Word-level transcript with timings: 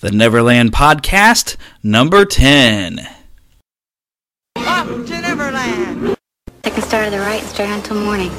The 0.00 0.10
Neverland 0.10 0.72
Podcast, 0.72 1.56
number 1.82 2.24
10. 2.24 3.06
Up 4.56 4.86
to 4.86 5.20
Neverland. 5.20 6.16
Take 6.62 6.78
a 6.78 6.82
start 6.82 7.04
to 7.06 7.10
the 7.10 7.18
right, 7.18 7.42
straight 7.42 7.68
on 7.68 7.82
till 7.82 8.00
morning. 8.00 8.30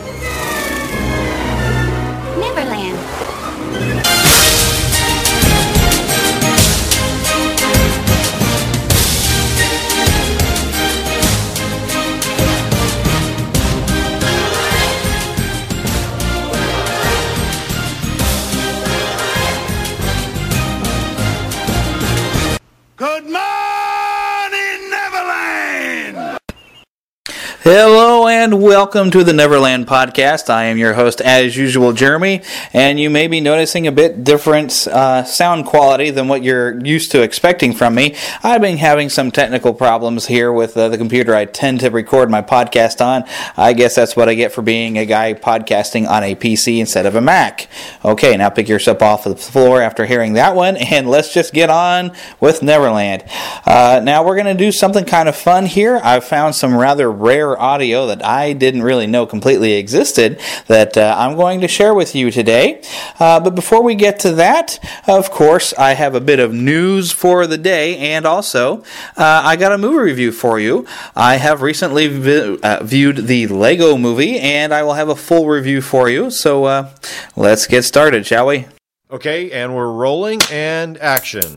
Hello 27.64 28.26
and 28.26 28.64
welcome 28.64 29.12
to 29.12 29.22
the 29.22 29.34
Neverland 29.34 29.86
Podcast. 29.86 30.50
I 30.50 30.64
am 30.66 30.78
your 30.78 30.94
host, 30.94 31.20
as 31.20 31.58
usual, 31.58 31.92
Jeremy, 31.92 32.42
and 32.72 32.98
you 32.98 33.10
may 33.10 33.28
be 33.28 33.42
noticing 33.42 33.86
a 33.86 33.92
bit 33.92 34.24
different 34.24 34.88
uh, 34.88 35.26
sound 35.26 35.66
quality 35.66 36.10
than 36.10 36.30
what 36.30 36.42
you're 36.42 36.80
used 36.86 37.12
to 37.12 37.22
expecting 37.22 37.74
from 37.74 37.96
me. 37.96 38.16
I've 38.44 38.62
been 38.62 38.78
having 38.78 39.10
some 39.10 39.30
technical 39.30 39.74
problems 39.74 40.28
here 40.28 40.54
with 40.54 40.78
uh, 40.78 40.88
the 40.88 40.98
computer 40.98 41.36
I 41.36 41.44
tend 41.44 41.82
to 41.82 41.90
record 41.90 42.32
my 42.32 42.42
podcast 42.42 43.06
on. 43.06 43.26
I 43.58 43.74
guess 43.74 43.94
that's 43.94 44.16
what 44.16 44.30
I 44.30 44.36
get 44.36 44.54
for 44.54 44.62
being 44.62 44.98
a 44.98 45.06
guy 45.06 45.34
podcasting 45.34 46.08
on 46.08 46.24
a 46.24 46.36
PC 46.36 46.80
instead 46.80 47.06
of 47.06 47.16
a 47.16 47.22
Mac. 47.22 47.68
Okay, 48.06 48.38
now 48.38 48.50
pick 48.50 48.70
yourself 48.70 49.02
off 49.02 49.26
the 49.26 49.36
floor 49.36 49.82
after 49.82 50.06
hearing 50.06 50.32
that 50.34 50.56
one, 50.56 50.78
and 50.92 51.10
let's 51.10 51.34
just 51.34 51.54
get 51.54 51.70
on 51.70 52.14
with 52.40 52.64
Neverland. 52.64 53.26
Uh, 53.66 54.00
now 54.02 54.26
we're 54.26 54.36
going 54.36 54.46
to 54.46 54.54
do 54.54 54.72
something 54.72 55.04
kind 55.04 55.28
of 55.28 55.36
fun 55.36 55.66
here. 55.66 56.00
I've 56.02 56.24
found 56.24 56.56
some 56.56 56.74
rather 56.74 57.12
rare 57.12 57.49
audio 57.58 58.08
that 58.08 58.26
I 58.26 58.52
didn't 58.52 58.84
really 58.84 59.08
know 59.08 59.26
completely 59.26 59.74
existed 59.74 60.40
that 60.68 60.98
uh, 60.98 61.16
I'm 61.18 61.38
going 61.38 61.62
to 61.62 61.68
share 61.70 61.94
with 61.94 62.16
you 62.16 62.32
today. 62.32 62.82
Uh, 63.20 63.40
but 63.40 63.56
before 63.56 63.82
we 63.82 63.96
get 63.96 64.20
to 64.20 64.34
that, 64.34 64.80
of 65.08 65.32
course, 65.32 65.74
I 65.78 65.94
have 65.94 66.16
a 66.16 66.20
bit 66.20 66.40
of 66.40 66.54
news 66.54 67.12
for 67.12 67.48
the 67.48 67.58
day, 67.58 67.98
and 67.98 68.26
also 68.26 68.84
uh, 69.16 69.42
I 69.46 69.56
got 69.56 69.72
a 69.72 69.78
movie 69.78 69.98
review 70.00 70.32
for 70.32 70.60
you. 70.60 70.86
I 71.16 71.38
have 71.38 71.62
recently 71.62 72.08
vi- 72.08 72.60
uh, 72.62 72.84
viewed 72.84 73.28
the 73.28 73.48
Lego 73.48 73.98
movie, 73.98 74.40
and 74.40 74.74
I 74.74 74.84
will 74.84 74.94
have 74.94 75.10
a 75.10 75.16
full 75.16 75.48
review 75.48 75.82
for 75.82 76.10
you. 76.10 76.30
So 76.30 76.66
uh, 76.66 76.92
let's 77.36 77.68
get 77.68 77.84
started, 77.84 78.26
shall 78.26 78.48
we? 78.48 78.68
Okay, 79.12 79.52
and 79.52 79.76
we're 79.76 79.92
rolling 79.92 80.42
and 80.52 80.98
action. 81.00 81.56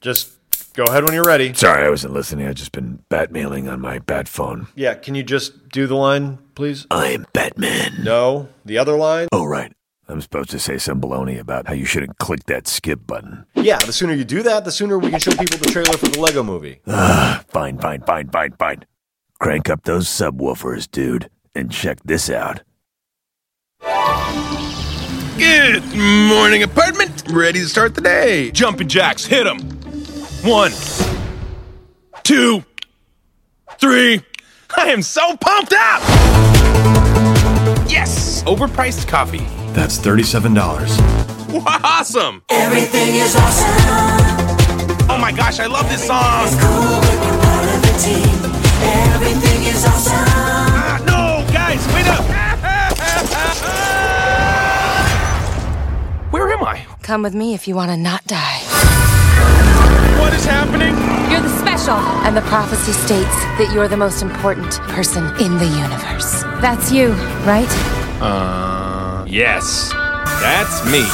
Just 0.00 0.35
go 0.76 0.84
ahead 0.84 1.02
when 1.02 1.14
you're 1.14 1.24
ready. 1.24 1.52
Sorry, 1.54 1.84
I 1.84 1.90
wasn't 1.90 2.12
listening. 2.12 2.46
I've 2.46 2.54
just 2.54 2.70
been 2.70 3.02
batmailing 3.10 3.70
on 3.72 3.80
my 3.80 3.98
bat 3.98 4.28
phone. 4.28 4.68
Yeah, 4.76 4.94
can 4.94 5.14
you 5.14 5.24
just 5.24 5.70
do 5.70 5.86
the 5.86 5.96
line, 5.96 6.38
please? 6.54 6.86
I'm 6.90 7.26
Batman. 7.32 8.04
No, 8.04 8.48
the 8.64 8.78
other 8.78 8.96
line? 8.96 9.28
Oh, 9.32 9.44
right. 9.44 9.72
I'm 10.08 10.20
supposed 10.20 10.50
to 10.50 10.60
say 10.60 10.78
some 10.78 11.00
baloney 11.00 11.40
about 11.40 11.66
how 11.66 11.74
you 11.74 11.84
shouldn't 11.84 12.18
click 12.18 12.44
that 12.44 12.68
skip 12.68 13.04
button. 13.06 13.44
Yeah, 13.54 13.78
the 13.78 13.92
sooner 13.92 14.12
you 14.12 14.24
do 14.24 14.42
that, 14.44 14.64
the 14.64 14.70
sooner 14.70 14.98
we 14.98 15.10
can 15.10 15.18
show 15.18 15.32
people 15.32 15.58
the 15.58 15.70
trailer 15.70 15.96
for 15.96 16.06
the 16.06 16.20
Lego 16.20 16.44
movie. 16.44 16.80
Ah, 16.86 17.42
fine, 17.48 17.78
fine, 17.78 18.02
fine, 18.02 18.28
fine, 18.28 18.52
fine. 18.52 18.84
Crank 19.40 19.68
up 19.68 19.82
those 19.82 20.06
subwoofers, 20.06 20.88
dude, 20.88 21.28
and 21.54 21.72
check 21.72 21.98
this 22.04 22.30
out. 22.30 22.62
Good 25.38 25.84
morning, 25.94 26.62
apartment. 26.62 27.24
Ready 27.30 27.60
to 27.60 27.68
start 27.68 27.94
the 27.94 28.00
day. 28.00 28.50
Jumping 28.52 28.88
jacks, 28.88 29.26
hit 29.26 29.44
them. 29.44 29.75
One, 30.46 30.70
two, 32.22 32.62
three. 33.80 34.20
I 34.76 34.90
am 34.90 35.02
so 35.02 35.36
pumped 35.38 35.72
up. 35.72 36.00
Yes, 37.90 38.44
overpriced 38.44 39.08
coffee. 39.08 39.44
That's 39.72 39.98
$37. 39.98 40.56
Awesome. 41.66 42.44
Everything 42.48 43.16
is 43.16 43.34
awesome. 43.34 45.10
Oh 45.10 45.18
my 45.20 45.32
gosh, 45.32 45.58
I 45.58 45.66
love 45.66 45.88
this 45.88 46.06
song. 46.06 46.46
Cool 46.60 47.00
when 47.00 47.22
you're 47.26 47.42
part 47.42 47.64
of 47.74 47.82
the 47.82 47.98
team. 47.98 48.38
Everything 49.14 49.64
is 49.64 49.84
awesome. 49.84 50.14
Ah, 50.14 51.02
no, 51.08 51.44
guys, 51.52 51.84
wait 51.92 52.06
up. 52.06 52.22
Where 56.32 56.48
am 56.52 56.62
I? 56.62 56.86
Come 57.02 57.22
with 57.22 57.34
me 57.34 57.52
if 57.54 57.66
you 57.66 57.74
want 57.74 57.90
to 57.90 57.96
not 57.96 58.24
die. 58.26 58.62
What 60.26 60.34
is 60.34 60.44
happening? 60.44 60.92
You're 61.30 61.40
the 61.40 61.56
special, 61.60 61.94
and 62.26 62.36
the 62.36 62.40
prophecy 62.40 62.90
states 62.90 63.36
that 63.58 63.70
you're 63.72 63.86
the 63.86 63.96
most 63.96 64.22
important 64.22 64.80
person 64.90 65.22
in 65.38 65.56
the 65.56 65.66
universe. 65.66 66.42
That's 66.60 66.90
you, 66.90 67.12
right? 67.46 67.70
Uh, 68.20 69.24
yes, 69.28 69.92
that's 70.42 70.84
me. 70.86 71.06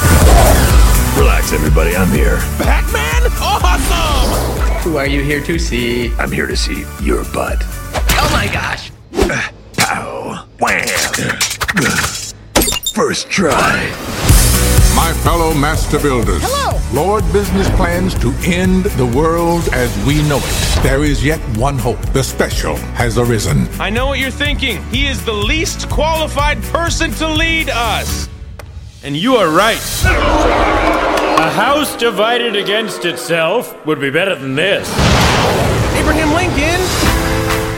Relax, 1.21 1.53
everybody. 1.53 1.95
I'm 1.95 2.09
here. 2.09 2.37
Batman? 2.57 3.29
Awesome! 3.37 4.81
Who 4.81 4.97
are 4.97 5.05
you 5.05 5.21
here 5.21 5.43
to 5.43 5.59
see? 5.59 6.11
I'm 6.15 6.31
here 6.31 6.47
to 6.47 6.57
see 6.57 6.83
your 6.99 7.23
butt. 7.25 7.59
Oh 8.17 8.29
my 8.33 8.51
gosh! 8.51 8.91
Ow. 9.91 10.47
Wham. 10.59 10.87
First 12.95 13.29
try. 13.29 14.12
My 14.95 15.11
fellow 15.23 15.53
master 15.53 15.99
builders. 15.99 16.41
Hello. 16.43 16.79
Lord 16.93 17.23
Business 17.33 17.67
plans 17.71 18.13
to 18.19 18.31
end 18.45 18.85
the 18.85 19.05
world 19.05 19.67
as 19.73 19.91
we 20.05 20.21
know 20.29 20.37
it. 20.37 20.83
There 20.83 21.03
is 21.03 21.25
yet 21.25 21.39
one 21.57 21.79
hope. 21.79 21.99
The 22.13 22.23
special 22.23 22.75
has 22.95 23.17
arisen. 23.17 23.67
I 23.79 23.89
know 23.89 24.05
what 24.05 24.19
you're 24.19 24.29
thinking. 24.29 24.83
He 24.85 25.07
is 25.07 25.25
the 25.25 25.33
least 25.33 25.89
qualified 25.89 26.61
person 26.63 27.09
to 27.13 27.27
lead 27.27 27.69
us. 27.71 28.29
And 29.03 29.17
you 29.17 29.35
are 29.35 29.49
right. 29.49 29.81
A 30.05 31.49
house 31.49 31.95
divided 31.95 32.55
against 32.55 33.05
itself 33.05 33.85
would 33.87 33.99
be 33.99 34.11
better 34.11 34.35
than 34.35 34.53
this. 34.53 34.87
Abraham 35.97 36.33
Lincoln! 36.33 36.79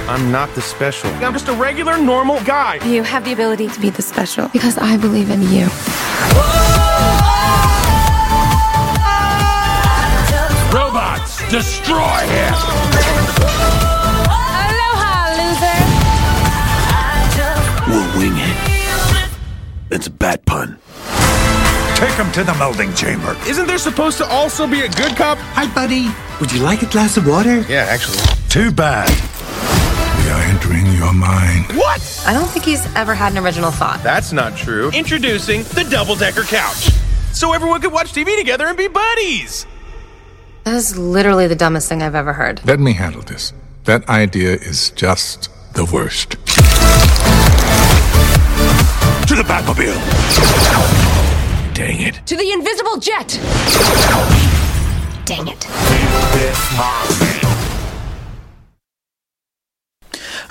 I'm 0.09 0.31
not 0.31 0.53
the 0.53 0.61
special. 0.61 1.09
I'm 1.11 1.33
just 1.33 1.47
a 1.47 1.53
regular, 1.53 1.97
normal 1.97 2.43
guy. 2.43 2.85
You 2.85 3.03
have 3.03 3.23
the 3.23 3.31
ability 3.31 3.69
to 3.69 3.79
be 3.79 3.89
the 3.89 4.01
special 4.01 4.49
because 4.49 4.77
I 4.77 4.97
believe 4.97 5.31
in 5.31 5.41
you. 5.41 5.67
Robots! 6.35 6.64
Destroy 11.49 11.97
him! 11.97 12.53
Aloha, 14.25 15.29
loser! 15.37 15.79
We'll 17.87 18.17
wing 18.17 18.33
it. 18.35 18.57
It's 19.91 20.07
a 20.07 20.09
bad 20.09 20.43
pun. 20.47 20.79
Take 21.95 22.15
him 22.15 22.31
to 22.31 22.43
the 22.43 22.51
melding 22.53 22.97
chamber. 22.97 23.37
Isn't 23.47 23.67
there 23.67 23.77
supposed 23.77 24.17
to 24.17 24.25
also 24.25 24.65
be 24.65 24.81
a 24.81 24.89
good 24.89 25.15
cop? 25.15 25.37
Hi, 25.53 25.71
buddy. 25.73 26.09
Would 26.39 26.51
you 26.51 26.61
like 26.61 26.81
a 26.81 26.87
glass 26.87 27.15
of 27.15 27.27
water? 27.27 27.61
Yeah, 27.69 27.85
actually. 27.89 28.17
Too 28.49 28.71
bad. 28.71 29.07
We 30.23 30.31
are 30.31 30.41
entering 30.41 30.87
your 30.97 31.13
mind. 31.13 31.67
What? 31.77 32.23
I 32.25 32.33
don't 32.33 32.47
think 32.49 32.65
he's 32.65 32.83
ever 32.95 33.13
had 33.13 33.33
an 33.33 33.37
original 33.37 33.69
thought. 33.69 34.01
That's 34.01 34.33
not 34.33 34.57
true. 34.57 34.89
Introducing 34.95 35.61
the 35.61 35.83
double 35.89 36.15
decker 36.15 36.43
couch. 36.43 36.89
So 37.33 37.53
everyone 37.53 37.81
could 37.81 37.93
watch 37.93 38.13
TV 38.13 38.35
together 38.35 38.65
and 38.65 38.75
be 38.75 38.87
buddies. 38.87 39.67
That 40.65 40.73
is 40.73 40.97
literally 40.97 41.45
the 41.45 41.55
dumbest 41.55 41.87
thing 41.87 42.01
I've 42.01 42.15
ever 42.15 42.33
heard. 42.33 42.59
Let 42.65 42.79
me 42.79 42.93
handle 42.93 43.21
this. 43.21 43.53
That 43.83 44.09
idea 44.09 44.53
is 44.53 44.89
just 44.89 45.51
the 45.73 45.85
worst. 45.85 46.31
To 49.27 49.35
the 49.35 49.43
Batmobile! 49.43 49.93
Dang 51.75 52.01
it. 52.01 52.19
To 52.25 52.35
the 52.35 52.51
invisible 52.51 52.97
jet! 52.97 53.39
Dang 55.25 55.47
it. 55.49 57.44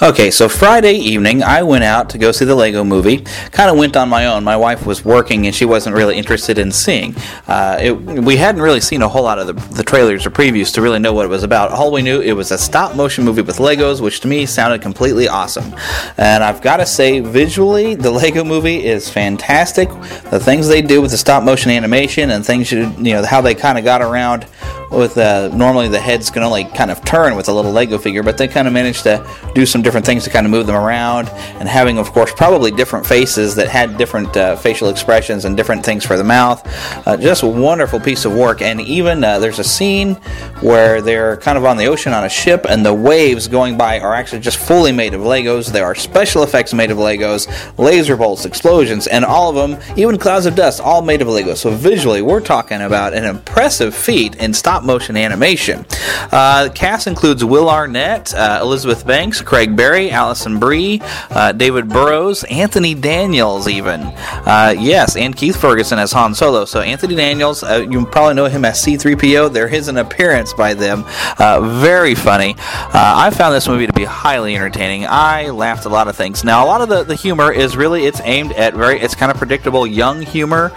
Okay, 0.02 0.32
so 0.32 0.48
Friday 0.48 0.94
evening, 0.94 1.44
I 1.44 1.62
went 1.62 1.84
out 1.84 2.10
to 2.10 2.18
go 2.18 2.32
see 2.32 2.44
the 2.44 2.56
Lego 2.56 2.82
movie. 2.82 3.18
Kind 3.52 3.70
of 3.70 3.76
went 3.78 3.96
on 3.96 4.08
my 4.08 4.26
own. 4.26 4.42
My 4.42 4.56
wife 4.56 4.84
was 4.86 5.04
working 5.04 5.46
and 5.46 5.54
she 5.54 5.64
wasn't 5.64 5.94
really 5.94 6.16
interested 6.16 6.58
in 6.58 6.72
seeing. 6.72 7.14
Uh, 7.46 7.78
it, 7.80 7.92
we 7.92 8.36
hadn't 8.36 8.60
really 8.60 8.80
seen 8.80 9.02
a 9.02 9.08
whole 9.08 9.22
lot 9.22 9.38
of 9.38 9.46
the, 9.46 9.52
the 9.76 9.84
trailers 9.84 10.26
or 10.26 10.30
previews 10.30 10.74
to 10.74 10.82
really 10.82 10.98
know 10.98 11.12
what 11.12 11.24
it 11.24 11.28
was 11.28 11.44
about. 11.44 11.70
All 11.70 11.92
we 11.92 12.02
knew, 12.02 12.20
it 12.20 12.32
was 12.32 12.50
a 12.50 12.58
stop 12.58 12.96
motion 12.96 13.24
movie 13.24 13.42
with 13.42 13.58
Legos, 13.58 14.00
which 14.00 14.18
to 14.20 14.28
me 14.28 14.46
sounded 14.46 14.82
completely 14.82 15.28
awesome. 15.28 15.72
And 16.16 16.42
I've 16.42 16.60
got 16.60 16.78
to 16.78 16.86
say, 16.86 17.20
visually, 17.20 17.94
the 17.94 18.10
Lego 18.10 18.42
movie 18.42 18.84
is 18.84 19.08
fantastic. 19.08 19.88
The 20.30 20.40
things 20.40 20.66
they 20.66 20.82
do 20.82 21.02
with 21.02 21.12
the 21.12 21.18
stop 21.18 21.44
motion 21.44 21.70
animation 21.70 22.30
and 22.30 22.44
things, 22.44 22.72
you, 22.72 22.92
you 22.98 23.12
know, 23.12 23.24
how 23.24 23.40
they 23.40 23.54
kind 23.54 23.78
of 23.78 23.84
got 23.84 24.02
around 24.02 24.48
with 24.96 25.18
uh, 25.18 25.48
normally 25.48 25.88
the 25.88 26.00
heads 26.00 26.30
can 26.30 26.42
only 26.42 26.64
kind 26.64 26.90
of 26.90 27.04
turn 27.04 27.36
with 27.36 27.48
a 27.48 27.52
little 27.52 27.72
Lego 27.72 27.98
figure, 27.98 28.22
but 28.22 28.38
they 28.38 28.48
kind 28.48 28.66
of 28.66 28.74
managed 28.74 29.02
to 29.04 29.26
do 29.54 29.66
some 29.66 29.82
different 29.82 30.06
things 30.06 30.24
to 30.24 30.30
kind 30.30 30.46
of 30.46 30.50
move 30.50 30.66
them 30.66 30.76
around, 30.76 31.28
and 31.58 31.68
having, 31.68 31.98
of 31.98 32.12
course, 32.12 32.32
probably 32.34 32.70
different 32.70 33.06
faces 33.06 33.54
that 33.56 33.68
had 33.68 33.96
different 33.96 34.36
uh, 34.36 34.56
facial 34.56 34.88
expressions 34.88 35.44
and 35.44 35.56
different 35.56 35.84
things 35.84 36.04
for 36.04 36.16
the 36.16 36.24
mouth. 36.24 36.62
Uh, 37.06 37.16
just 37.16 37.42
a 37.42 37.46
wonderful 37.46 38.00
piece 38.00 38.24
of 38.24 38.34
work, 38.34 38.62
and 38.62 38.80
even 38.80 39.24
uh, 39.24 39.38
there's 39.38 39.58
a 39.58 39.64
scene 39.64 40.14
where 40.60 41.00
they're 41.00 41.36
kind 41.38 41.58
of 41.58 41.64
on 41.64 41.76
the 41.76 41.86
ocean 41.86 42.12
on 42.12 42.24
a 42.24 42.28
ship, 42.28 42.66
and 42.68 42.84
the 42.84 42.94
waves 42.94 43.48
going 43.48 43.76
by 43.76 44.00
are 44.00 44.14
actually 44.14 44.40
just 44.40 44.58
fully 44.58 44.92
made 44.92 45.14
of 45.14 45.20
Legos. 45.20 45.72
There 45.72 45.84
are 45.84 45.94
special 45.94 46.42
effects 46.42 46.72
made 46.72 46.90
of 46.90 46.98
Legos, 46.98 47.48
laser 47.78 48.16
bolts, 48.16 48.44
explosions, 48.44 49.06
and 49.06 49.24
all 49.24 49.48
of 49.50 49.56
them, 49.56 49.80
even 49.96 50.18
clouds 50.18 50.46
of 50.46 50.54
dust, 50.54 50.80
all 50.80 51.02
made 51.02 51.22
of 51.22 51.28
Legos. 51.28 51.58
So 51.58 51.70
visually, 51.70 52.22
we're 52.22 52.40
talking 52.40 52.82
about 52.82 53.14
an 53.14 53.24
impressive 53.24 53.94
feat 53.94 54.36
in 54.36 54.52
stop 54.52 54.83
motion 54.84 55.16
animation. 55.16 55.84
Uh, 56.30 56.64
the 56.64 56.70
cast 56.70 57.06
includes 57.06 57.44
Will 57.44 57.68
Arnett, 57.68 58.34
uh, 58.34 58.60
Elizabeth 58.62 59.06
Banks, 59.06 59.40
Craig 59.40 59.76
Berry, 59.76 60.10
Alison 60.10 60.58
Brie, 60.58 61.00
uh, 61.30 61.52
David 61.52 61.88
Burrows, 61.88 62.44
Anthony 62.44 62.94
Daniels, 62.94 63.68
even. 63.68 64.00
Uh, 64.00 64.74
yes, 64.78 65.16
and 65.16 65.34
Keith 65.36 65.56
Ferguson 65.56 65.98
as 65.98 66.12
Han 66.12 66.34
Solo. 66.34 66.64
So 66.64 66.80
Anthony 66.80 67.14
Daniels, 67.14 67.62
uh, 67.62 67.86
you 67.88 68.04
probably 68.06 68.34
know 68.34 68.46
him 68.46 68.64
as 68.64 68.82
C3PO. 68.84 69.52
There 69.52 69.68
is 69.68 69.88
an 69.88 69.96
appearance 69.96 70.52
by 70.52 70.74
them. 70.74 71.04
Uh, 71.38 71.60
very 71.80 72.14
funny. 72.14 72.54
I 72.58 73.30
found 73.30 73.54
this 73.54 73.68
movie 73.68 73.86
to 73.86 73.92
be 73.92 74.04
highly 74.04 74.54
entertaining. 74.54 75.06
I 75.06 75.50
laughed 75.50 75.84
a 75.84 75.88
lot 75.88 76.08
of 76.08 76.16
things. 76.16 76.44
Now, 76.44 76.64
a 76.64 76.66
lot 76.66 76.80
of 76.80 76.88
the, 76.88 77.04
the 77.04 77.14
humor 77.14 77.52
is 77.52 77.76
really 77.76 78.06
it's 78.06 78.20
aimed 78.22 78.52
at 78.52 78.74
very 78.74 79.00
it's 79.00 79.14
kind 79.14 79.30
of 79.30 79.38
predictable 79.38 79.86
young 79.86 80.22
humor, 80.22 80.68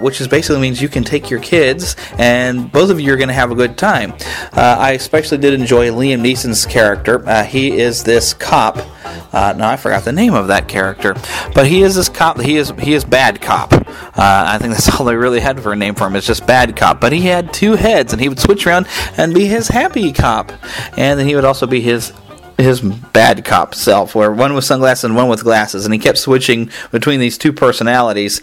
which 0.00 0.20
is 0.20 0.28
basically 0.28 0.60
means 0.60 0.80
you 0.80 0.88
can 0.88 1.04
take 1.04 1.30
your 1.30 1.40
kids 1.40 1.96
and 2.18 2.70
both 2.70 2.90
of 2.90 3.00
you 3.00 3.12
are 3.12 3.16
going 3.16 3.28
to 3.28 3.31
have 3.32 3.50
a 3.50 3.54
good 3.54 3.76
time. 3.76 4.12
Uh, 4.52 4.76
I 4.78 4.92
especially 4.92 5.38
did 5.38 5.54
enjoy 5.54 5.88
Liam 5.88 6.20
Neeson's 6.20 6.66
character. 6.66 7.26
Uh, 7.28 7.44
he 7.44 7.78
is 7.78 8.04
this 8.04 8.34
cop. 8.34 8.78
Uh, 9.32 9.54
no, 9.56 9.66
I 9.66 9.76
forgot 9.76 10.04
the 10.04 10.12
name 10.12 10.34
of 10.34 10.48
that 10.48 10.68
character, 10.68 11.14
but 11.54 11.66
he 11.66 11.82
is 11.82 11.94
this 11.94 12.08
cop. 12.08 12.40
He 12.40 12.56
is 12.56 12.72
he 12.78 12.92
is 12.92 13.04
bad 13.04 13.40
cop. 13.40 13.72
Uh, 13.72 13.84
I 14.16 14.58
think 14.58 14.72
that's 14.72 14.88
all 15.00 15.06
they 15.06 15.16
really 15.16 15.40
had 15.40 15.60
for 15.60 15.72
a 15.72 15.76
name 15.76 15.94
for 15.94 16.06
him. 16.06 16.16
It's 16.16 16.26
just 16.26 16.46
bad 16.46 16.76
cop. 16.76 17.00
But 17.00 17.12
he 17.12 17.22
had 17.22 17.52
two 17.52 17.76
heads, 17.76 18.12
and 18.12 18.20
he 18.20 18.28
would 18.28 18.38
switch 18.38 18.66
around 18.66 18.86
and 19.16 19.34
be 19.34 19.46
his 19.46 19.68
happy 19.68 20.12
cop, 20.12 20.52
and 20.96 21.18
then 21.18 21.26
he 21.26 21.34
would 21.34 21.44
also 21.44 21.66
be 21.66 21.80
his 21.80 22.12
his 22.58 22.80
bad 22.80 23.44
cop 23.44 23.74
self, 23.74 24.14
where 24.14 24.30
one 24.30 24.54
with 24.54 24.64
sunglasses 24.64 25.04
and 25.04 25.16
one 25.16 25.28
with 25.28 25.42
glasses, 25.42 25.84
and 25.84 25.92
he 25.92 25.98
kept 25.98 26.18
switching 26.18 26.70
between 26.90 27.20
these 27.20 27.38
two 27.38 27.52
personalities 27.52 28.40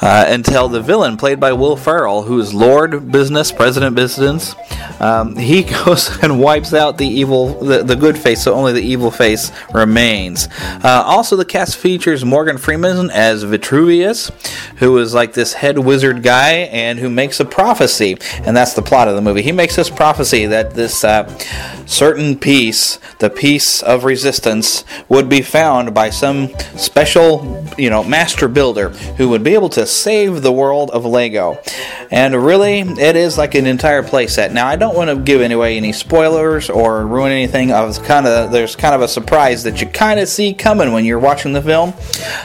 uh, 0.00 0.24
until 0.28 0.68
the 0.68 0.80
villain, 0.80 1.16
played 1.16 1.40
by 1.40 1.52
Will 1.52 1.76
Ferrell, 1.76 2.22
who's 2.22 2.54
Lord 2.54 3.10
Business, 3.10 3.50
President 3.50 3.96
Business, 3.96 4.54
um, 5.00 5.36
he 5.36 5.62
goes 5.62 6.22
and 6.22 6.40
wipes 6.40 6.74
out 6.74 6.98
the 6.98 7.06
evil, 7.06 7.58
the, 7.60 7.82
the 7.82 7.96
good 7.96 8.18
face, 8.18 8.42
so 8.42 8.54
only 8.54 8.72
the 8.72 8.82
evil 8.82 9.10
face 9.10 9.50
remains. 9.72 10.48
Uh, 10.84 11.02
also, 11.04 11.36
the 11.36 11.44
cast 11.44 11.76
features 11.76 12.24
Morgan 12.24 12.58
Freeman 12.58 13.10
as 13.10 13.42
Vitruvius, 13.42 14.30
who 14.76 14.98
is 14.98 15.14
like 15.14 15.32
this 15.32 15.54
head 15.54 15.78
wizard 15.78 16.22
guy 16.22 16.52
and 16.52 16.98
who 16.98 17.08
makes 17.08 17.40
a 17.40 17.44
prophecy, 17.44 18.16
and 18.42 18.56
that's 18.56 18.74
the 18.74 18.82
plot 18.82 19.08
of 19.08 19.14
the 19.14 19.22
movie. 19.22 19.42
He 19.42 19.52
makes 19.52 19.76
this 19.76 19.90
prophecy 19.90 20.46
that 20.46 20.74
this 20.74 21.04
uh, 21.04 21.26
certain 21.86 22.38
piece, 22.38 22.98
the 23.18 23.30
piece 23.30 23.45
of 23.82 24.04
resistance 24.04 24.84
would 25.08 25.28
be 25.28 25.40
found 25.40 25.94
by 25.94 26.10
some 26.10 26.48
special, 26.76 27.64
you 27.78 27.90
know, 27.90 28.02
master 28.02 28.48
builder 28.48 28.90
who 29.18 29.28
would 29.28 29.44
be 29.44 29.54
able 29.54 29.68
to 29.68 29.86
save 29.86 30.42
the 30.42 30.52
world 30.52 30.90
of 30.90 31.04
Lego. 31.04 31.58
And 32.10 32.34
really, 32.34 32.80
it 32.80 33.16
is 33.16 33.38
like 33.38 33.54
an 33.54 33.66
entire 33.66 34.02
playset. 34.02 34.52
Now, 34.52 34.66
I 34.66 34.76
don't 34.76 34.96
want 34.96 35.10
to 35.10 35.16
give 35.16 35.40
away 35.50 35.76
any 35.76 35.92
spoilers 35.92 36.70
or 36.70 37.06
ruin 37.06 37.30
anything. 37.30 37.72
I 37.72 37.84
was 37.84 37.98
kind 37.98 38.26
of 38.26 38.50
there's 38.50 38.74
kind 38.74 38.94
of 38.94 39.00
a 39.00 39.08
surprise 39.08 39.62
that 39.62 39.80
you 39.80 39.86
kind 39.86 40.18
of 40.18 40.28
see 40.28 40.52
coming 40.52 40.92
when 40.92 41.04
you're 41.04 41.18
watching 41.18 41.52
the 41.52 41.62
film, 41.62 41.92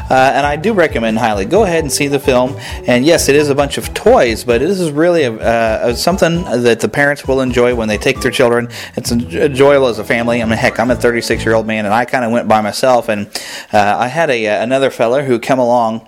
uh, 0.09 0.13
and 0.35 0.45
I 0.45 0.55
do 0.55 0.73
recommend 0.73 1.17
highly 1.17 1.45
go 1.45 1.63
ahead 1.63 1.83
and 1.83 1.91
see 1.91 2.07
the 2.07 2.19
film. 2.19 2.55
And 2.87 3.05
yes, 3.05 3.29
it 3.29 3.35
is 3.35 3.49
a 3.49 3.55
bunch 3.55 3.77
of 3.77 3.93
toys, 3.93 4.43
but 4.43 4.61
this 4.61 4.79
is 4.79 4.91
really 4.91 5.23
a, 5.23 5.33
uh, 5.33 5.95
something 5.95 6.43
that 6.43 6.79
the 6.79 6.89
parents 6.89 7.27
will 7.27 7.41
enjoy 7.41 7.73
when 7.73 7.87
they 7.87 7.97
take 7.97 8.21
their 8.21 8.31
children. 8.31 8.69
It's 8.95 9.11
enjoyable 9.11 9.87
as 9.87 9.99
a 9.99 10.03
family. 10.03 10.41
I 10.41 10.45
mean, 10.45 10.57
heck, 10.57 10.79
I'm 10.79 10.90
a 10.91 10.95
36 10.95 11.45
year 11.45 11.55
old 11.55 11.65
man, 11.65 11.85
and 11.85 11.93
I 11.93 12.05
kind 12.05 12.25
of 12.25 12.31
went 12.31 12.47
by 12.47 12.61
myself, 12.61 13.09
and 13.09 13.27
uh, 13.73 13.97
I 13.99 14.07
had 14.07 14.29
a 14.29 14.45
another 14.45 14.89
fella 14.89 15.23
who 15.23 15.39
come 15.39 15.59
along 15.59 16.07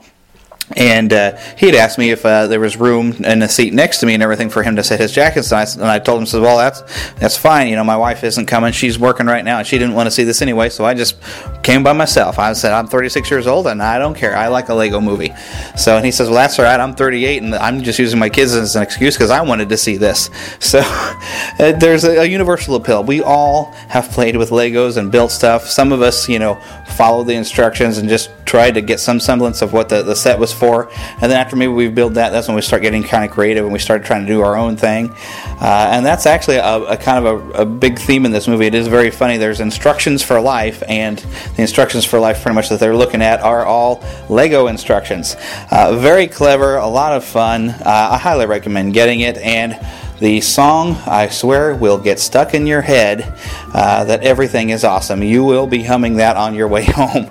and 0.72 1.12
uh, 1.12 1.38
he 1.58 1.65
had 1.65 1.75
asked 1.75 1.98
me 1.98 2.12
if 2.12 2.25
uh, 2.25 2.48
there 2.48 2.60
was 2.60 2.77
room 2.77 3.12
in 3.24 3.39
the 3.39 3.50
seat 3.50 3.74
next 3.74 4.00
to 4.00 4.05
me 4.05 4.13
and 4.13 4.24
everything 4.24 4.50
for 4.50 4.63
him 4.63 4.75
to 4.77 4.84
set 4.84 5.00
his 5.00 5.12
jackets 5.12 5.51
on. 5.51 5.65
And 5.74 5.84
I 5.84 6.00
told 6.00 6.20
him, 6.20 6.25
"says 6.25 6.39
Well, 6.39 6.58
that's 6.58 6.82
that's 7.15 7.38
fine. 7.38 7.67
You 7.67 7.75
know, 7.75 7.84
my 7.84 7.98
wife 7.98 8.24
isn't 8.24 8.46
coming; 8.46 8.72
she's 8.72 8.98
working 8.98 9.25
right 9.25 9.43
now, 9.43 9.60
and 9.60 9.67
she 9.67 9.77
didn't 9.77 9.93
want 9.93 10.08
to 10.08 10.12
see 10.12 10.24
this 10.24 10.41
anyway. 10.41 10.70
So 10.70 10.86
I 10.86 10.93
just 10.93 11.17
came 11.63 11.84
by 11.84 11.93
myself. 11.93 12.39
I 12.39 12.53
said, 12.53 12.72
"I'm 12.72 12.88
36 12.88 13.29
years 13.29 13.46
old, 13.46 13.67
and 13.67 13.84
I 13.84 14.00
don't 14.00 14.15
care. 14.15 14.36
I 14.36 14.48
like 14.48 14.70
a 14.70 14.74
Lego 14.74 15.01
movie." 15.01 15.34
So 15.75 15.98
and 15.98 16.05
he 16.05 16.12
says, 16.12 16.29
"Well, 16.29 16.38
that's 16.38 16.58
all 16.58 16.65
right. 16.65 16.79
I'm 16.79 16.96
38, 16.96 17.43
and 17.43 17.55
I'm 17.55 17.84
just 17.84 18.00
using 18.00 18.17
my 18.17 18.29
kids 18.29 18.55
as 18.55 18.75
an 18.75 18.84
excuse 18.84 19.15
because 19.15 19.32
I 19.32 19.41
wanted 19.41 19.70
to 19.70 19.77
see 19.77 19.98
this." 19.98 20.29
So 20.74 20.79
uh, 20.79 21.74
there's 21.74 22.03
a, 22.03 22.22
a 22.22 22.25
universal 22.25 22.75
appeal. 22.75 23.03
We 23.03 23.22
all 23.22 23.74
have 23.89 24.10
played 24.10 24.38
with 24.38 24.50
Legos 24.50 24.98
and 24.98 25.12
built 25.12 25.32
stuff. 25.32 25.67
Some 25.67 25.91
of 25.91 26.01
us, 26.01 26.27
you 26.27 26.39
know, 26.39 26.55
followed 26.96 27.25
the 27.25 27.34
instructions 27.34 27.98
and 27.98 28.08
just 28.08 28.32
tried 28.46 28.72
to 28.75 28.82
get 28.82 29.00
some 29.00 29.20
semblance 29.20 29.62
of 29.62 29.74
what 29.74 29.89
the, 29.89 30.01
the 30.03 30.15
set 30.15 30.39
was 30.39 30.52
for. 30.53 30.89
And 30.91 31.31
then 31.31 31.33
after 31.33 31.55
maybe 31.55 31.74
we 31.74 31.89
build 31.89 32.15
that, 32.15 32.29
that's 32.29 32.48
when 32.48 32.55
we 32.55 32.62
start 32.62 32.81
getting 32.81 33.03
kind 33.03 33.25
of 33.25 33.31
creative 33.31 33.63
and 33.63 33.74
we 33.74 33.79
start 33.79 34.05
trying 34.05 34.22
to 34.22 34.27
do 34.27 34.41
our 34.41 34.55
own 34.55 34.77
thing. 34.77 35.12
Uh, 35.12 35.89
and 35.91 36.05
that's 36.05 36.25
actually 36.25 36.57
a, 36.57 36.75
a 36.83 36.98
kind 36.98 37.25
of 37.25 37.55
a, 37.55 37.62
a, 37.62 37.65
big 37.65 37.98
theme 37.98 38.25
in 38.25 38.31
this 38.31 38.48
movie. 38.48 38.65
It 38.65 38.75
is 38.75 38.88
very 38.88 39.12
funny. 39.12 39.38
There's 39.38 39.60
instructions 39.60 40.22
for 40.22 40.39
life, 40.39 40.83
and 40.88 41.17
the 41.17 41.62
instructions 41.62 42.05
for 42.05 42.19
life, 42.19 42.41
pretty 42.41 42.55
much 42.55 42.69
that 42.69 42.79
they're 42.79 42.95
looking 42.95 43.22
at, 43.22 43.41
are 43.41 43.65
all 43.65 44.03
Lego 44.29 44.67
instructions. 44.67 45.36
Uh, 45.72 45.98
very 45.98 46.27
clever, 46.27 46.75
a 46.77 46.88
lot 46.88 47.13
of 47.13 47.24
fun. 47.24 47.69
Uh, 47.69 48.10
I 48.12 48.17
highly 48.17 48.45
recommend 48.45 48.93
getting 48.93 49.22
it. 49.22 49.38
And 49.38 49.79
the 50.19 50.41
song, 50.41 50.95
I 51.05 51.29
swear, 51.29 51.75
will 51.75 51.98
get 51.98 52.19
stuck 52.19 52.53
in 52.53 52.67
your 52.67 52.81
head 52.81 53.38
uh, 53.74 54.05
that 54.05 54.24
everything 54.24 54.69
is 54.69 54.83
awesome. 54.83 55.24
You 55.24 55.43
will 55.43 55.67
be 55.67 55.83
humming 55.83 56.15
that 56.15 56.38
on 56.38 56.55
your 56.55 56.67
way 56.67 56.86
home. 56.88 57.29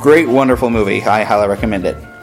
Great, 0.00 0.28
wonderful 0.28 0.70
movie. 0.70 1.02
I 1.02 1.24
highly 1.24 1.48
recommend 1.48 1.86
it. 1.86 2.15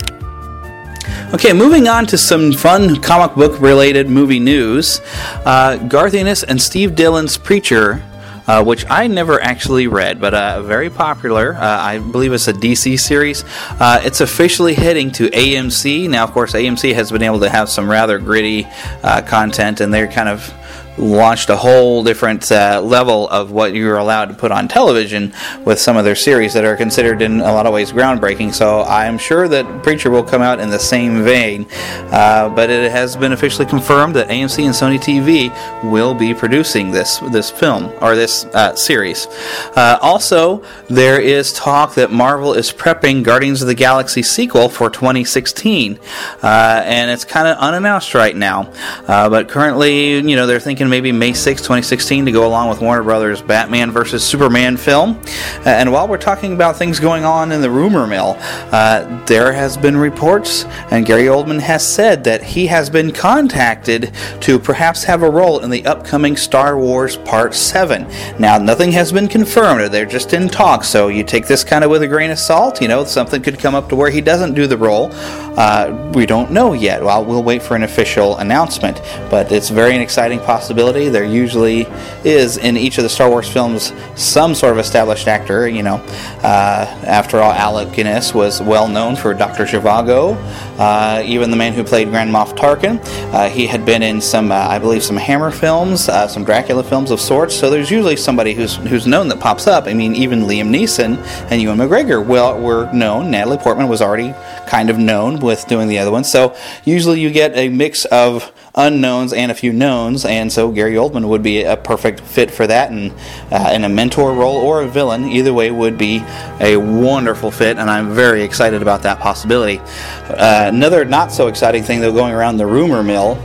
Okay, 1.33 1.51
moving 1.51 1.87
on 1.87 2.05
to 2.07 2.17
some 2.17 2.53
fun 2.53 3.01
comic 3.01 3.35
book 3.35 3.59
related 3.59 4.07
movie 4.07 4.39
news. 4.39 5.01
Uh, 5.43 5.77
Garth 5.77 6.13
Ennis 6.13 6.43
and 6.43 6.61
Steve 6.61 6.93
Dillon's 6.93 7.37
Preacher 7.37 8.03
uh, 8.47 8.63
which 8.63 8.85
I 8.89 9.07
never 9.07 9.41
actually 9.41 9.87
read, 9.87 10.19
but 10.19 10.33
uh, 10.33 10.61
very 10.61 10.89
popular. 10.89 11.53
Uh, 11.53 11.59
I 11.61 11.99
believe 11.99 12.33
it's 12.33 12.47
a 12.47 12.53
DC 12.53 12.99
series. 12.99 13.43
Uh, 13.79 14.01
it's 14.03 14.21
officially 14.21 14.73
heading 14.73 15.11
to 15.11 15.29
AMC. 15.29 16.09
Now, 16.09 16.23
of 16.23 16.31
course, 16.31 16.53
AMC 16.53 16.93
has 16.93 17.11
been 17.11 17.23
able 17.23 17.39
to 17.39 17.49
have 17.49 17.69
some 17.69 17.89
rather 17.89 18.19
gritty 18.19 18.67
uh, 19.01 19.21
content, 19.21 19.81
and 19.81 19.93
they're 19.93 20.11
kind 20.11 20.29
of 20.29 20.53
launched 20.97 21.49
a 21.49 21.55
whole 21.55 22.03
different 22.03 22.51
uh, 22.51 22.81
level 22.83 23.27
of 23.29 23.51
what 23.51 23.73
you're 23.73 23.97
allowed 23.97 24.25
to 24.25 24.33
put 24.33 24.51
on 24.51 24.67
television 24.67 25.33
with 25.65 25.79
some 25.79 25.97
of 25.97 26.05
their 26.05 26.15
series 26.15 26.53
that 26.53 26.65
are 26.65 26.75
considered 26.75 27.21
in 27.21 27.39
a 27.39 27.51
lot 27.51 27.65
of 27.65 27.73
ways 27.73 27.91
groundbreaking. 27.91 28.53
So 28.53 28.81
I'm 28.83 29.17
sure 29.17 29.47
that 29.47 29.83
Preacher 29.83 30.09
will 30.09 30.23
come 30.23 30.41
out 30.41 30.59
in 30.59 30.69
the 30.69 30.79
same 30.79 31.23
vein. 31.23 31.65
Uh, 32.11 32.49
but 32.49 32.69
it 32.69 32.91
has 32.91 33.15
been 33.15 33.33
officially 33.33 33.65
confirmed 33.65 34.15
that 34.15 34.29
AMC 34.29 34.65
and 34.65 34.73
Sony 34.73 34.99
TV 34.99 35.51
will 35.91 36.13
be 36.13 36.33
producing 36.33 36.91
this 36.91 37.19
this 37.31 37.49
film 37.49 37.91
or 38.01 38.15
this 38.15 38.45
uh, 38.45 38.75
series. 38.75 39.27
Uh, 39.75 39.97
also, 40.01 40.63
there 40.89 41.19
is 41.19 41.53
talk 41.53 41.95
that 41.95 42.11
Marvel 42.11 42.53
is 42.53 42.71
prepping 42.71 43.23
Guardians 43.23 43.61
of 43.61 43.67
the 43.67 43.75
Galaxy 43.75 44.21
sequel 44.21 44.69
for 44.69 44.89
2016, 44.89 45.99
uh, 46.43 46.81
and 46.85 47.11
it's 47.11 47.25
kind 47.25 47.47
of 47.47 47.57
unannounced 47.57 48.13
right 48.13 48.35
now. 48.35 48.71
Uh, 49.07 49.29
but 49.29 49.49
currently, 49.49 50.15
you 50.15 50.35
know, 50.35 50.45
they're 50.45 50.59
thinking 50.59 50.82
maybe 50.89 51.11
May 51.11 51.33
6, 51.33 51.61
2016, 51.61 52.25
to 52.25 52.31
go 52.31 52.45
along 52.47 52.69
with 52.69 52.81
Warner 52.81 53.03
Brothers' 53.03 53.41
Batman 53.41 53.91
vs 53.91 54.23
Superman 54.23 54.77
film. 54.77 55.19
Uh, 55.65 55.69
and 55.69 55.91
while 55.91 56.07
we're 56.07 56.17
talking 56.17 56.53
about 56.53 56.75
things 56.75 56.99
going 56.99 57.23
on 57.23 57.51
in 57.51 57.61
the 57.61 57.69
rumor 57.69 58.07
mill, 58.07 58.35
uh, 58.71 59.23
there 59.25 59.53
has 59.53 59.77
been 59.77 59.95
reports, 59.95 60.65
and 60.91 61.05
Gary 61.05 61.23
Oldman 61.23 61.59
has 61.59 61.85
said 61.85 62.23
that 62.23 62.43
he 62.43 62.67
has 62.67 62.89
been 62.89 63.11
contacted 63.11 64.13
to 64.41 64.59
perhaps 64.59 65.03
have 65.03 65.23
a 65.23 65.29
role 65.29 65.59
in 65.59 65.69
the 65.69 65.85
upcoming 65.85 66.35
Star 66.35 66.77
Wars 66.77 67.17
Part 67.17 67.53
7. 67.53 68.07
Now, 68.39 68.57
nothing 68.57 68.91
has 68.91 69.11
been 69.11 69.27
confirmed, 69.27 69.93
they're 69.93 70.05
just 70.05 70.33
in 70.33 70.49
talks, 70.49 70.87
so 70.87 71.07
you 71.07 71.23
take 71.23 71.47
this 71.47 71.63
kind 71.63 71.83
of 71.83 71.89
with 71.89 72.01
a 72.01 72.07
grain 72.07 72.31
of 72.31 72.39
salt. 72.39 72.81
You 72.81 72.87
know, 72.87 73.03
something 73.03 73.41
could 73.41 73.59
come 73.59 73.75
up 73.75 73.89
to 73.89 73.95
where 73.95 74.09
he 74.09 74.21
doesn't 74.21 74.53
do 74.53 74.67
the 74.67 74.77
role. 74.77 75.11
Uh, 75.57 76.11
we 76.15 76.25
don't 76.25 76.51
know 76.51 76.73
yet. 76.73 77.03
Well, 77.03 77.23
we'll 77.23 77.43
wait 77.43 77.61
for 77.61 77.75
an 77.75 77.83
official 77.83 78.37
announcement, 78.37 79.01
but 79.29 79.51
it's 79.51 79.69
very 79.69 79.95
an 79.95 80.01
exciting 80.01 80.39
possibility. 80.39 80.72
There 80.73 81.23
usually 81.23 81.87
is 82.23 82.57
in 82.57 82.77
each 82.77 82.97
of 82.97 83.03
the 83.03 83.09
Star 83.09 83.29
Wars 83.29 83.47
films 83.47 83.93
some 84.15 84.55
sort 84.55 84.73
of 84.73 84.79
established 84.79 85.27
actor. 85.27 85.67
You 85.67 85.83
know, 85.83 85.95
uh, 86.43 86.85
after 87.05 87.39
all, 87.39 87.51
Alec 87.51 87.93
Guinness 87.93 88.33
was 88.33 88.61
well 88.61 88.87
known 88.87 89.15
for 89.15 89.33
Dr. 89.33 89.65
Zhivago. 89.65 90.35
Uh, 90.79 91.21
even 91.25 91.51
the 91.51 91.57
man 91.57 91.73
who 91.73 91.83
played 91.83 92.09
Grand 92.09 92.31
Moff 92.31 92.57
Tarkin, 92.57 92.99
uh, 93.33 93.49
he 93.49 93.67
had 93.67 93.85
been 93.85 94.01
in 94.01 94.19
some, 94.19 94.51
uh, 94.51 94.55
I 94.55 94.79
believe, 94.79 95.03
some 95.03 95.17
Hammer 95.17 95.51
films, 95.51 96.09
uh, 96.09 96.27
some 96.27 96.43
Dracula 96.43 96.83
films 96.83 97.11
of 97.11 97.21
sorts. 97.21 97.55
So 97.55 97.69
there's 97.69 97.91
usually 97.91 98.15
somebody 98.15 98.53
who's 98.53 98.75
who's 98.75 99.05
known 99.05 99.27
that 99.29 99.39
pops 99.39 99.67
up. 99.67 99.85
I 99.87 99.93
mean, 99.93 100.15
even 100.15 100.43
Liam 100.43 100.69
Neeson 100.69 101.17
and 101.51 101.61
Ewan 101.61 101.77
McGregor 101.77 102.25
well 102.25 102.59
were 102.59 102.91
known. 102.91 103.29
Natalie 103.29 103.57
Portman 103.57 103.87
was 103.87 104.01
already 104.01 104.33
kind 104.67 104.89
of 104.89 104.97
known 104.97 105.39
with 105.39 105.67
doing 105.67 105.87
the 105.87 105.99
other 105.99 106.11
ones. 106.11 106.31
So 106.31 106.55
usually 106.85 107.19
you 107.19 107.31
get 107.31 107.55
a 107.55 107.69
mix 107.69 108.05
of 108.05 108.51
unknowns 108.75 109.33
and 109.33 109.51
a 109.51 109.55
few 109.55 109.71
knowns, 109.71 110.25
and 110.25 110.51
so 110.51 110.71
Gary 110.71 110.95
Oldman 110.95 111.27
would 111.27 111.43
be 111.43 111.63
a 111.63 111.77
perfect 111.77 112.21
fit 112.21 112.49
for 112.49 112.65
that, 112.65 112.89
and 112.91 113.13
uh, 113.51 113.71
in 113.73 113.83
a 113.83 113.89
mentor 113.89 114.33
role 114.33 114.57
or 114.57 114.81
a 114.81 114.87
villain, 114.87 115.25
either 115.25 115.53
way 115.53 115.69
would 115.69 115.97
be 115.97 116.23
a 116.59 116.75
wonderful 116.77 117.51
fit, 117.51 117.77
and 117.77 117.89
I'm 117.89 118.13
very 118.13 118.41
excited 118.41 118.81
about 118.81 119.03
that 119.03 119.19
possibility. 119.19 119.79
Uh, 120.27 120.71
another 120.73 121.05
not 121.05 121.31
so 121.31 121.47
exciting 121.47 121.83
thing, 121.83 122.01
though, 122.01 122.11
going 122.11 122.33
around 122.33 122.57
the 122.57 122.65
rumor 122.65 123.03
mill, 123.03 123.37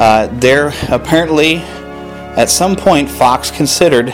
uh, 0.00 0.26
there 0.32 0.72
apparently, 0.90 1.56
at 2.36 2.50
some 2.50 2.76
point, 2.76 3.08
Fox 3.08 3.50
considered 3.50 4.12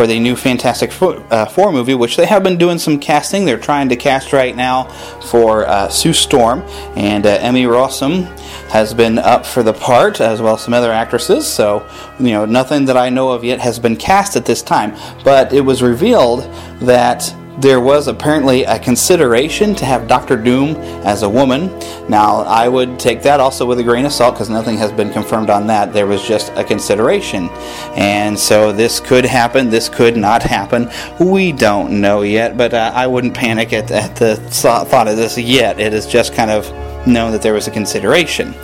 for 0.00 0.06
the 0.06 0.18
new 0.18 0.34
Fantastic 0.34 0.92
Four, 0.92 1.22
uh, 1.30 1.44
Four 1.44 1.72
movie, 1.72 1.92
which 1.92 2.16
they 2.16 2.24
have 2.24 2.42
been 2.42 2.56
doing 2.56 2.78
some 2.78 2.98
casting. 2.98 3.44
They're 3.44 3.58
trying 3.58 3.90
to 3.90 3.96
cast 3.96 4.32
right 4.32 4.56
now 4.56 4.84
for 5.28 5.66
uh, 5.66 5.90
Sue 5.90 6.14
Storm, 6.14 6.62
and 6.96 7.26
uh, 7.26 7.36
Emmy 7.42 7.64
Rossum 7.64 8.24
has 8.70 8.94
been 8.94 9.18
up 9.18 9.44
for 9.44 9.62
the 9.62 9.74
part, 9.74 10.22
as 10.22 10.40
well 10.40 10.54
as 10.54 10.62
some 10.62 10.72
other 10.72 10.90
actresses. 10.90 11.46
So, 11.46 11.86
you 12.18 12.30
know, 12.30 12.46
nothing 12.46 12.86
that 12.86 12.96
I 12.96 13.10
know 13.10 13.28
of 13.28 13.44
yet 13.44 13.60
has 13.60 13.78
been 13.78 13.94
cast 13.94 14.36
at 14.36 14.46
this 14.46 14.62
time. 14.62 14.96
But 15.22 15.52
it 15.52 15.60
was 15.60 15.82
revealed 15.82 16.44
that 16.80 17.30
there 17.58 17.80
was 17.80 18.08
apparently 18.08 18.64
a 18.64 18.78
consideration 18.78 19.74
to 19.74 19.84
have 19.84 20.08
Doctor 20.08 20.36
Doom 20.36 20.76
as 21.04 21.22
a 21.22 21.28
woman. 21.28 21.66
Now, 22.08 22.42
I 22.42 22.68
would 22.68 22.98
take 22.98 23.22
that 23.22 23.40
also 23.40 23.66
with 23.66 23.78
a 23.78 23.82
grain 23.82 24.06
of 24.06 24.12
salt 24.12 24.34
because 24.34 24.48
nothing 24.48 24.76
has 24.78 24.92
been 24.92 25.12
confirmed 25.12 25.50
on 25.50 25.66
that. 25.66 25.92
There 25.92 26.06
was 26.06 26.22
just 26.22 26.52
a 26.54 26.64
consideration. 26.64 27.48
And 27.94 28.38
so 28.38 28.72
this 28.72 29.00
could 29.00 29.24
happen, 29.24 29.68
this 29.68 29.88
could 29.88 30.16
not 30.16 30.42
happen. 30.42 30.90
We 31.18 31.52
don't 31.52 32.00
know 32.00 32.22
yet, 32.22 32.56
but 32.56 32.72
uh, 32.72 32.92
I 32.94 33.06
wouldn't 33.06 33.34
panic 33.34 33.72
at, 33.72 33.90
at 33.90 34.16
the 34.16 34.36
thought 34.36 35.08
of 35.08 35.16
this 35.16 35.36
yet. 35.36 35.80
It 35.80 35.92
is 35.92 36.06
just 36.06 36.34
kind 36.34 36.50
of 36.50 36.70
known 37.06 37.32
that 37.32 37.42
there 37.42 37.54
was 37.54 37.66
a 37.66 37.70
consideration. 37.70 38.54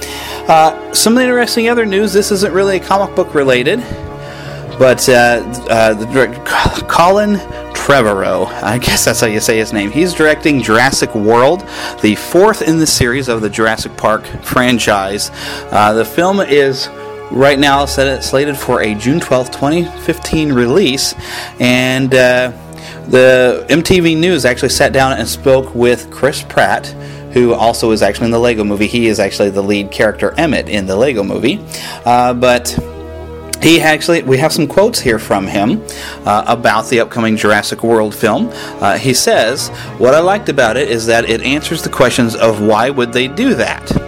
Uh, 0.49 0.95
some 0.95 1.19
interesting 1.19 1.69
other 1.69 1.87
news 1.87 2.13
this 2.13 2.31
isn't 2.31 2.53
really 2.53 2.79
comic 2.79 3.15
book 3.17 3.35
related, 3.35 3.81
but 4.79 5.09
uh, 5.09 5.43
uh, 5.69 5.95
the 5.95 6.07
director 6.07 6.43
Colin 6.87 7.37
Trevorrow, 7.75 8.47
I 8.63 8.79
guess 8.79 9.05
that's 9.05 9.21
how 9.21 9.27
you 9.27 9.41
say 9.41 9.59
his 9.59 9.73
name. 9.73 9.91
He's 9.91 10.13
directing 10.13 10.63
Jurassic 10.63 11.15
World, 11.15 11.61
the 12.03 12.15
fourth 12.17 12.63
in 12.63 12.79
the 12.79 12.87
series 12.87 13.29
of 13.29 13.43
the 13.43 13.51
Jurassic 13.51 13.97
Park 13.97 14.27
franchise. 14.43 15.31
Uh, 15.71 15.93
the 15.93 16.05
film 16.05 16.41
is 16.41 16.89
right 17.31 17.59
now 17.59 17.85
set 17.85 18.23
slated 18.23 18.57
for 18.57 18.83
a 18.83 18.95
June 18.95 19.21
12, 19.21 19.51
2015 19.51 20.53
release, 20.53 21.15
and 21.61 22.15
uh, 22.15 22.53
the 23.09 23.65
MTV 23.69 24.19
News 24.19 24.45
actually 24.45 24.71
sat 24.71 24.93
down 24.93 25.13
and 25.13 25.29
spoke 25.29 25.75
with 25.75 26.11
Chris 26.11 26.43
Pratt 26.43 26.95
who 27.37 27.53
also 27.53 27.91
is 27.91 28.01
actually 28.01 28.25
in 28.25 28.31
the 28.31 28.39
Lego 28.39 28.65
movie. 28.65 28.87
He 28.87 29.09
is 29.09 29.21
actually 29.21 29.51
the 29.51 29.63
lead 29.63 29.91
character 29.91 30.33
Emmett 30.39 30.71
in 30.71 30.87
the 30.87 30.97
Lego 30.97 31.23
movie. 31.23 31.63
Uh, 32.07 32.33
but 32.33 32.75
he 33.63 33.81
actually, 33.81 34.23
we 34.23 34.39
have 34.39 34.53
some 34.53 34.67
quotes 34.67 35.01
here 35.01 35.19
from 35.19 35.47
him 35.47 35.83
uh, 36.25 36.45
about 36.47 36.89
the 36.89 37.01
upcoming 37.01 37.37
Jurassic 37.37 37.83
World 37.83 38.15
film. 38.15 38.51
Uh, 38.53 38.99
he 38.99 39.15
says, 39.15 39.69
What 39.99 40.15
I 40.15 40.21
liked 40.21 40.49
about 40.49 40.77
it 40.77 40.89
is 40.89 41.07
that 41.07 41.29
it 41.29 41.41
answers 41.43 41.83
the 41.83 41.91
questions 41.91 42.35
of 42.35 42.61
why 42.61 42.91
would 42.91 43.13
they 43.13 43.29
do 43.29 43.55
that? 43.55 44.06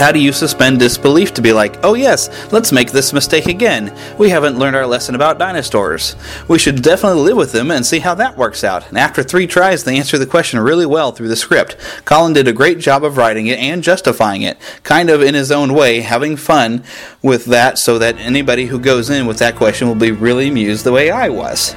How 0.00 0.12
do 0.12 0.18
you 0.18 0.32
suspend 0.32 0.78
disbelief 0.78 1.34
to 1.34 1.42
be 1.42 1.52
like, 1.52 1.76
oh 1.84 1.92
yes, 1.92 2.50
let's 2.52 2.72
make 2.72 2.90
this 2.90 3.12
mistake 3.12 3.44
again? 3.44 3.94
We 4.16 4.30
haven't 4.30 4.58
learned 4.58 4.74
our 4.74 4.86
lesson 4.86 5.14
about 5.14 5.38
dinosaurs. 5.38 6.16
We 6.48 6.58
should 6.58 6.80
definitely 6.80 7.20
live 7.20 7.36
with 7.36 7.52
them 7.52 7.70
and 7.70 7.84
see 7.84 7.98
how 7.98 8.14
that 8.14 8.38
works 8.38 8.64
out. 8.64 8.88
And 8.88 8.96
after 8.96 9.22
three 9.22 9.46
tries, 9.46 9.84
they 9.84 9.98
answer 9.98 10.16
the 10.16 10.24
question 10.24 10.58
really 10.58 10.86
well 10.86 11.12
through 11.12 11.28
the 11.28 11.36
script. 11.36 11.76
Colin 12.06 12.32
did 12.32 12.48
a 12.48 12.52
great 12.54 12.78
job 12.78 13.04
of 13.04 13.18
writing 13.18 13.48
it 13.48 13.58
and 13.58 13.82
justifying 13.82 14.40
it, 14.40 14.56
kind 14.84 15.10
of 15.10 15.20
in 15.20 15.34
his 15.34 15.52
own 15.52 15.74
way, 15.74 16.00
having 16.00 16.34
fun 16.34 16.82
with 17.20 17.44
that 17.44 17.78
so 17.78 17.98
that 17.98 18.16
anybody 18.16 18.64
who 18.64 18.80
goes 18.80 19.10
in 19.10 19.26
with 19.26 19.36
that 19.40 19.56
question 19.56 19.86
will 19.86 19.94
be 19.94 20.12
really 20.12 20.48
amused 20.48 20.84
the 20.84 20.92
way 20.92 21.10
I 21.10 21.28
was. 21.28 21.74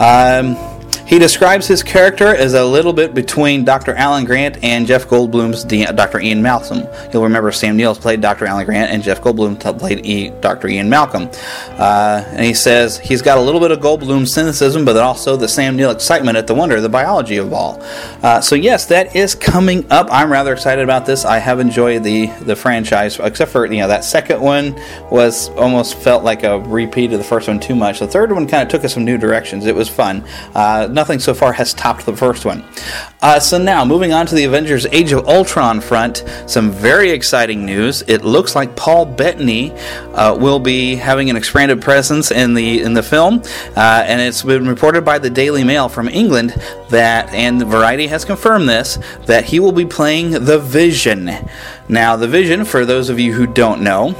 Um, 0.00 0.56
he 1.06 1.18
describes 1.18 1.66
his 1.66 1.82
character 1.82 2.26
as 2.26 2.54
a 2.54 2.64
little 2.64 2.92
bit 2.92 3.14
between 3.14 3.64
Dr. 3.64 3.94
Alan 3.94 4.24
Grant 4.24 4.62
and 4.64 4.86
Jeff 4.86 5.06
Goldblum's 5.06 5.64
Dr. 5.64 6.20
Ian 6.20 6.42
Malcolm. 6.42 6.86
You'll 7.12 7.22
remember 7.22 7.52
Sam 7.52 7.76
Neill 7.76 7.94
played 7.94 8.20
Dr. 8.20 8.46
Alan 8.46 8.64
Grant 8.64 8.90
and 8.90 9.02
Jeff 9.02 9.20
Goldblum 9.20 9.78
played 9.78 10.04
e- 10.06 10.30
Dr. 10.40 10.68
Ian 10.68 10.88
Malcolm. 10.88 11.28
Uh, 11.72 12.24
and 12.28 12.44
he 12.44 12.54
says 12.54 12.98
he's 12.98 13.22
got 13.22 13.38
a 13.38 13.40
little 13.40 13.60
bit 13.60 13.70
of 13.70 13.80
Goldblum 13.80 14.26
cynicism, 14.26 14.84
but 14.84 14.96
also 14.96 15.36
the 15.36 15.48
Sam 15.48 15.76
Neill 15.76 15.90
excitement 15.90 16.36
at 16.36 16.46
the 16.46 16.54
wonder, 16.54 16.76
of 16.76 16.82
the 16.82 16.88
biology 16.88 17.36
of 17.36 17.52
all. 17.52 17.82
Uh, 18.22 18.40
so 18.40 18.54
yes, 18.54 18.86
that 18.86 19.14
is 19.14 19.34
coming 19.34 19.90
up. 19.92 20.08
I'm 20.10 20.32
rather 20.32 20.52
excited 20.52 20.82
about 20.82 21.06
this. 21.06 21.24
I 21.24 21.38
have 21.38 21.60
enjoyed 21.60 22.02
the 22.02 22.26
the 22.40 22.56
franchise, 22.56 23.18
except 23.18 23.50
for 23.50 23.66
you 23.66 23.78
know 23.78 23.88
that 23.88 24.04
second 24.04 24.40
one 24.40 24.74
was 25.10 25.50
almost 25.50 25.96
felt 25.96 26.24
like 26.24 26.44
a 26.44 26.60
repeat 26.60 27.12
of 27.12 27.18
the 27.18 27.24
first 27.24 27.48
one 27.48 27.60
too 27.60 27.74
much. 27.74 28.00
The 28.00 28.08
third 28.08 28.32
one 28.32 28.46
kind 28.46 28.62
of 28.62 28.68
took 28.68 28.84
us 28.84 28.94
some 28.94 29.04
new 29.04 29.18
directions. 29.18 29.66
It 29.66 29.74
was 29.74 29.88
fun. 29.88 30.24
Uh, 30.54 30.86
nothing 30.94 31.18
so 31.18 31.34
far 31.34 31.52
has 31.52 31.74
topped 31.74 32.06
the 32.06 32.16
first 32.16 32.44
one. 32.44 32.64
Uh, 33.20 33.40
so 33.40 33.58
now, 33.58 33.84
moving 33.84 34.12
on 34.12 34.26
to 34.26 34.34
the 34.34 34.44
Avengers 34.44 34.86
Age 34.86 35.12
of 35.12 35.26
Ultron 35.26 35.80
front, 35.80 36.24
some 36.46 36.70
very 36.70 37.10
exciting 37.10 37.66
news. 37.66 38.02
It 38.06 38.24
looks 38.24 38.54
like 38.54 38.76
Paul 38.76 39.04
Bettany 39.04 39.72
uh, 40.12 40.36
will 40.38 40.58
be 40.58 40.94
having 40.94 41.30
an 41.30 41.36
expanded 41.36 41.82
presence 41.82 42.30
in 42.30 42.54
the 42.54 42.82
in 42.82 42.94
the 42.94 43.02
film, 43.02 43.42
uh, 43.76 44.04
and 44.06 44.20
it's 44.20 44.42
been 44.42 44.68
reported 44.68 45.04
by 45.04 45.18
the 45.18 45.30
Daily 45.30 45.64
Mail 45.64 45.88
from 45.88 46.08
England 46.08 46.50
that, 46.90 47.28
and 47.34 47.62
Variety 47.64 48.06
has 48.06 48.24
confirmed 48.24 48.68
this, 48.68 48.98
that 49.26 49.44
he 49.44 49.60
will 49.60 49.72
be 49.72 49.86
playing 49.86 50.30
the 50.30 50.58
Vision. 50.58 51.30
Now, 51.88 52.16
the 52.16 52.28
Vision, 52.28 52.64
for 52.64 52.84
those 52.84 53.08
of 53.08 53.18
you 53.18 53.32
who 53.32 53.46
don't 53.46 53.82
know, 53.82 54.14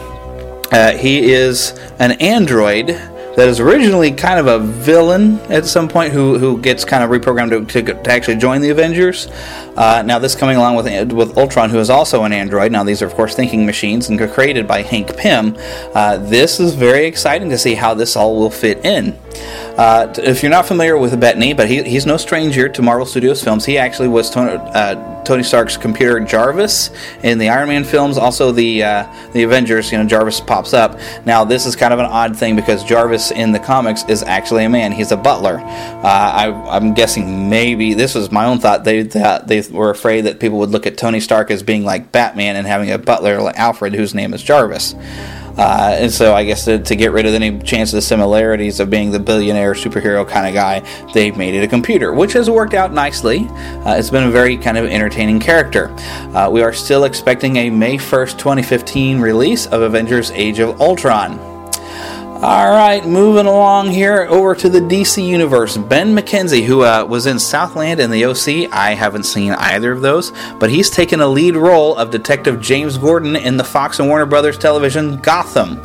uh, 0.73 0.97
he 0.97 1.33
is 1.33 1.79
an 1.99 2.13
android 2.13 3.01
that 3.37 3.49
is 3.49 3.61
originally 3.61 4.13
kind 4.13 4.39
of 4.39 4.47
a 4.47 4.59
villain 4.59 5.39
at 5.51 5.65
some 5.67 5.89
point 5.89 6.13
who, 6.13 6.39
who 6.39 6.61
gets 6.61 6.85
kind 6.85 7.03
of 7.03 7.11
reprogrammed 7.11 7.69
to, 7.69 7.83
to, 7.83 8.03
to 8.03 8.11
actually 8.11 8.37
join 8.37 8.61
the 8.61 8.71
Avengers. 8.71 9.29
Uh, 9.77 10.03
now, 10.07 10.19
this 10.19 10.35
coming 10.35 10.57
along 10.57 10.77
with 10.77 11.13
with 11.13 11.37
Ultron, 11.37 11.71
who 11.71 11.79
is 11.79 11.91
also 11.91 12.25
an 12.25 12.33
android. 12.33 12.71
Now, 12.71 12.85
these 12.85 13.03
are, 13.03 13.07
of 13.07 13.15
course, 13.15 13.35
thinking 13.35 13.67
machines 13.67 14.09
and 14.09 14.19
created 14.33 14.69
by 14.69 14.83
Hank 14.83 15.17
Pym. 15.17 15.57
Uh, 15.95 16.19
this 16.19 16.61
is 16.61 16.75
very 16.75 17.07
exciting 17.07 17.51
to 17.51 17.59
see 17.59 17.75
how 17.75 17.95
this 17.95 18.17
all 18.17 18.37
will 18.37 18.51
fit 18.51 18.85
in. 18.85 19.19
Uh, 19.77 20.13
if 20.19 20.43
you're 20.43 20.51
not 20.51 20.67
familiar 20.67 20.97
with 20.97 21.19
Bettany, 21.19 21.53
but 21.53 21.69
he, 21.69 21.83
he's 21.83 22.07
no 22.07 22.17
stranger 22.17 22.69
to 22.69 22.81
Marvel 22.83 23.05
Studios 23.05 23.43
films. 23.43 23.65
He 23.65 23.77
actually 23.77 24.07
was 24.07 24.31
Tony, 24.31 24.53
uh, 24.53 25.25
Tony 25.25 25.43
Stark's 25.43 25.77
computer 25.77 26.21
Jarvis 26.21 26.91
in 27.25 27.39
the 27.39 27.49
Iron 27.49 27.69
Man 27.69 27.83
films. 27.83 28.17
Also, 28.17 28.53
the 28.53 28.85
uh, 28.85 29.31
the 29.33 29.43
Avengers. 29.43 29.91
You 29.91 29.99
know, 29.99 30.05
Jarvis 30.05 30.41
pops 30.41 30.75
up. 30.75 31.01
Now, 31.27 31.45
this 31.45 31.67
is 31.67 31.75
kind 31.75 31.93
of 31.93 31.99
an 31.99 32.07
odd 32.07 32.37
thing 32.37 32.55
because 32.55 32.85
Jarvis 32.85 33.33
in 33.33 33.51
the 33.51 33.59
comics 33.59 34.05
is 34.09 34.23
actually 34.23 34.65
a 34.65 34.69
man. 34.69 34.93
He's 34.93 35.11
a 35.11 35.17
butler. 35.17 35.59
Uh, 35.59 36.03
I, 36.05 36.77
I'm 36.77 36.95
guessing 36.95 37.49
maybe 37.49 37.95
this 37.95 38.15
was 38.15 38.31
my 38.31 38.45
own 38.45 38.61
thought. 38.61 38.85
They 38.85 39.03
they 39.03 39.63
were 39.73 39.91
afraid 39.91 40.23
that 40.23 40.39
people 40.39 40.59
would 40.59 40.71
look 40.71 40.87
at 40.87 40.97
Tony 40.97 41.19
Stark 41.19 41.51
as 41.51 41.65
being 41.65 41.85
like 41.85 42.13
Batman 42.13 42.55
and 42.55 42.67
having 42.67 42.93
a 42.93 42.99
butler 42.99 43.43
like 43.43 43.59
Alfred, 43.59 43.95
whose 43.95 44.15
name 44.15 44.35
is 44.35 44.43
Jarvis. 44.43 44.95
Uh, 45.57 45.97
and 45.99 46.13
so 46.13 46.35
I 46.35 46.45
guess 46.45 46.65
to, 46.65 46.79
to, 46.79 46.97
get 46.97 47.13
rid 47.13 47.27
of 47.27 47.35
any 47.35 47.59
chance 47.61 47.93
of 47.93 47.97
the 47.97 48.03
similarities 48.03 48.81
of 48.81 48.91
being 48.91 49.11
the 49.13 49.21
billionaire 49.21 49.75
superhero 49.75 50.27
kind 50.29 50.49
of 50.49 50.55
guy, 50.55 50.81
they've 51.13 51.37
made 51.37 51.55
it 51.55 51.63
a 51.63 51.69
computer, 51.69 52.13
which 52.13 52.33
has 52.33 52.51
worked 52.51 52.75
out 52.75 52.93
nicely. 52.93 53.47
Uh, 53.49 53.95
it's 53.97 54.11
been 54.11 54.25
a 54.25 54.31
very 54.31 54.57
kind 54.57 54.77
of 54.77 54.87
entertaining 54.87 55.39
character. 55.39 55.95
Uh, 56.35 56.51
we 56.51 56.63
are 56.63 56.73
still 56.73 57.05
expecting 57.05 57.57
a 57.57 57.71
May 57.71 57.97
1st, 57.97 58.39
2015 58.39 59.21
release 59.21 59.67
of 59.67 59.83
Avengers 59.83 60.31
Age 60.33 60.59
of 60.59 60.81
Ultron. 60.81 61.54
All 62.45 62.69
right, 62.69 63.03
moving 63.07 63.47
along 63.47 63.91
here 63.91 64.27
over 64.29 64.55
to 64.55 64.69
the 64.69 64.81
DC 64.81 65.27
Universe. 65.27 65.79
Ben 65.79 66.15
McKenzie, 66.15 66.63
who 66.63 66.83
uh, 66.83 67.03
was 67.03 67.25
in 67.25 67.39
Southland 67.39 68.01
and 68.01 68.13
the 68.13 68.27
OC, 68.27 68.71
I 68.71 68.93
haven't 68.93 69.23
seen 69.23 69.53
either 69.53 69.91
of 69.91 70.03
those, 70.03 70.31
but 70.61 70.69
he's 70.69 70.91
taken 70.91 71.23
a 71.23 71.27
lead 71.27 71.57
role 71.57 71.97
of 71.97 72.11
Detective 72.11 72.61
James 72.61 72.99
Gordon 72.99 73.35
in 73.35 73.57
the 73.57 73.65
Fox 73.65 73.99
and 73.99 74.11
Warner 74.11 74.27
Brothers 74.27 74.59
television 74.59 75.17
Gotham. 75.23 75.81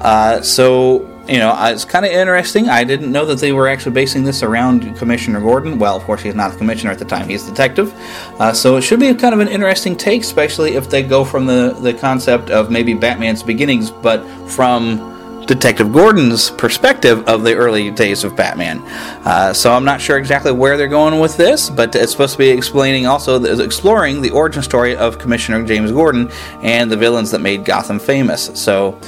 Uh, 0.00 0.42
so, 0.42 1.00
you 1.26 1.38
know, 1.38 1.52
it's 1.58 1.84
kind 1.84 2.06
of 2.06 2.12
interesting. 2.12 2.68
I 2.68 2.84
didn't 2.84 3.10
know 3.10 3.26
that 3.26 3.40
they 3.40 3.50
were 3.50 3.66
actually 3.66 3.94
basing 3.94 4.22
this 4.22 4.44
around 4.44 4.96
Commissioner 4.96 5.40
Gordon. 5.40 5.76
Well, 5.76 5.96
of 5.96 6.04
course, 6.04 6.22
he's 6.22 6.36
not 6.36 6.52
the 6.52 6.58
commissioner 6.58 6.92
at 6.92 7.00
the 7.00 7.04
time; 7.04 7.28
he's 7.28 7.48
a 7.48 7.50
detective. 7.50 7.92
Uh, 8.38 8.52
so 8.52 8.76
it 8.76 8.82
should 8.82 9.00
be 9.00 9.12
kind 9.12 9.34
of 9.34 9.40
an 9.40 9.48
interesting 9.48 9.96
take, 9.96 10.22
especially 10.22 10.76
if 10.76 10.88
they 10.88 11.02
go 11.02 11.24
from 11.24 11.46
the 11.46 11.76
the 11.80 11.94
concept 11.94 12.50
of 12.50 12.70
maybe 12.70 12.94
Batman's 12.94 13.42
beginnings, 13.42 13.90
but 13.90 14.24
from 14.48 15.15
Detective 15.46 15.92
Gordon's 15.92 16.50
perspective 16.50 17.26
of 17.28 17.42
the 17.42 17.54
early 17.54 17.90
days 17.90 18.24
of 18.24 18.34
Batman. 18.34 18.80
Uh, 19.24 19.52
so 19.52 19.72
I'm 19.72 19.84
not 19.84 20.00
sure 20.00 20.18
exactly 20.18 20.52
where 20.52 20.76
they're 20.76 20.88
going 20.88 21.20
with 21.20 21.36
this, 21.36 21.70
but 21.70 21.94
it's 21.94 22.12
supposed 22.12 22.32
to 22.32 22.38
be 22.38 22.48
explaining 22.48 23.06
also 23.06 23.42
exploring 23.44 24.22
the 24.22 24.30
origin 24.30 24.62
story 24.62 24.96
of 24.96 25.18
Commissioner 25.18 25.64
James 25.64 25.92
Gordon 25.92 26.30
and 26.62 26.90
the 26.90 26.96
villains 26.96 27.30
that 27.30 27.40
made 27.40 27.64
Gotham 27.64 27.98
famous. 27.98 28.50
So 28.60 28.98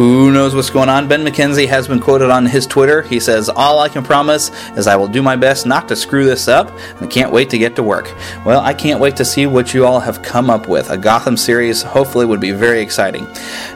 who 0.00 0.30
knows 0.30 0.54
what's 0.54 0.70
going 0.70 0.88
on? 0.88 1.08
Ben 1.08 1.22
McKenzie 1.24 1.68
has 1.68 1.86
been 1.86 2.00
quoted 2.00 2.30
on 2.30 2.46
his 2.46 2.66
Twitter. 2.66 3.02
He 3.02 3.20
says, 3.20 3.50
All 3.50 3.80
I 3.80 3.88
can 3.90 4.02
promise 4.02 4.50
is 4.70 4.86
I 4.86 4.96
will 4.96 5.08
do 5.08 5.20
my 5.20 5.36
best 5.36 5.66
not 5.66 5.88
to 5.88 5.96
screw 5.96 6.24
this 6.24 6.48
up 6.48 6.70
and 7.00 7.10
can't 7.10 7.30
wait 7.30 7.50
to 7.50 7.58
get 7.58 7.76
to 7.76 7.82
work. 7.82 8.14
Well, 8.46 8.60
I 8.60 8.72
can't 8.72 8.98
wait 8.98 9.14
to 9.16 9.26
see 9.26 9.46
what 9.46 9.74
you 9.74 9.84
all 9.84 10.00
have 10.00 10.22
come 10.22 10.48
up 10.48 10.68
with. 10.68 10.90
A 10.90 10.96
Gotham 10.96 11.36
series 11.36 11.82
hopefully 11.82 12.24
would 12.24 12.40
be 12.40 12.52
very 12.52 12.80
exciting. 12.80 13.26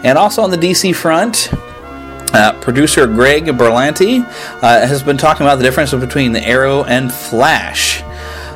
And 0.02 0.16
also 0.16 0.40
on 0.40 0.50
the 0.50 0.56
DC 0.56 0.94
front, 0.94 1.52
uh, 2.34 2.52
producer 2.60 3.06
Greg 3.06 3.44
Berlanti 3.44 4.20
uh, 4.62 4.86
has 4.86 5.02
been 5.02 5.16
talking 5.16 5.46
about 5.46 5.56
the 5.56 5.62
difference 5.62 5.94
between 5.94 6.32
the 6.32 6.44
Arrow 6.46 6.84
and 6.84 7.12
Flash. 7.12 8.02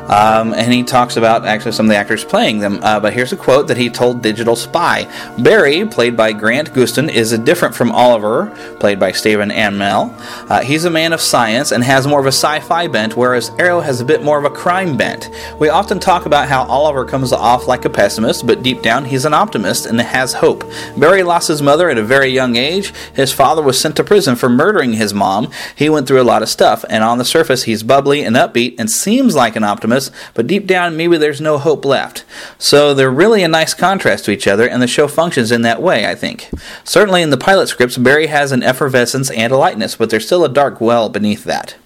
Um, 0.08 0.54
and 0.54 0.72
he 0.72 0.82
talks 0.82 1.16
about 1.16 1.46
actually 1.46 1.72
some 1.72 1.86
of 1.86 1.90
the 1.90 1.96
actors 1.96 2.24
playing 2.24 2.60
them. 2.60 2.80
Uh, 2.82 2.98
but 3.00 3.12
here's 3.12 3.32
a 3.32 3.36
quote 3.36 3.68
that 3.68 3.76
he 3.76 3.90
told 3.90 4.22
Digital 4.22 4.56
Spy 4.56 5.06
Barry, 5.38 5.86
played 5.86 6.16
by 6.16 6.32
Grant 6.32 6.72
Gustin, 6.72 7.10
is 7.10 7.36
different 7.38 7.74
from 7.74 7.92
Oliver, 7.92 8.46
played 8.80 8.98
by 8.98 9.12
Stephen 9.12 9.50
Amell. 9.50 10.14
Uh, 10.50 10.60
he's 10.60 10.84
a 10.84 10.90
man 10.90 11.12
of 11.12 11.20
science 11.20 11.72
and 11.72 11.84
has 11.84 12.06
more 12.06 12.20
of 12.20 12.26
a 12.26 12.28
sci 12.28 12.60
fi 12.60 12.86
bent, 12.86 13.16
whereas 13.16 13.50
Arrow 13.58 13.80
has 13.80 14.00
a 14.00 14.04
bit 14.04 14.22
more 14.22 14.38
of 14.38 14.44
a 14.44 14.50
crime 14.50 14.96
bent. 14.96 15.30
We 15.58 15.68
often 15.68 15.98
talk 15.98 16.26
about 16.26 16.48
how 16.48 16.64
Oliver 16.64 17.04
comes 17.04 17.32
off 17.32 17.68
like 17.68 17.84
a 17.84 17.90
pessimist, 17.90 18.46
but 18.46 18.62
deep 18.62 18.82
down 18.82 19.04
he's 19.04 19.24
an 19.24 19.34
optimist 19.34 19.86
and 19.86 20.00
has 20.00 20.32
hope. 20.34 20.64
Barry 20.96 21.22
lost 21.22 21.48
his 21.48 21.62
mother 21.62 21.90
at 21.90 21.98
a 21.98 22.02
very 22.02 22.28
young 22.28 22.56
age. 22.56 22.92
His 23.14 23.32
father 23.32 23.62
was 23.62 23.80
sent 23.80 23.96
to 23.96 24.04
prison 24.04 24.36
for 24.36 24.48
murdering 24.48 24.94
his 24.94 25.12
mom. 25.12 25.50
He 25.76 25.90
went 25.90 26.08
through 26.08 26.22
a 26.22 26.22
lot 26.22 26.42
of 26.42 26.48
stuff, 26.48 26.84
and 26.88 27.04
on 27.04 27.18
the 27.18 27.24
surface, 27.24 27.64
he's 27.64 27.82
bubbly 27.82 28.22
and 28.22 28.36
upbeat 28.36 28.76
and 28.78 28.90
seems 28.90 29.34
like 29.34 29.56
an 29.56 29.64
optimist 29.64 29.97
but 30.34 30.46
deep 30.46 30.66
down, 30.66 30.96
maybe 30.96 31.16
there's 31.16 31.40
no 31.40 31.58
hope 31.58 31.84
left. 31.84 32.24
So 32.58 32.94
they're 32.94 33.10
really 33.10 33.42
a 33.42 33.48
nice 33.48 33.74
contrast 33.74 34.24
to 34.24 34.30
each 34.30 34.46
other, 34.46 34.68
and 34.68 34.80
the 34.82 34.86
show 34.86 35.08
functions 35.08 35.52
in 35.52 35.62
that 35.62 35.82
way, 35.82 36.06
I 36.06 36.14
think. 36.14 36.48
Certainly 36.84 37.22
in 37.22 37.30
the 37.30 37.36
pilot 37.36 37.68
scripts, 37.68 37.98
Barry 37.98 38.26
has 38.28 38.52
an 38.52 38.62
effervescence 38.62 39.30
and 39.30 39.52
a 39.52 39.56
lightness, 39.56 39.96
but 39.96 40.10
there's 40.10 40.26
still 40.26 40.44
a 40.44 40.48
dark 40.48 40.80
well 40.80 41.08
beneath 41.08 41.44
that. 41.44 41.76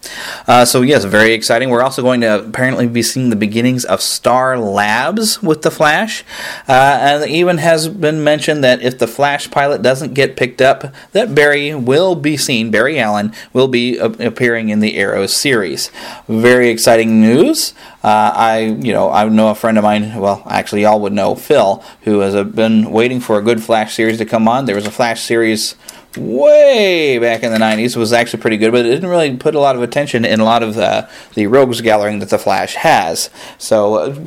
Uh, 0.47 0.65
so, 0.65 0.83
yes, 0.83 1.05
very 1.05 1.33
exciting. 1.33 1.71
We're 1.71 1.83
also 1.83 2.03
going 2.03 2.21
to 2.23 2.45
apparently 2.45 2.87
be 2.87 3.03
seeing 3.03 3.31
the 3.31 3.37
beginnings 3.37 3.85
of 3.85 4.01
Star 4.01 4.59
Labs 4.59 5.43
with 5.43 5.63
The 5.63 5.71
Flash. 5.71 6.25
Uh, 6.69 6.99
and 7.01 7.31
even 7.31 7.59
has 7.59 7.89
been 7.89 8.23
mentioned 8.23 8.65
that 8.65 8.83
if 8.83 8.99
the 8.99 9.07
Flash 9.07 9.51
pilot 9.51 9.83
doesn't 9.83 10.15
get 10.15 10.37
picked 10.37 10.61
up, 10.61 10.93
that 11.13 11.35
Barry 11.35 11.75
will 11.75 12.15
be 12.15 12.37
seen, 12.37 12.71
Barry 12.71 12.99
Allen 12.99 13.33
will 13.53 13.69
be 13.69 13.99
appearing 13.99 14.69
in 14.69 14.81
the 14.81 14.97
Arrow 14.97 15.27
series. 15.27 15.91
Very 16.29 16.69
exciting 16.69 17.21
news. 17.21 17.75
Uh, 18.03 18.33
I, 18.35 18.59
you 18.81 18.93
know, 18.93 19.11
I 19.11 19.29
know 19.29 19.51
a 19.51 19.55
friend 19.55 19.79
of 19.79 19.85
mine. 19.85 20.19
Well, 20.19 20.43
actually, 20.47 20.83
y'all 20.83 21.01
would 21.01 21.13
know 21.13 21.35
Phil, 21.35 21.85
who 22.03 22.21
has 22.21 22.35
uh, 22.35 22.45
been 22.45 22.91
waiting 22.91 23.21
for 23.21 23.39
a 23.39 23.43
good 23.43 23.63
Flash 23.63 23.95
series 23.95 24.19
to 24.19 24.25
come 24.25 24.49
on. 24.49 24.65
There 24.65 24.75
was 24.75 24.87
a 24.87 24.91
Flash 24.91 25.23
series 25.23 25.77
way 26.17 27.19
back 27.19 27.43
in 27.43 27.53
the 27.53 27.59
90s 27.59 27.97
was 27.97 28.13
actually 28.13 28.41
pretty 28.41 28.59
good 28.59 28.71
but 28.71 28.85
it 28.85 28.91
didn't 28.91 29.09
really 29.09 29.35
put 29.37 29.55
a 29.55 29.59
lot 29.59 29.77
of 29.77 29.83
attention 29.83 30.25
in 30.25 30.41
a 30.41 30.45
lot 30.45 30.63
of 30.63 30.75
the, 30.75 31.09
the 31.35 31.47
rogues 31.47 31.81
gathering 31.81 32.19
that 32.19 32.29
the 32.29 32.39
flash 32.39 32.75
has 32.75 33.31
so 33.57 33.95
uh, 33.95 34.19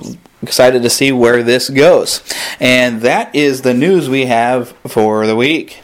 excited 0.41 0.81
to 0.81 0.89
see 0.89 1.11
where 1.11 1.43
this 1.43 1.69
goes 1.69 2.23
and 2.59 3.01
that 3.01 3.33
is 3.35 3.61
the 3.61 3.73
news 3.73 4.09
we 4.09 4.25
have 4.25 4.69
for 4.87 5.27
the 5.27 5.35
week 5.35 5.83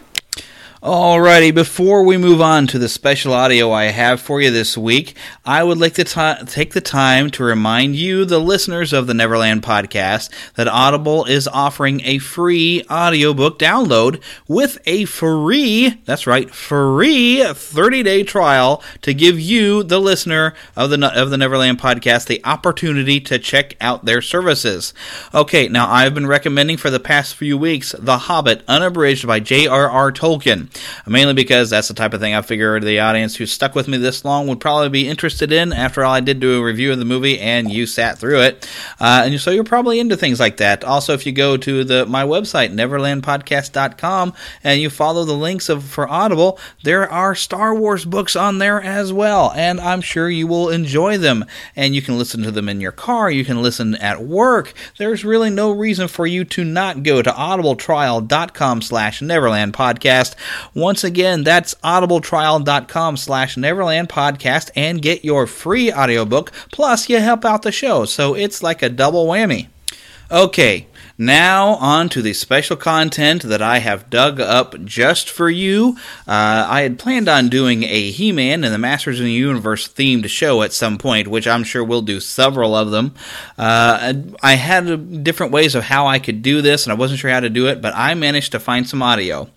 Alrighty, 0.81 1.53
before 1.53 2.01
we 2.01 2.17
move 2.17 2.41
on 2.41 2.65
to 2.65 2.79
the 2.79 2.89
special 2.89 3.33
audio 3.33 3.71
I 3.71 3.91
have 3.91 4.19
for 4.19 4.41
you 4.41 4.49
this 4.49 4.75
week, 4.75 5.15
I 5.45 5.63
would 5.63 5.77
like 5.77 5.93
to 5.93 6.43
take 6.47 6.73
the 6.73 6.81
time 6.81 7.29
to 7.31 7.43
remind 7.43 7.95
you, 7.95 8.25
the 8.25 8.39
listeners 8.39 8.91
of 8.91 9.05
the 9.05 9.13
Neverland 9.13 9.61
podcast, 9.61 10.31
that 10.55 10.67
Audible 10.67 11.25
is 11.25 11.47
offering 11.47 12.01
a 12.03 12.17
free 12.17 12.83
audiobook 12.89 13.59
download 13.59 14.23
with 14.47 14.79
a 14.87 15.05
free, 15.05 16.01
that's 16.05 16.25
right, 16.25 16.49
free 16.49 17.43
30 17.43 18.01
day 18.01 18.23
trial 18.23 18.81
to 19.03 19.13
give 19.13 19.39
you, 19.39 19.83
the 19.83 20.01
listener 20.01 20.55
of 20.75 20.89
the, 20.89 21.11
of 21.15 21.29
the 21.29 21.37
Neverland 21.37 21.79
podcast, 21.79 22.25
the 22.25 22.43
opportunity 22.43 23.19
to 23.19 23.37
check 23.37 23.75
out 23.79 24.05
their 24.05 24.23
services. 24.23 24.95
Okay, 25.31 25.67
now 25.67 25.87
I've 25.87 26.15
been 26.15 26.25
recommending 26.25 26.77
for 26.77 26.89
the 26.89 26.99
past 26.99 27.35
few 27.35 27.55
weeks 27.55 27.93
The 27.99 28.17
Hobbit 28.17 28.63
Unabridged 28.67 29.27
by 29.27 29.39
J.R.R. 29.39 30.11
Tolkien 30.11 30.70
mainly 31.05 31.33
because 31.33 31.69
that's 31.69 31.87
the 31.87 31.93
type 31.93 32.13
of 32.13 32.19
thing 32.19 32.33
I 32.33 32.41
figured 32.41 32.83
the 32.83 32.99
audience 32.99 33.35
who 33.35 33.45
stuck 33.45 33.75
with 33.75 33.87
me 33.87 33.97
this 33.97 34.25
long 34.25 34.47
would 34.47 34.59
probably 34.59 34.89
be 34.89 35.07
interested 35.07 35.51
in. 35.51 35.73
After 35.73 36.03
all, 36.03 36.13
I 36.13 36.19
did 36.19 36.39
do 36.39 36.59
a 36.59 36.63
review 36.63 36.91
of 36.91 36.99
the 36.99 37.05
movie, 37.05 37.39
and 37.39 37.71
you 37.71 37.85
sat 37.85 38.17
through 38.17 38.41
it, 38.41 38.69
uh, 38.99 39.23
and 39.25 39.39
so 39.39 39.51
you're 39.51 39.63
probably 39.63 39.99
into 39.99 40.17
things 40.17 40.39
like 40.39 40.57
that. 40.57 40.83
Also, 40.83 41.13
if 41.13 41.25
you 41.25 41.31
go 41.31 41.57
to 41.57 41.83
the 41.83 42.05
my 42.05 42.23
website 42.23 42.73
neverlandpodcast.com 42.73 44.33
and 44.63 44.81
you 44.81 44.89
follow 44.89 45.23
the 45.25 45.33
links 45.33 45.69
of 45.69 45.83
for 45.83 46.07
Audible, 46.07 46.59
there 46.83 47.09
are 47.09 47.35
Star 47.35 47.73
Wars 47.73 48.05
books 48.05 48.35
on 48.35 48.57
there 48.57 48.81
as 48.81 49.13
well, 49.13 49.51
and 49.55 49.79
I'm 49.79 50.01
sure 50.01 50.29
you 50.29 50.47
will 50.47 50.69
enjoy 50.69 51.17
them. 51.17 51.45
And 51.75 51.95
you 51.95 52.01
can 52.01 52.17
listen 52.17 52.43
to 52.43 52.51
them 52.51 52.69
in 52.69 52.81
your 52.81 52.91
car, 52.91 53.31
you 53.31 53.45
can 53.45 53.61
listen 53.61 53.95
at 53.95 54.23
work. 54.23 54.73
There's 54.97 55.25
really 55.25 55.49
no 55.49 55.71
reason 55.71 56.07
for 56.07 56.27
you 56.27 56.43
to 56.45 56.63
not 56.63 57.03
go 57.03 57.21
to 57.21 57.31
audibletrial.com 57.31 58.81
slash 58.81 59.21
neverland 59.21 59.73
podcast 59.73 60.35
once 60.73 61.03
again, 61.03 61.43
that's 61.43 61.73
audibletrial.com 61.83 63.17
slash 63.17 63.57
Neverland 63.57 64.09
Podcast 64.09 64.71
and 64.75 65.01
get 65.01 65.25
your 65.25 65.47
free 65.47 65.91
audiobook, 65.91 66.51
plus 66.71 67.09
you 67.09 67.19
help 67.19 67.45
out 67.45 67.61
the 67.61 67.71
show. 67.71 68.05
So 68.05 68.33
it's 68.33 68.63
like 68.63 68.81
a 68.81 68.89
double 68.89 69.27
whammy. 69.27 69.67
Okay, 70.31 70.87
now, 71.21 71.75
on 71.75 72.09
to 72.09 72.21
the 72.23 72.33
special 72.33 72.75
content 72.75 73.43
that 73.43 73.61
I 73.61 73.77
have 73.77 74.09
dug 74.09 74.39
up 74.39 74.83
just 74.83 75.29
for 75.29 75.51
you. 75.51 75.95
Uh, 76.27 76.65
I 76.67 76.81
had 76.81 76.97
planned 76.97 77.29
on 77.29 77.47
doing 77.47 77.83
a 77.83 78.09
He 78.09 78.31
Man 78.31 78.63
and 78.63 78.73
the 78.73 78.79
Masters 78.79 79.19
of 79.19 79.25
the 79.25 79.31
Universe 79.31 79.87
themed 79.87 80.27
show 80.29 80.63
at 80.63 80.73
some 80.73 80.97
point, 80.97 81.27
which 81.27 81.45
I'm 81.45 81.63
sure 81.63 81.83
we'll 81.83 82.01
do 82.01 82.19
several 82.19 82.73
of 82.73 82.89
them. 82.89 83.13
Uh, 83.55 84.13
I 84.41 84.55
had 84.55 85.23
different 85.23 85.51
ways 85.53 85.75
of 85.75 85.83
how 85.83 86.07
I 86.07 86.17
could 86.17 86.41
do 86.41 86.63
this, 86.63 86.85
and 86.85 86.91
I 86.91 86.95
wasn't 86.95 87.19
sure 87.19 87.29
how 87.29 87.41
to 87.41 87.51
do 87.51 87.67
it, 87.67 87.83
but 87.83 87.93
I 87.95 88.15
managed 88.15 88.53
to 88.53 88.59
find 88.59 88.89
some 88.89 89.03
audio. 89.03 89.47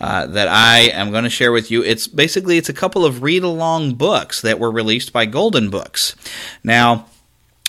Uh, 0.00 0.26
that 0.26 0.48
I 0.48 0.88
am 0.88 1.12
going 1.12 1.22
to 1.22 1.30
share 1.30 1.52
with 1.52 1.70
you. 1.70 1.84
It's 1.84 2.08
basically 2.08 2.58
it's 2.58 2.68
a 2.68 2.72
couple 2.72 3.04
of 3.04 3.22
read 3.22 3.44
along 3.44 3.94
books 3.94 4.40
that 4.40 4.58
were 4.58 4.72
released 4.72 5.12
by 5.12 5.26
Golden 5.26 5.70
Books. 5.70 6.16
Now, 6.64 7.06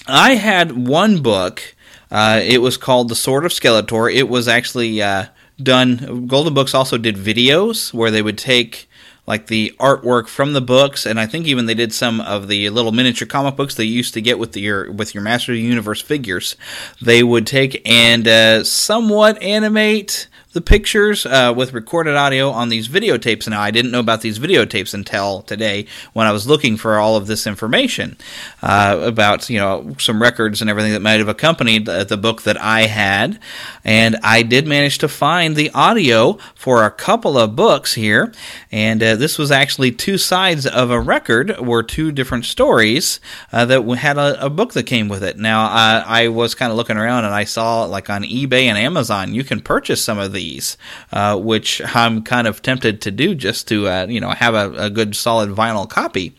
I 0.07 0.33
had 0.33 0.87
one 0.87 1.21
book 1.21 1.75
uh, 2.13 2.39
it 2.43 2.61
was 2.61 2.77
called 2.77 3.09
The 3.09 3.15
Sword 3.15 3.43
of 3.43 3.51
Skeletor. 3.51 4.13
It 4.13 4.29
was 4.29 4.47
actually 4.47 5.01
uh, 5.01 5.25
done. 5.61 6.27
Golden 6.27 6.53
Books 6.53 6.75
also 6.75 6.99
did 6.99 7.15
videos 7.15 7.91
where 7.91 8.11
they 8.11 8.21
would 8.21 8.37
take 8.37 8.87
like 9.25 9.47
the 9.47 9.73
artwork 9.79 10.27
from 10.27 10.53
the 10.53 10.61
books, 10.61 11.05
and 11.05 11.19
I 11.19 11.25
think 11.25 11.47
even 11.47 11.65
they 11.65 11.73
did 11.73 11.93
some 11.93 12.21
of 12.21 12.47
the 12.47 12.69
little 12.69 12.91
miniature 12.91 13.27
comic 13.27 13.55
books 13.55 13.73
they 13.73 13.85
used 13.85 14.13
to 14.13 14.21
get 14.21 14.37
with 14.37 14.51
the, 14.51 14.61
your 14.61 14.91
with 14.91 15.15
your 15.15 15.23
Master 15.23 15.53
of 15.53 15.55
the 15.55 15.61
Universe 15.61 16.01
figures. 16.01 16.55
They 17.01 17.23
would 17.23 17.47
take 17.47 17.81
and 17.89 18.27
uh, 18.27 18.63
somewhat 18.63 19.41
animate 19.41 20.27
the 20.53 20.61
pictures 20.61 21.25
uh, 21.25 21.51
with 21.55 21.73
recorded 21.73 22.15
audio 22.15 22.49
on 22.51 22.69
these 22.69 22.87
videotapes. 22.87 23.49
Now, 23.49 23.59
I 23.59 23.71
didn't 23.71 23.91
know 23.91 23.99
about 23.99 24.21
these 24.21 24.37
videotapes 24.37 24.93
until 24.93 25.41
today 25.41 25.87
when 26.13 26.27
I 26.27 26.31
was 26.31 26.47
looking 26.47 26.77
for 26.77 26.97
all 26.99 27.15
of 27.15 27.25
this 27.25 27.47
information 27.47 28.17
uh, 28.61 28.99
about, 29.01 29.49
you 29.49 29.57
know, 29.57 29.95
some 29.97 30.21
records 30.21 30.61
and 30.61 30.69
everything 30.69 30.93
that 30.93 31.01
might 31.01 31.19
have 31.19 31.27
accompanied 31.27 31.85
the, 31.85 32.03
the, 32.03 32.17
book 32.23 32.43
that 32.43 32.61
I 32.61 32.81
had. 32.81 33.39
And 33.83 34.15
I 34.23 34.43
did 34.43 34.67
manage 34.67 34.99
to 34.99 35.07
find 35.07 35.55
the 35.55 35.71
audio 35.71 36.37
for 36.53 36.85
a 36.85 36.91
couple 36.91 37.37
of 37.37 37.55
books 37.55 37.95
here. 37.95 38.31
And 38.71 39.01
uh, 39.01 39.15
this 39.15 39.39
was 39.39 39.51
actually 39.51 39.91
two 39.91 40.19
sides 40.19 40.67
of 40.67 40.91
a 40.91 41.01
record, 41.01 41.59
were 41.59 41.83
two 41.83 42.11
different 42.11 42.45
stories 42.45 43.19
uh, 43.51 43.65
that 43.65 43.81
had 43.97 44.17
a, 44.17 44.45
a, 44.45 44.49
book 44.49 44.73
that 44.73 44.83
came 44.83 45.09
with 45.09 45.23
it. 45.23 45.37
Now, 45.37 45.67
I 45.67 46.27
was 46.27 46.53
kind 46.53 46.71
of 46.71 46.77
looking 46.77 46.95
around 46.97 47.25
and 47.25 47.33
I 47.33 47.43
saw, 47.43 47.85
like 47.85 48.09
on 48.09 48.21
eBay 48.23 48.65
and 48.65 48.77
Amazon, 48.77 49.33
you 49.33 49.43
can 49.43 49.59
purchase 49.59 50.03
some 50.03 50.19
of 50.19 50.31
these 50.31 50.42
these, 50.43 50.77
uh, 51.11 51.37
which 51.37 51.81
I'm 51.95 52.21
kind 52.23 52.47
of 52.47 52.61
tempted 52.61 53.01
to 53.01 53.11
do 53.11 53.35
just 53.35 53.67
to 53.69 53.87
uh, 53.87 54.05
you 54.07 54.19
know 54.19 54.31
have 54.31 54.53
a, 54.55 54.85
a, 54.85 54.89
good 54.89 55.15
solid 55.15 55.49
vinyl 55.49 55.89
copy. 55.89 56.35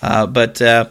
Uh, 0.00 0.26
but 0.26 0.62
uh, 0.62 0.90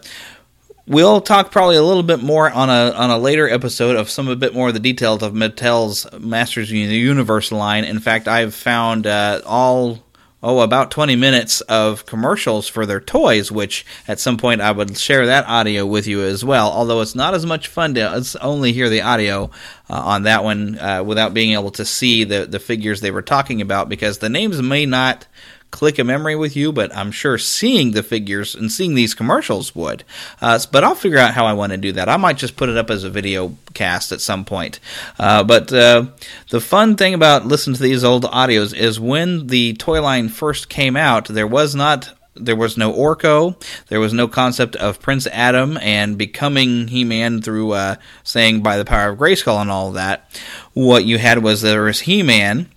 we'll 0.86 1.21
talk 1.21 1.51
probably 1.51 1.77
a 1.77 1.84
little 1.84 2.03
bit 2.03 2.21
more 2.21 2.51
on 2.51 2.69
a 2.69 2.91
on 2.91 3.10
a 3.10 3.17
later 3.17 3.49
episode 3.49 3.95
of 3.95 4.10
some 4.10 4.27
a 4.27 4.36
bit 4.36 4.53
more 4.53 4.67
of 4.67 4.73
the 4.73 4.80
details 4.80 5.23
of 5.23 5.34
Mattel's 5.34 6.08
Masters 6.19 6.69
of 6.69 6.73
the 6.73 6.97
Universe 7.13 7.51
line. 7.51 7.84
In 7.84 7.99
fact, 7.99 8.27
I've 8.27 8.53
found 8.53 9.08
uh, 9.08 9.41
all 9.45 10.03
oh, 10.43 10.60
about 10.60 10.91
20 10.91 11.15
minutes 11.15 11.62
of 11.62 12.06
commercials 12.06 12.67
for 12.67 12.86
their 12.86 13.00
toys, 13.00 13.52
which 13.52 13.86
at 14.08 14.19
some 14.19 14.38
point 14.38 14.62
I 14.62 14.71
would 14.71 14.97
share 14.97 15.26
that 15.26 15.47
audio 15.47 15.86
with 15.86 16.08
you 16.08 16.21
as 16.21 16.45
well. 16.45 16.71
Although 16.71 17.02
it's 17.02 17.15
not 17.15 17.34
as 17.34 17.45
much 17.45 17.67
fun 17.67 17.95
to 17.95 18.23
only 18.41 18.73
hear 18.73 18.89
the 18.89 19.02
audio 19.02 19.50
uh, 19.89 19.93
on 19.93 20.23
that 20.23 20.43
one 20.43 20.78
uh, 20.78 21.04
without 21.04 21.34
being 21.34 21.54
able 21.54 21.71
to 21.71 21.86
see 21.86 22.23
the, 22.23 22.45
the 22.45 22.60
figures 22.60 23.02
they 23.02 23.12
were 23.12 23.21
talking 23.21 23.62
about 23.62 23.89
because 23.89 24.19
the 24.19 24.30
names 24.30 24.62
may 24.62 24.86
not 24.86 25.26
click 25.71 25.99
a 25.99 26.03
memory 26.03 26.36
with 26.36 26.56
you, 26.56 26.71
but 26.71 26.95
I'm 26.95 27.12
sure 27.12 27.38
seeing 27.38 27.91
the 27.91 28.03
figures 28.03 28.56
and 28.56 28.71
seeing 28.71 28.95
these 28.95 29.13
commercials 29.13 29.75
would. 29.75 30.03
Uh, 30.41 30.60
but 30.71 30.84
I'll 30.84 30.95
figure 30.95 31.19
out 31.19 31.34
how 31.34 31.45
I 31.45 31.53
want 31.53 31.71
to 31.71 31.77
do 31.77 31.91
that. 31.93 32.10
I 32.10 32.17
might 32.17 32.38
just 32.38 32.56
put 32.56 32.69
it 32.69 32.77
up 32.77 32.89
as 32.89 33.03
a 33.03 33.10
video 33.10 33.56
cast 33.73 34.12
at 34.12 34.21
some 34.21 34.45
point. 34.45 34.80
Uh, 35.19 35.43
but 35.43 35.71
uh, 35.73 36.08
the 36.49 36.62
fun 36.62 36.95
thing 36.95 37.13
about 37.13 37.45
listening 37.45 37.75
to 37.75 37.84
these 37.84 38.03
old 38.03 38.23
audios 38.23 38.75
is 38.75 38.99
when 38.99 39.47
the 39.47 39.73
toy 39.73 40.01
line 40.01 40.30
first 40.30 40.69
came 40.69 40.95
out, 40.95 41.27
there 41.27 41.47
was 41.47 41.75
not 41.75 42.13
there 42.39 42.56
was 42.56 42.77
no 42.77 42.93
Orko. 42.93 43.60
There 43.88 43.99
was 43.99 44.13
no 44.13 44.27
concept 44.27 44.75
of 44.75 45.01
Prince 45.01 45.27
Adam 45.27 45.77
and 45.77 46.17
becoming 46.17 46.88
He 46.88 47.03
Man 47.03 47.41
through 47.41 47.71
uh, 47.71 47.95
saying 48.23 48.62
by 48.62 48.77
the 48.77 48.86
power 48.86 49.10
of 49.10 49.17
Grayskull 49.17 49.62
and 49.62 49.71
all 49.71 49.93
that. 49.93 50.30
What 50.73 51.06
you 51.06 51.17
had 51.17 51.41
was 51.43 51.62
there 51.62 51.84
was 51.84 52.01
He 52.01 52.23
Man, 52.23 52.69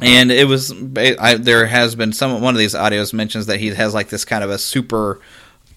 and 0.00 0.32
it 0.32 0.46
was 0.46 0.72
I, 0.96 1.34
there 1.34 1.66
has 1.66 1.94
been 1.94 2.12
some 2.12 2.40
one 2.40 2.54
of 2.54 2.58
these 2.58 2.74
audios 2.74 3.12
mentions 3.12 3.46
that 3.46 3.60
he 3.60 3.68
has 3.68 3.94
like 3.94 4.08
this 4.08 4.24
kind 4.24 4.42
of 4.42 4.50
a 4.50 4.58
super 4.58 5.20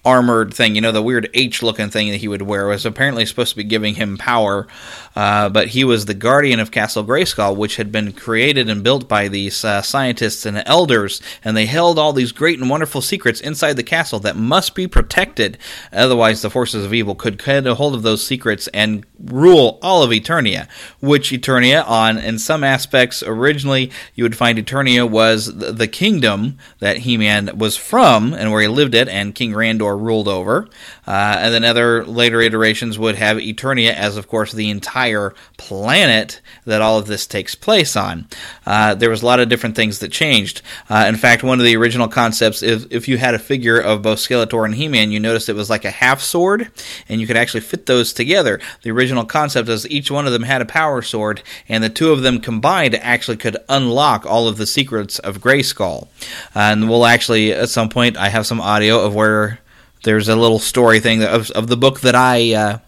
armored 0.08 0.54
thing, 0.54 0.74
you 0.74 0.80
know, 0.80 0.92
the 0.92 1.02
weird 1.02 1.28
H 1.34 1.62
looking 1.62 1.90
thing 1.90 2.10
that 2.10 2.16
he 2.16 2.28
would 2.28 2.42
wear 2.42 2.66
was 2.66 2.86
apparently 2.86 3.26
supposed 3.26 3.50
to 3.50 3.56
be 3.56 3.64
giving 3.64 3.94
him 3.94 4.16
power. 4.16 4.66
Uh, 5.14 5.48
but 5.48 5.68
he 5.68 5.84
was 5.84 6.06
the 6.06 6.14
guardian 6.14 6.60
of 6.60 6.70
Castle 6.70 7.04
Grayskull, 7.04 7.56
which 7.56 7.76
had 7.76 7.90
been 7.90 8.12
created 8.12 8.70
and 8.70 8.84
built 8.84 9.08
by 9.08 9.28
these 9.28 9.64
uh, 9.64 9.82
scientists 9.82 10.46
and 10.46 10.62
elders, 10.64 11.20
and 11.44 11.56
they 11.56 11.66
held 11.66 11.98
all 11.98 12.12
these 12.12 12.32
great 12.32 12.58
and 12.58 12.70
wonderful 12.70 13.00
secrets 13.00 13.40
inside 13.40 13.74
the 13.74 13.82
castle 13.82 14.20
that 14.20 14.36
must 14.36 14.74
be 14.74 14.86
protected. 14.86 15.58
Otherwise, 15.92 16.40
the 16.40 16.50
forces 16.50 16.84
of 16.84 16.94
evil 16.94 17.14
could 17.14 17.42
get 17.42 17.66
a 17.66 17.74
hold 17.74 17.94
of 17.94 18.02
those 18.02 18.24
secrets 18.24 18.68
and 18.68 19.04
rule 19.18 19.78
all 19.82 20.02
of 20.02 20.10
Eternia. 20.10 20.68
Which 21.00 21.32
Eternia, 21.32 21.84
on 21.86 22.18
in 22.18 22.38
some 22.38 22.62
aspects, 22.62 23.22
originally 23.22 23.90
you 24.14 24.24
would 24.24 24.36
find 24.36 24.56
Eternia 24.58 25.08
was 25.08 25.46
the 25.46 25.88
kingdom 25.88 26.58
that 26.78 26.98
He-Man 26.98 27.58
was 27.58 27.76
from 27.76 28.32
and 28.32 28.52
where 28.52 28.62
he 28.62 28.68
lived 28.68 28.94
at, 28.94 29.08
and 29.08 29.34
King 29.34 29.52
Randor 29.52 29.97
ruled 29.98 30.28
over. 30.28 30.68
Uh, 31.06 31.36
and 31.38 31.54
then 31.54 31.64
other 31.64 32.04
later 32.04 32.40
iterations 32.40 32.98
would 32.98 33.16
have 33.16 33.38
Eternia 33.38 33.92
as, 33.92 34.16
of 34.16 34.28
course, 34.28 34.52
the 34.52 34.70
entire 34.70 35.34
planet 35.56 36.40
that 36.64 36.82
all 36.82 36.98
of 36.98 37.06
this 37.06 37.26
takes 37.26 37.54
place 37.54 37.96
on. 37.96 38.26
Uh, 38.66 38.94
there 38.94 39.10
was 39.10 39.22
a 39.22 39.26
lot 39.26 39.40
of 39.40 39.48
different 39.48 39.76
things 39.76 39.98
that 39.98 40.12
changed. 40.12 40.62
Uh, 40.88 41.06
in 41.08 41.16
fact, 41.16 41.42
one 41.42 41.58
of 41.58 41.64
the 41.64 41.76
original 41.76 42.08
concepts, 42.08 42.62
if, 42.62 42.90
if 42.90 43.08
you 43.08 43.18
had 43.18 43.34
a 43.34 43.38
figure 43.38 43.78
of 43.78 44.02
both 44.02 44.18
Skeletor 44.18 44.64
and 44.64 44.74
He-Man, 44.74 45.10
you 45.10 45.20
noticed 45.20 45.48
it 45.48 45.54
was 45.54 45.70
like 45.70 45.84
a 45.84 45.90
half 45.90 46.20
sword, 46.20 46.70
and 47.08 47.20
you 47.20 47.26
could 47.26 47.36
actually 47.36 47.60
fit 47.60 47.86
those 47.86 48.12
together. 48.12 48.60
The 48.82 48.90
original 48.90 49.24
concept 49.24 49.68
is 49.68 49.88
each 49.88 50.10
one 50.10 50.26
of 50.26 50.32
them 50.32 50.42
had 50.42 50.62
a 50.62 50.66
power 50.66 51.02
sword, 51.02 51.42
and 51.68 51.82
the 51.82 51.88
two 51.88 52.12
of 52.12 52.22
them 52.22 52.40
combined 52.40 52.94
actually 52.96 53.36
could 53.36 53.56
unlock 53.68 54.26
all 54.26 54.48
of 54.48 54.56
the 54.56 54.66
secrets 54.66 55.18
of 55.18 55.38
Grayskull. 55.38 56.08
and 56.54 56.88
we'll 56.88 57.06
actually, 57.06 57.52
at 57.52 57.68
some 57.68 57.88
point, 57.88 58.16
I 58.16 58.28
have 58.28 58.46
some 58.46 58.60
audio 58.60 59.00
of 59.04 59.14
where 59.14 59.60
there's 60.02 60.28
a 60.28 60.36
little 60.36 60.58
story 60.58 61.00
thing 61.00 61.22
of, 61.22 61.50
of 61.52 61.68
the 61.68 61.76
book 61.76 62.00
that 62.00 62.14
I 62.14 62.54
uh, 62.54 62.78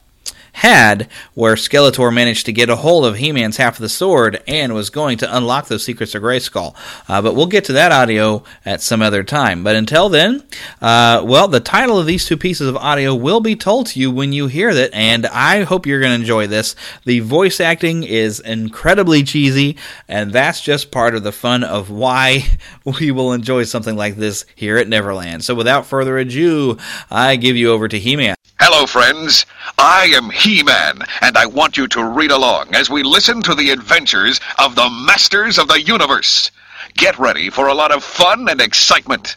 had, 0.52 1.08
where 1.34 1.54
Skeletor 1.54 2.12
managed 2.12 2.46
to 2.46 2.52
get 2.52 2.70
a 2.70 2.76
hold 2.76 3.04
of 3.04 3.16
He 3.16 3.32
Man's 3.32 3.56
half 3.56 3.76
of 3.76 3.82
the 3.82 3.88
sword 3.88 4.42
and 4.46 4.74
was 4.74 4.90
going 4.90 5.18
to 5.18 5.36
unlock 5.36 5.68
those 5.68 5.84
secrets 5.84 6.14
of 6.14 6.22
Grayskull. 6.22 6.74
Uh, 7.08 7.22
but 7.22 7.34
we'll 7.34 7.46
get 7.46 7.64
to 7.64 7.72
that 7.74 7.92
audio 7.92 8.42
at 8.64 8.80
some 8.80 9.02
other 9.02 9.22
time. 9.22 9.62
But 9.64 9.76
until 9.76 10.08
then, 10.08 10.42
uh, 10.80 11.22
well, 11.24 11.48
the 11.48 11.60
title 11.60 11.98
of 11.98 12.06
these 12.06 12.26
two 12.26 12.36
pieces 12.36 12.68
of 12.68 12.76
audio 12.76 13.14
will 13.14 13.40
be 13.40 13.56
told 13.56 13.86
to 13.88 14.00
you 14.00 14.10
when 14.10 14.32
you 14.32 14.46
hear 14.46 14.70
it, 14.70 14.90
and 14.92 15.26
I 15.26 15.62
hope 15.62 15.86
you're 15.86 16.00
going 16.00 16.16
to 16.16 16.20
enjoy 16.20 16.46
this. 16.46 16.74
The 17.04 17.20
voice 17.20 17.60
acting 17.60 18.02
is 18.04 18.40
incredibly 18.40 19.22
cheesy, 19.22 19.76
and 20.08 20.32
that's 20.32 20.60
just 20.60 20.90
part 20.90 21.14
of 21.14 21.22
the 21.22 21.32
fun 21.32 21.64
of 21.64 21.90
why 21.90 22.44
we 22.84 23.10
will 23.10 23.32
enjoy 23.32 23.64
something 23.64 23.96
like 23.96 24.16
this 24.16 24.44
here 24.54 24.76
at 24.76 24.88
Neverland. 24.88 25.44
So 25.44 25.54
without 25.54 25.86
further 25.86 26.18
ado, 26.18 26.78
I 27.10 27.36
give 27.36 27.56
you 27.56 27.70
over 27.70 27.88
to 27.88 27.98
He 27.98 28.16
Man. 28.16 28.36
Hello, 28.58 28.86
friends. 28.86 29.46
I 29.78 30.12
am 30.14 30.30
He-Man, 30.40 31.02
and 31.20 31.36
I 31.36 31.44
want 31.44 31.76
you 31.76 31.86
to 31.88 32.02
read 32.02 32.30
along 32.30 32.74
as 32.74 32.88
we 32.88 33.02
listen 33.02 33.42
to 33.42 33.54
the 33.54 33.70
adventures 33.70 34.40
of 34.58 34.74
the 34.74 34.88
Masters 34.88 35.58
of 35.58 35.68
the 35.68 35.82
Universe. 35.82 36.50
Get 36.94 37.18
ready 37.18 37.50
for 37.50 37.68
a 37.68 37.74
lot 37.74 37.92
of 37.92 38.02
fun 38.02 38.48
and 38.48 38.60
excitement. 38.60 39.36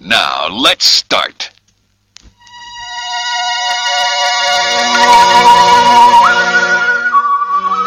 Now, 0.00 0.48
let's 0.48 0.84
start. 0.84 1.50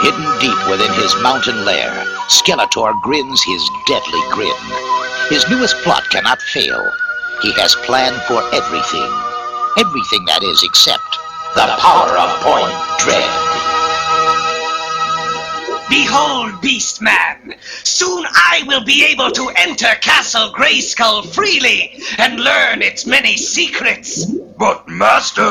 Hidden 0.02 0.40
deep 0.40 0.70
within 0.70 0.94
his 0.94 1.14
mountain 1.22 1.66
lair, 1.66 1.92
Skeletor 2.30 2.94
grins 3.02 3.44
his 3.44 3.70
deadly 3.88 4.22
grin. 4.32 4.56
His 5.30 5.48
newest 5.50 5.76
plot 5.84 6.10
cannot 6.10 6.42
fail. 6.42 6.90
He 7.42 7.52
has 7.56 7.76
planned 7.76 8.22
for 8.24 8.42
everything 8.54 9.34
Everything, 9.76 10.24
that 10.26 10.44
is, 10.44 10.62
except 10.62 11.18
the 11.56 11.76
power 11.80 12.18
of 12.18 12.42
Point 12.42 13.00
Dread. 13.00 13.30
Behold, 15.90 16.54
Beastman! 16.62 17.56
Soon 17.84 18.26
I 18.26 18.64
will 18.66 18.84
be 18.84 19.06
able 19.06 19.30
to 19.32 19.50
enter 19.58 19.94
Castle 20.02 20.52
Grayskull 20.52 21.24
freely 21.34 22.02
and 22.18 22.40
learn 22.40 22.82
its 22.82 23.06
many 23.06 23.38
secrets. 23.38 24.26
But, 24.58 24.88
Master, 24.88 25.46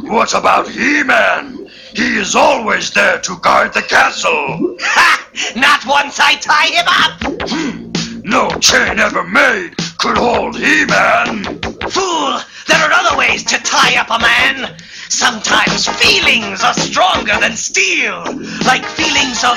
what 0.00 0.34
about 0.34 0.68
He-Man? 0.68 1.70
He 1.94 2.18
is 2.18 2.34
always 2.34 2.90
there 2.90 3.18
to 3.20 3.38
guard 3.38 3.72
the 3.72 3.82
castle. 3.82 4.76
Ha! 4.80 5.28
Not 5.56 5.86
once 5.86 6.20
I 6.20 6.34
tie 6.34 6.66
him 6.66 6.86
up! 6.88 7.48
Hmm. 7.48 8.20
No 8.22 8.50
chain 8.60 8.98
ever 8.98 9.24
made 9.24 9.76
could 9.96 10.18
hold 10.18 10.58
He-Man. 10.58 11.44
Fool! 11.88 12.40
There 12.66 12.78
are 12.78 12.92
other 12.92 13.16
ways 13.16 13.44
to 13.44 13.58
tie 13.62 13.96
up 13.96 14.10
a 14.10 14.18
man. 14.18 14.76
Sometimes 15.08 15.86
feelings 15.86 16.62
are 16.62 16.74
stronger 16.74 17.38
than 17.40 17.56
steel, 17.56 18.24
like 18.66 18.84
feelings 18.84 19.44
of 19.44 19.56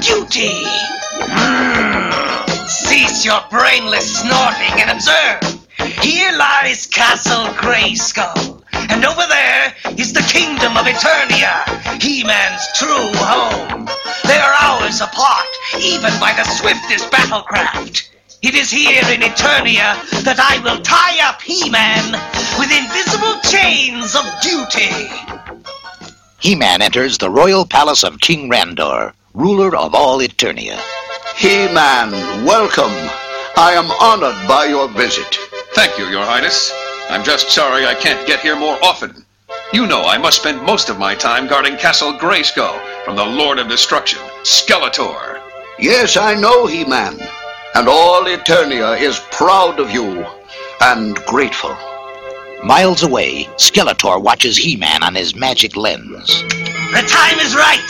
duty. 0.00 0.64
Mm. 1.28 2.68
Cease 2.68 3.24
your 3.24 3.40
brainless 3.50 4.20
snorting 4.20 4.80
and 4.80 4.90
observe. 4.90 5.58
Here 6.02 6.32
lies 6.32 6.86
Castle 6.86 7.46
Grayskull, 7.54 8.62
and 8.72 9.04
over 9.04 9.26
there 9.28 9.74
is 9.96 10.12
the 10.12 10.22
kingdom 10.22 10.76
of 10.76 10.86
Eternia, 10.86 12.00
He-Man's 12.02 12.66
true 12.78 13.10
home. 13.16 13.88
They 14.24 14.38
are 14.38 14.54
hours 14.60 15.00
apart, 15.00 15.46
even 15.78 16.12
by 16.18 16.32
the 16.32 16.44
swiftest 16.44 17.10
battlecraft. 17.10 18.08
It 18.40 18.54
is 18.54 18.70
here 18.70 19.02
in 19.10 19.20
Eternia 19.22 19.98
that 20.22 20.38
I 20.38 20.62
will 20.62 20.80
tie 20.82 21.18
up 21.28 21.42
He-Man 21.42 22.12
with 22.56 22.70
invisible 22.70 23.34
chains 23.42 24.14
of 24.14 24.22
duty. 24.40 24.94
He-Man 26.38 26.80
enters 26.80 27.18
the 27.18 27.30
royal 27.30 27.66
palace 27.66 28.04
of 28.04 28.20
King 28.20 28.48
Randor, 28.48 29.12
ruler 29.34 29.74
of 29.74 29.92
all 29.92 30.20
Eternia. 30.20 30.80
He-Man, 31.34 32.12
welcome. 32.44 32.94
I 33.56 33.72
am 33.72 33.90
honored 33.90 34.46
by 34.46 34.66
your 34.66 34.86
visit. 34.86 35.36
Thank 35.74 35.98
you, 35.98 36.04
Your 36.06 36.24
Highness. 36.24 36.72
I'm 37.10 37.24
just 37.24 37.50
sorry 37.50 37.86
I 37.86 37.94
can't 37.96 38.24
get 38.24 38.38
here 38.38 38.56
more 38.56 38.78
often. 38.84 39.24
You 39.72 39.88
know 39.88 40.02
I 40.02 40.16
must 40.16 40.40
spend 40.40 40.62
most 40.62 40.90
of 40.90 40.98
my 41.00 41.16
time 41.16 41.48
guarding 41.48 41.76
Castle 41.76 42.12
Grayskull 42.12 42.78
from 43.04 43.16
the 43.16 43.26
Lord 43.26 43.58
of 43.58 43.66
Destruction, 43.66 44.20
Skeletor. 44.44 45.40
Yes, 45.80 46.16
I 46.16 46.34
know, 46.34 46.66
He-Man. 46.66 47.18
And 47.74 47.88
all 47.88 48.24
Eternia 48.24 49.00
is 49.00 49.20
proud 49.30 49.78
of 49.78 49.90
you 49.90 50.26
and 50.80 51.16
grateful. 51.26 51.76
Miles 52.64 53.02
away, 53.02 53.44
Skeletor 53.56 54.20
watches 54.20 54.56
He-Man 54.56 55.02
on 55.02 55.14
his 55.14 55.36
magic 55.36 55.76
lens. 55.76 56.42
The 56.90 57.04
time 57.06 57.38
is 57.38 57.54
right. 57.54 57.88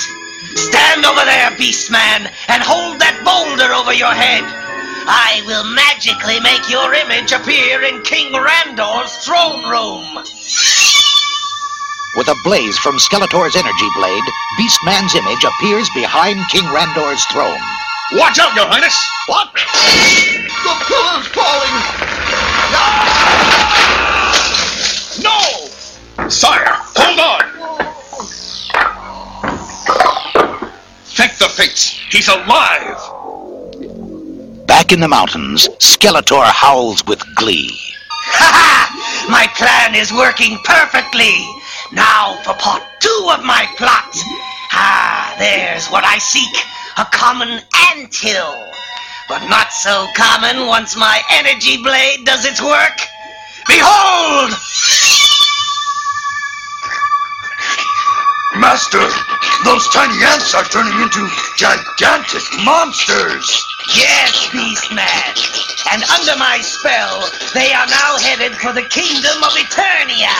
Stand 0.54 1.06
over 1.06 1.24
there, 1.24 1.50
Beast 1.56 1.90
Man, 1.90 2.28
and 2.48 2.62
hold 2.62 3.00
that 3.00 3.16
boulder 3.24 3.72
over 3.72 3.94
your 3.94 4.12
head. 4.12 4.44
I 5.08 5.40
will 5.46 5.64
magically 5.72 6.36
make 6.44 6.68
your 6.68 6.92
image 6.92 7.32
appear 7.32 7.80
in 7.80 8.02
King 8.02 8.34
Randor's 8.34 9.16
throne 9.24 9.64
room. 9.64 10.20
With 12.16 12.28
a 12.28 12.36
blaze 12.44 12.76
from 12.78 12.98
Skeletor's 12.98 13.56
energy 13.56 13.88
blade, 13.96 14.26
Beastman's 14.58 15.14
image 15.14 15.44
appears 15.44 15.88
behind 15.94 16.44
King 16.50 16.64
Randor's 16.68 17.24
throne. 17.32 17.62
Watch 18.12 18.38
out, 18.38 18.54
Your 18.54 18.64
Highness! 18.64 18.96
What? 19.26 19.52
The 19.52 20.74
pillar's 20.88 21.28
falling! 21.28 21.76
No! 25.22 26.28
Sire, 26.30 26.72
hold 26.96 27.20
on! 27.20 27.44
Thank 31.04 31.36
the 31.36 31.48
fates, 31.50 32.00
he's 32.10 32.28
alive! 32.28 32.96
Back 34.66 34.92
in 34.92 35.00
the 35.00 35.08
mountains, 35.08 35.68
Skeletor 35.78 36.44
howls 36.44 37.04
with 37.04 37.22
glee. 37.34 37.78
Ha 38.10 38.48
ha! 38.54 39.28
My 39.28 39.46
plan 39.48 39.94
is 39.94 40.10
working 40.12 40.58
perfectly. 40.64 41.44
Now 41.92 42.40
for 42.42 42.54
part 42.54 42.82
two 43.00 43.28
of 43.36 43.44
my 43.44 43.66
plot. 43.76 44.16
Ah, 44.72 45.36
there's 45.38 45.88
what 45.88 46.04
I 46.04 46.16
seek. 46.16 46.56
A 46.98 47.04
common 47.12 47.60
anthill. 47.92 48.54
But 49.28 49.46
not 49.48 49.72
so 49.72 50.06
common 50.16 50.66
once 50.66 50.96
my 50.96 51.22
energy 51.30 51.82
blade 51.82 52.24
does 52.24 52.44
its 52.44 52.60
work. 52.62 52.98
Behold! 53.68 54.50
Master, 58.56 59.06
those 59.64 59.86
tiny 59.90 60.18
ants 60.24 60.54
are 60.54 60.64
turning 60.64 60.98
into 61.00 61.28
gigantic 61.56 62.42
monsters. 62.64 63.46
Yes, 63.94 64.48
Beastman. 64.50 65.92
And 65.92 66.02
under 66.02 66.36
my 66.36 66.58
spell, 66.60 67.28
they 67.54 67.72
are 67.72 67.86
now 67.86 68.18
headed 68.18 68.56
for 68.56 68.72
the 68.72 68.88
kingdom 68.88 69.42
of 69.44 69.52
Eternia. 69.52 70.34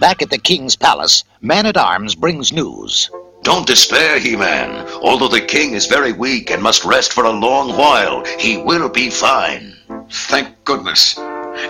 Back 0.00 0.22
at 0.22 0.30
the 0.30 0.38
king's 0.38 0.74
palace, 0.74 1.22
Man-at-Arms 1.40 2.14
brings 2.16 2.52
news. 2.52 3.10
Don't 3.46 3.64
despair, 3.64 4.18
He-Man. 4.18 4.88
Although 5.02 5.28
the 5.28 5.40
king 5.40 5.74
is 5.74 5.86
very 5.86 6.12
weak 6.12 6.50
and 6.50 6.60
must 6.60 6.84
rest 6.84 7.12
for 7.12 7.26
a 7.26 7.30
long 7.30 7.76
while, 7.78 8.24
he 8.40 8.56
will 8.56 8.88
be 8.88 9.08
fine. 9.08 9.76
Thank 10.10 10.64
goodness. 10.64 11.16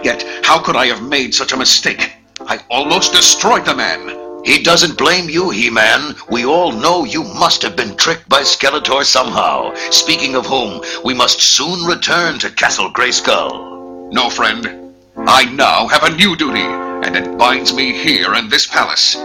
Yet, 0.03 0.25
how 0.43 0.59
could 0.59 0.75
I 0.75 0.87
have 0.87 1.03
made 1.03 1.35
such 1.35 1.53
a 1.53 1.57
mistake? 1.59 2.15
I 2.41 2.61
almost 2.71 3.13
destroyed 3.13 3.67
the 3.67 3.77
man. 3.77 4.43
He 4.43 4.63
doesn't 4.63 4.97
blame 4.97 5.29
you, 5.29 5.51
He-Man. 5.51 6.15
We 6.31 6.47
all 6.47 6.73
know 6.73 7.05
you 7.05 7.25
must 7.25 7.61
have 7.61 7.77
been 7.77 7.95
tricked 7.99 8.27
by 8.27 8.41
Skeletor 8.41 9.05
somehow. 9.05 9.75
Speaking 9.91 10.35
of 10.35 10.47
whom, 10.47 10.83
we 11.05 11.13
must 11.13 11.43
soon 11.43 11.85
return 11.85 12.39
to 12.39 12.49
Castle 12.49 12.91
Grayskull. 12.91 14.11
No, 14.15 14.31
friend. 14.31 14.95
I 15.19 15.45
now 15.45 15.89
have 15.89 16.05
a 16.05 16.17
new 16.17 16.37
duty, 16.37 16.63
and 16.63 17.15
it 17.15 17.37
binds 17.37 17.75
me 17.75 17.93
here 17.93 18.35
in 18.35 18.49
this 18.49 18.67
palace. 18.67 19.19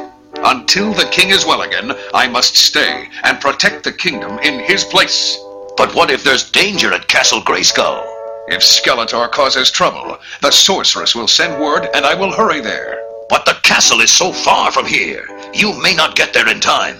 Until 0.44 0.94
the 0.94 1.08
king 1.12 1.30
is 1.30 1.46
well 1.46 1.62
again, 1.62 1.92
I 2.14 2.28
must 2.28 2.56
stay 2.56 3.08
and 3.24 3.40
protect 3.40 3.84
the 3.84 3.92
kingdom 3.92 4.40
in 4.40 4.60
his 4.60 4.84
place. 4.84 5.38
But 5.78 5.94
what 5.94 6.10
if 6.10 6.24
there's 6.24 6.50
danger 6.50 6.92
at 6.94 7.08
Castle 7.08 7.42
Grayskull? 7.42 8.04
If 8.48 8.62
Skeletor 8.62 9.32
causes 9.32 9.70
trouble, 9.70 10.18
the 10.42 10.52
sorceress 10.52 11.14
will 11.14 11.28
send 11.28 11.62
word 11.62 11.88
and 11.94 12.06
I 12.06 12.16
will 12.16 12.32
hurry 12.32 12.60
there. 12.60 13.00
But 13.30 13.46
the 13.46 13.58
castle 13.64 14.02
is 14.02 14.12
so 14.12 14.34
far 14.34 14.72
from 14.72 14.88
here. 14.88 15.28
You 15.54 15.80
may 15.82 15.94
not 15.94 16.16
get 16.16 16.34
there 16.34 16.50
in 16.50 16.60
time. 16.60 16.98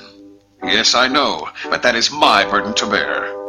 Yes, 0.64 0.94
I 0.94 1.08
know, 1.08 1.50
but 1.70 1.82
that 1.82 1.96
is 1.96 2.12
my 2.12 2.46
burden 2.46 2.76
to 2.76 2.86
bear. 2.86 3.42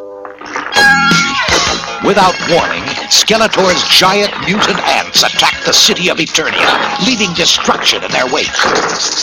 Without 2.05 2.35
warning, 2.51 2.83
Skeletor's 3.13 3.85
giant 3.97 4.33
mutant 4.45 4.81
ants 4.81 5.23
attack 5.23 5.63
the 5.65 5.73
city 5.73 6.09
of 6.09 6.17
Eternia, 6.17 7.07
leaving 7.07 7.33
destruction 7.35 8.03
in 8.03 8.11
their 8.11 8.27
wake. 8.27 8.51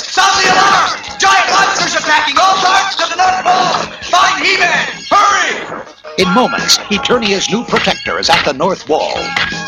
Sound 0.10 0.34
the 0.42 0.50
alarm! 0.50 0.90
Giant 1.20 1.50
monsters 1.54 1.94
attacking 1.94 2.36
all 2.42 2.58
parts 2.58 2.98
of 2.98 3.10
the 3.10 3.16
North 3.16 3.46
Pole! 3.46 3.94
Find 4.10 4.44
He-Man! 4.44 4.90
Hurry! 5.10 5.86
In 6.18 6.34
moments, 6.34 6.80
Eternia's 6.90 7.50
new 7.50 7.64
protector 7.64 8.18
is 8.18 8.30
at 8.30 8.44
the 8.44 8.54
North 8.54 8.90
Wall. 8.90 9.14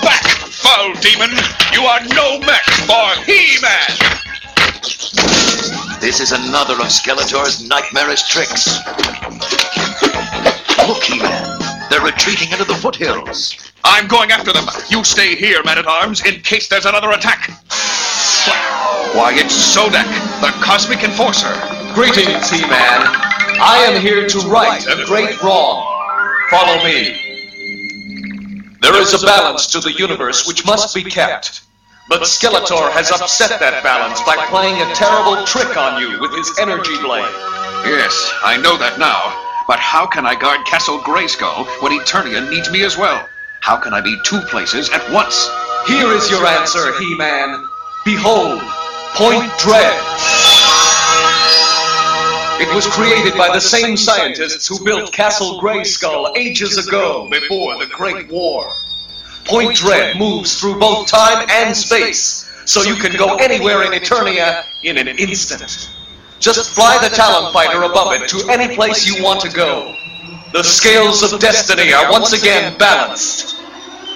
Back, 0.01 0.25
foul 0.25 0.93
demon! 0.95 1.29
You 1.71 1.83
are 1.83 2.01
no 2.15 2.39
match 2.39 2.71
for 2.89 3.21
He-Man! 3.23 4.11
This 6.01 6.19
is 6.19 6.31
another 6.31 6.73
of 6.73 6.89
Skeletor's 6.89 7.61
nightmarish 7.67 8.27
tricks. 8.27 8.79
Look, 10.87 11.03
He-Man. 11.03 11.59
They're 11.91 12.01
retreating 12.01 12.51
into 12.51 12.63
the 12.63 12.73
foothills. 12.73 13.55
I'm 13.83 14.07
going 14.07 14.31
after 14.31 14.51
them. 14.51 14.65
You 14.89 15.03
stay 15.03 15.35
here, 15.35 15.63
Man-at-Arms, 15.63 16.25
in 16.25 16.41
case 16.41 16.67
there's 16.67 16.85
another 16.85 17.11
attack. 17.11 17.51
Why, 19.13 19.33
it's 19.35 19.75
Zodac, 19.75 20.07
the 20.41 20.49
Cosmic 20.65 21.03
Enforcer. 21.03 21.53
Greetings, 21.93 22.49
He-Man. 22.49 23.01
I 23.61 23.85
am 23.85 24.01
here 24.01 24.27
to 24.27 24.39
right 24.49 24.83
a 24.87 25.05
great 25.05 25.39
wrong. 25.43 25.85
Follow 26.49 26.83
me. 26.83 27.13
There 28.81 28.95
is 28.99 29.13
a 29.13 29.23
balance 29.23 29.67
to 29.67 29.79
the 29.79 29.91
universe 29.91 30.47
which 30.47 30.65
must 30.65 30.95
be 30.95 31.03
kept. 31.03 31.61
But 32.09 32.21
Skeletor 32.23 32.91
has 32.91 33.11
upset 33.11 33.59
that 33.59 33.83
balance 33.83 34.19
by 34.23 34.35
playing 34.47 34.81
a 34.81 34.95
terrible 34.95 35.45
trick 35.45 35.77
on 35.77 36.01
you 36.01 36.19
with 36.19 36.33
his 36.35 36.57
energy 36.57 36.97
blade. 37.03 37.29
Yes, 37.85 38.33
I 38.43 38.57
know 38.57 38.77
that 38.77 38.97
now. 38.97 39.21
But 39.67 39.77
how 39.77 40.07
can 40.07 40.25
I 40.25 40.33
guard 40.33 40.65
Castle 40.65 40.97
Grayskull 40.99 41.67
when 41.83 41.93
Eternia 41.93 42.49
needs 42.49 42.71
me 42.71 42.83
as 42.83 42.97
well? 42.97 43.29
How 43.61 43.77
can 43.77 43.93
I 43.93 44.01
be 44.01 44.17
two 44.25 44.41
places 44.49 44.89
at 44.89 45.07
once? 45.13 45.47
Here 45.87 46.11
is 46.11 46.31
your 46.31 46.43
answer, 46.47 46.97
He-Man. 46.97 47.63
Behold, 48.03 48.59
Point 49.15 49.51
Dread. 49.59 49.97
It 52.61 52.73
was 52.73 52.87
created 52.87 53.37
by 53.37 53.49
the 53.53 53.59
same 53.59 53.97
scientists 53.97 54.67
who 54.67 54.83
built 54.85 55.11
Castle 55.11 55.59
Grayskull 55.59 56.35
ages 56.37 56.87
ago 56.87 57.27
before 57.29 57.77
the 57.77 57.87
Great 57.87 58.29
War. 58.31 58.73
Point 59.45 59.75
Dread 59.75 60.17
moves 60.17 60.59
through 60.59 60.79
both 60.79 61.07
time 61.07 61.45
and 61.49 61.75
space, 61.75 62.49
so 62.65 62.83
you 62.83 62.95
can 62.95 63.17
go 63.17 63.35
anywhere 63.35 63.83
in 63.83 63.91
Eternia 63.91 64.63
in 64.83 64.97
an 64.97 65.07
instant. 65.07 65.89
Just 66.39 66.73
fly 66.73 66.97
the 67.01 67.13
Talon 67.13 67.51
Fighter 67.51 67.83
above 67.83 68.13
it 68.13 68.29
to 68.29 68.49
any 68.49 68.73
place 68.73 69.05
you 69.05 69.21
want 69.23 69.41
to 69.41 69.49
go. 69.49 69.95
The 70.53 70.63
scales 70.63 71.21
of 71.21 71.39
destiny 71.39 71.93
are 71.93 72.09
once 72.11 72.31
again 72.31 72.77
balanced. 72.77 73.57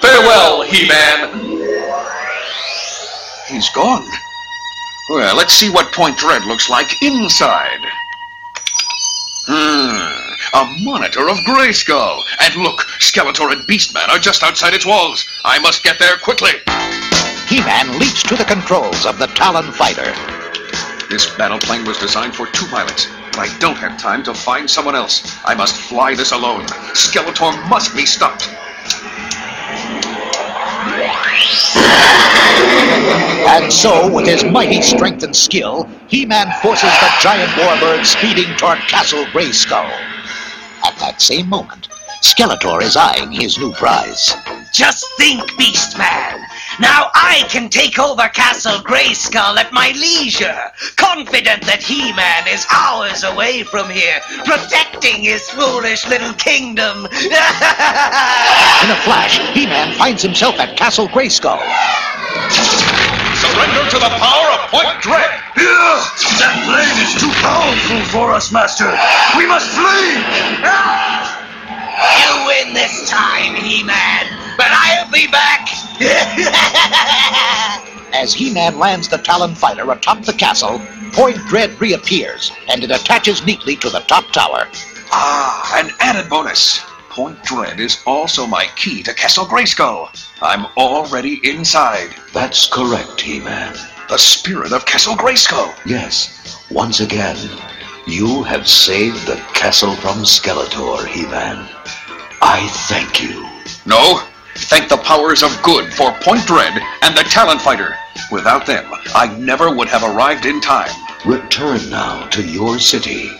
Farewell, 0.00 0.62
He-Man. 0.62 1.42
He's 3.48 3.68
gone. 3.70 4.06
Well, 5.08 5.36
let's 5.36 5.54
see 5.54 5.70
what 5.70 5.92
Point 5.92 6.18
Dread 6.18 6.44
looks 6.44 6.68
like 6.68 7.00
inside. 7.00 7.86
Hmm, 9.46 10.34
a 10.52 10.76
monitor 10.82 11.28
of 11.28 11.36
Grayskull. 11.38 12.24
And 12.40 12.56
look, 12.56 12.80
Skeletor 12.98 13.52
and 13.52 13.62
Beastman 13.68 14.08
are 14.08 14.18
just 14.18 14.42
outside 14.42 14.74
its 14.74 14.84
walls. 14.84 15.24
I 15.44 15.60
must 15.60 15.84
get 15.84 16.00
there 16.00 16.16
quickly. 16.18 16.50
He-Man 17.48 18.00
leaps 18.00 18.24
to 18.24 18.34
the 18.34 18.44
controls 18.44 19.06
of 19.06 19.18
the 19.18 19.28
Talon 19.28 19.70
Fighter. 19.70 20.12
This 21.08 21.32
battle 21.36 21.60
plane 21.60 21.84
was 21.84 21.98
designed 21.98 22.34
for 22.34 22.48
two 22.48 22.66
pilots, 22.66 23.06
but 23.30 23.38
I 23.38 23.58
don't 23.60 23.78
have 23.78 24.00
time 24.00 24.24
to 24.24 24.34
find 24.34 24.68
someone 24.68 24.96
else. 24.96 25.38
I 25.44 25.54
must 25.54 25.76
fly 25.76 26.16
this 26.16 26.32
alone. 26.32 26.66
Skeletor 26.94 27.68
must 27.68 27.94
be 27.94 28.04
stopped. 28.04 28.48
And 33.48 33.72
so, 33.72 34.12
with 34.12 34.26
his 34.26 34.44
mighty 34.44 34.82
strength 34.82 35.22
and 35.22 35.34
skill, 35.34 35.88
He-Man 36.08 36.52
forces 36.62 36.90
the 37.00 37.10
giant 37.20 37.50
warbird 37.52 38.04
speeding 38.04 38.54
toward 38.56 38.78
Castle 38.80 39.24
Grayskull. 39.26 39.90
At 40.84 40.98
that 40.98 41.22
same 41.22 41.48
moment, 41.48 41.88
Skeletor 42.22 42.82
is 42.82 42.96
eyeing 42.96 43.32
his 43.32 43.58
new 43.58 43.72
prize. 43.72 44.34
Just 44.72 45.06
think, 45.16 45.40
Beastman. 45.52 46.44
Now 46.78 47.10
I 47.14 47.46
can 47.48 47.70
take 47.70 47.98
over 47.98 48.28
Castle 48.28 48.84
Grayskull 48.84 49.56
at 49.56 49.72
my 49.72 49.96
leisure, 49.96 50.70
confident 50.96 51.64
that 51.64 51.80
He-Man 51.80 52.44
is 52.52 52.66
hours 52.68 53.24
away 53.24 53.62
from 53.62 53.88
here, 53.88 54.20
protecting 54.44 55.24
his 55.24 55.48
foolish 55.48 56.06
little 56.06 56.34
kingdom. 56.34 57.06
In 57.16 57.32
a 58.92 59.00
flash, 59.08 59.40
He-Man 59.56 59.96
finds 59.96 60.20
himself 60.22 60.60
at 60.60 60.76
Castle 60.76 61.08
Grayskull. 61.08 61.56
Surrender 63.40 63.88
to 63.88 63.96
the 63.96 64.12
power 64.20 64.48
of 64.60 64.68
Point 64.68 65.00
Dread. 65.00 65.32
Yeah, 65.56 65.96
that 66.44 66.60
blade 66.68 67.00
is 67.00 67.16
too 67.16 67.32
powerful 67.40 68.04
for 68.12 68.32
us, 68.36 68.52
Master. 68.52 68.92
We 69.32 69.48
must 69.48 69.72
flee. 69.72 70.20
You 72.20 72.32
win 72.44 72.76
this 72.76 73.08
time, 73.08 73.56
He-Man, 73.56 74.28
but 74.60 74.68
I'll 74.68 75.10
be 75.10 75.26
back. 75.28 75.85
As 78.12 78.34
He-Man 78.34 78.78
lands 78.78 79.08
the 79.08 79.18
Talon 79.18 79.54
Fighter 79.54 79.90
atop 79.90 80.22
the 80.22 80.32
castle, 80.32 80.80
Point 81.12 81.36
Dread 81.48 81.80
reappears, 81.80 82.52
and 82.68 82.84
it 82.84 82.90
attaches 82.90 83.44
neatly 83.46 83.76
to 83.76 83.88
the 83.88 84.00
top 84.00 84.30
tower. 84.32 84.68
Ah, 85.12 85.80
an 85.82 85.90
added 86.00 86.28
bonus. 86.28 86.80
Point 87.08 87.42
Dread 87.44 87.80
is 87.80 88.02
also 88.06 88.46
my 88.46 88.66
key 88.76 89.02
to 89.02 89.14
Castle 89.14 89.46
Grayskull. 89.46 90.10
I'm 90.42 90.66
already 90.76 91.40
inside. 91.48 92.14
That's 92.34 92.68
correct, 92.68 93.20
He-Man. 93.20 93.74
The 94.08 94.18
spirit 94.18 94.72
of 94.72 94.84
Castle 94.84 95.14
Grayskull. 95.16 95.74
Yes, 95.86 96.62
once 96.70 97.00
again, 97.00 97.36
you 98.06 98.42
have 98.42 98.68
saved 98.68 99.26
the 99.26 99.36
castle 99.54 99.94
from 99.96 100.24
Skeletor, 100.24 101.06
He-Man. 101.06 101.66
I 102.42 102.68
thank 102.88 103.22
you. 103.22 103.48
No, 103.86 104.22
thank 104.56 104.88
the 104.88 104.96
powers 104.98 105.42
of 105.42 105.62
good 105.62 105.92
for 105.92 106.12
Point 106.22 106.46
Dread 106.46 106.80
and 107.02 107.16
the 107.16 107.24
Talon 107.24 107.58
Fighter. 107.58 107.96
Without 108.30 108.66
them, 108.66 108.90
I 109.14 109.34
never 109.38 109.74
would 109.74 109.88
have 109.88 110.02
arrived 110.02 110.46
in 110.46 110.60
time. 110.60 110.90
Return 111.24 111.90
now 111.90 112.26
to 112.28 112.42
your 112.42 112.78
city. 112.78 113.30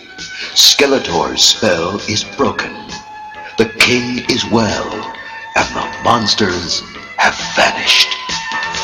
Skeletor's 0.53 1.43
spell 1.43 1.97
is 2.09 2.23
broken. 2.23 2.73
The 3.57 3.71
king 3.79 4.25
is 4.29 4.45
well, 4.51 4.93
and 5.55 5.75
the 5.75 6.03
monsters 6.03 6.81
have 7.17 7.35
vanished. 7.55 8.09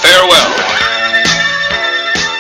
Farewell. 0.02 0.54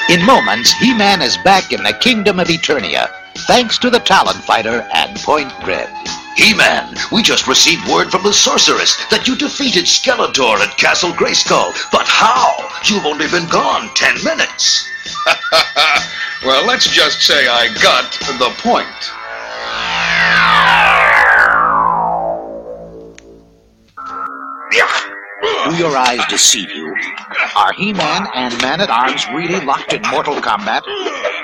In 0.09 0.25
moments, 0.25 0.71
He-Man 0.73 1.21
is 1.21 1.37
back 1.37 1.71
in 1.71 1.83
the 1.83 1.93
kingdom 1.93 2.39
of 2.39 2.47
Eternia, 2.47 3.09
thanks 3.47 3.77
to 3.79 3.89
the 3.89 3.99
Talon 3.99 4.35
Fighter 4.41 4.87
and 4.93 5.15
Point 5.17 5.51
Dread. 5.61 5.89
He-Man, 6.35 6.95
we 7.11 7.21
just 7.21 7.47
received 7.47 7.87
word 7.87 8.09
from 8.11 8.23
the 8.23 8.33
sorceress 8.33 8.97
that 9.07 9.27
you 9.27 9.35
defeated 9.35 9.85
Skeletor 9.85 10.59
at 10.59 10.77
Castle 10.77 11.11
Grayskull. 11.11 11.73
But 11.91 12.07
how? 12.07 12.57
You've 12.85 13.05
only 13.05 13.27
been 13.27 13.47
gone 13.49 13.89
ten 13.93 14.15
minutes. 14.23 14.89
well, 16.45 16.65
let's 16.65 16.89
just 16.89 17.21
say 17.21 17.47
I 17.47 17.67
got 17.81 18.11
the 18.39 18.49
point. 18.61 19.13
Do 25.69 25.75
your 25.77 25.95
eyes 25.95 26.19
deceive 26.29 26.69
you? 26.71 26.93
Are 27.55 27.71
He-Man 27.73 28.27
and 28.33 28.61
Man-at-Arms 28.61 29.27
really 29.29 29.63
locked 29.65 29.93
in 29.93 30.01
mortal 30.11 30.41
combat? 30.41 30.83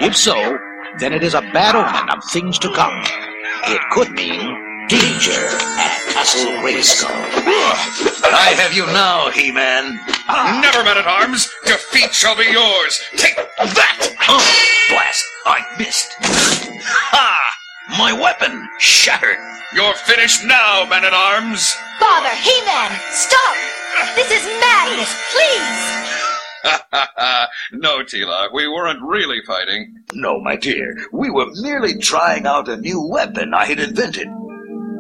If 0.02 0.16
so, 0.16 0.58
then 1.00 1.14
it 1.14 1.24
is 1.24 1.34
a 1.34 1.42
bad 1.42 1.76
omen 1.76 2.10
of 2.10 2.24
things 2.26 2.60
to 2.60 2.74
come. 2.74 3.02
It 3.64 3.82
could 3.92 4.12
mean 4.12 4.69
danger 4.90 5.46
at 5.78 6.02
Castle 6.10 6.52
Grayskull. 6.66 7.14
I 8.26 8.58
have 8.58 8.74
you 8.74 8.86
now, 8.88 9.30
He-Man. 9.30 10.00
Never 10.62 10.84
men 10.84 10.98
at 10.98 11.06
arms. 11.06 11.48
Defeat 11.66 12.12
shall 12.12 12.36
be 12.36 12.46
yours. 12.46 13.00
Take 13.16 13.36
that. 13.36 14.16
Oh, 14.28 14.42
blast! 14.90 15.26
I 15.46 15.62
missed. 15.78 16.16
Ha! 16.20 17.54
My 17.98 18.14
weapon 18.14 18.68
shattered. 18.80 19.38
You're 19.74 19.94
finished 19.94 20.44
now, 20.46 20.88
man-at-arms! 20.90 21.74
Father, 22.00 22.34
He-Man, 22.42 22.92
stop! 23.12 23.56
This 24.16 24.32
is 24.32 24.46
madness, 24.60 25.14
please! 25.32 26.10
no, 27.74 28.00
Teela, 28.00 28.52
we 28.52 28.68
weren't 28.68 29.02
really 29.04 29.42
fighting. 29.46 30.02
No, 30.14 30.42
my 30.42 30.56
dear. 30.56 30.98
We 31.14 31.30
were 31.30 31.52
merely 31.62 32.00
trying 32.00 32.48
out 32.48 32.68
a 32.68 32.78
new 32.78 33.00
weapon 33.08 33.54
I 33.54 33.66
had 33.66 33.80
invented. 33.80 34.28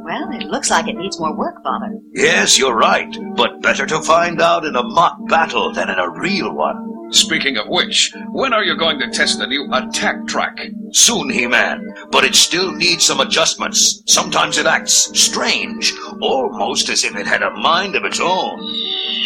Well, 0.10 0.32
it 0.32 0.48
looks 0.48 0.72
like 0.72 0.88
it 0.88 0.98
needs 0.98 1.20
more 1.20 1.36
work, 1.38 1.62
Father. 1.62 1.92
Yes, 2.14 2.58
you're 2.58 2.76
right. 2.76 3.16
But 3.36 3.62
better 3.62 3.86
to 3.86 4.02
find 4.02 4.42
out 4.42 4.66
in 4.66 4.76
a 4.76 4.82
mock 4.82 5.20
battle 5.28 5.72
than 5.72 5.88
in 5.88 6.00
a 6.00 6.10
real 6.10 6.52
one. 6.52 7.12
Speaking 7.12 7.58
of 7.58 7.68
which, 7.68 8.12
when 8.32 8.52
are 8.52 8.64
you 8.64 8.76
going 8.76 8.98
to 9.02 9.12
test 9.12 9.38
the 9.38 9.46
new 9.46 9.72
attack 9.72 10.26
track? 10.26 10.58
Soon, 10.94 11.30
He-Man, 11.30 11.94
but 12.10 12.24
it 12.24 12.34
still 12.34 12.72
needs 12.72 13.06
some 13.06 13.20
adjustments. 13.20 14.02
Sometimes 14.08 14.58
it 14.58 14.66
acts 14.66 15.12
strange, 15.14 15.94
almost 16.24 16.90
as 16.90 17.04
if 17.04 17.16
it 17.16 17.28
had 17.28 17.44
a 17.44 17.52
mind 17.52 17.96
of 17.96 18.04
its 18.04 18.20
own. 18.20 18.60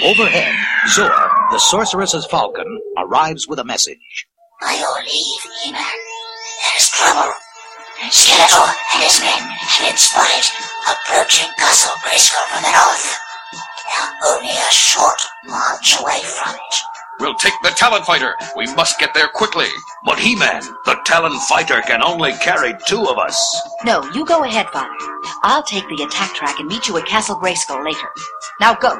Overhead, 0.04 0.54
Zoar, 0.89 1.32
the 1.52 1.60
sorceress's 1.60 2.26
falcon, 2.26 2.82
arrives 2.98 3.48
with 3.48 3.60
a 3.60 3.63
message. 3.63 4.28
By 4.60 4.74
your 4.74 5.00
leave, 5.00 5.41
He-Man, 5.63 5.82
there 5.82 6.78
is 6.78 6.89
trouble. 6.89 7.34
Skeletor 8.12 8.68
and 8.96 9.04
his 9.04 9.20
men 9.22 9.39
have 9.39 9.88
been 9.88 9.98
spotted 9.98 10.46
approaching 10.89 11.50
Castle 11.58 11.96
Grayskull 12.04 12.46
from 12.52 12.63
the 12.63 12.72
north. 12.72 13.20
They're 13.54 14.36
only 14.36 14.50
a 14.52 14.72
short 14.72 15.22
march 15.46 16.00
away 16.00 16.22
from 16.24 16.56
it. 16.56 16.76
We'll 17.20 17.36
take 17.36 17.54
the 17.63 17.70
Talon 17.70 18.04
Fighter. 18.04 18.36
We 18.56 18.66
must 18.76 19.00
get 19.00 19.13
there 19.13 19.28
quickly. 19.30 19.68
But 20.04 20.20
He-Man, 20.20 20.62
the 20.86 20.98
Talon 21.06 21.39
Fighter 21.48 21.82
can 21.82 22.04
only 22.04 22.34
carry 22.34 22.74
two 22.88 23.06
of 23.06 23.18
us. 23.18 23.62
No, 23.86 24.04
you 24.13 24.26
go 24.26 24.44
ahead, 24.44 24.70
Father. 24.70 24.89
I'll 25.44 25.63
take 25.63 25.88
the 25.88 26.04
attack 26.04 26.34
track 26.34 26.60
and 26.60 26.68
meet 26.68 26.88
you 26.88 26.98
at 26.98 27.06
Castle 27.06 27.36
Grayskull 27.38 27.86
later. 27.86 28.10
Now 28.60 28.74
go. 28.74 29.00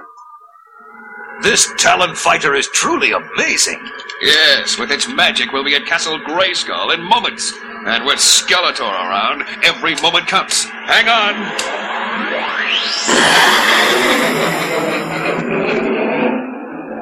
This 1.42 1.70
Talon 1.78 2.16
Fighter 2.16 2.54
is 2.56 2.70
truly 2.70 3.12
amazing. 3.12 3.84
Yes, 4.22 4.78
with 4.78 4.92
its 4.92 5.10
magic, 5.10 5.52
we'll 5.52 5.66
be 5.66 5.76
at 5.76 5.86
Castle 5.86 6.20
Grayskull 6.20 6.94
in 6.94 7.02
moments. 7.02 7.52
And 7.86 8.06
with 8.06 8.19
Skeletor 8.19 8.82
around, 8.82 9.43
every 9.63 9.96
moment 10.02 10.28
counts. 10.28 10.63
Hang 10.63 11.10
on. 11.10 11.36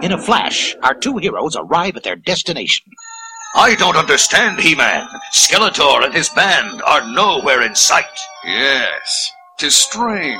In 0.03 0.11
a 0.11 0.17
flash, 0.17 0.75
our 0.81 0.95
two 0.95 1.17
heroes 1.17 1.55
arrive 1.55 1.95
at 1.95 2.03
their 2.03 2.15
destination. 2.15 2.91
I 3.53 3.75
don't 3.75 3.95
understand, 3.95 4.59
He-Man. 4.59 5.07
Skeletor 5.33 6.03
and 6.03 6.13
his 6.13 6.29
band 6.29 6.81
are 6.81 7.05
nowhere 7.13 7.61
in 7.61 7.75
sight. 7.75 8.05
Yes, 8.43 9.31
tis 9.57 9.75
strange. 9.75 10.39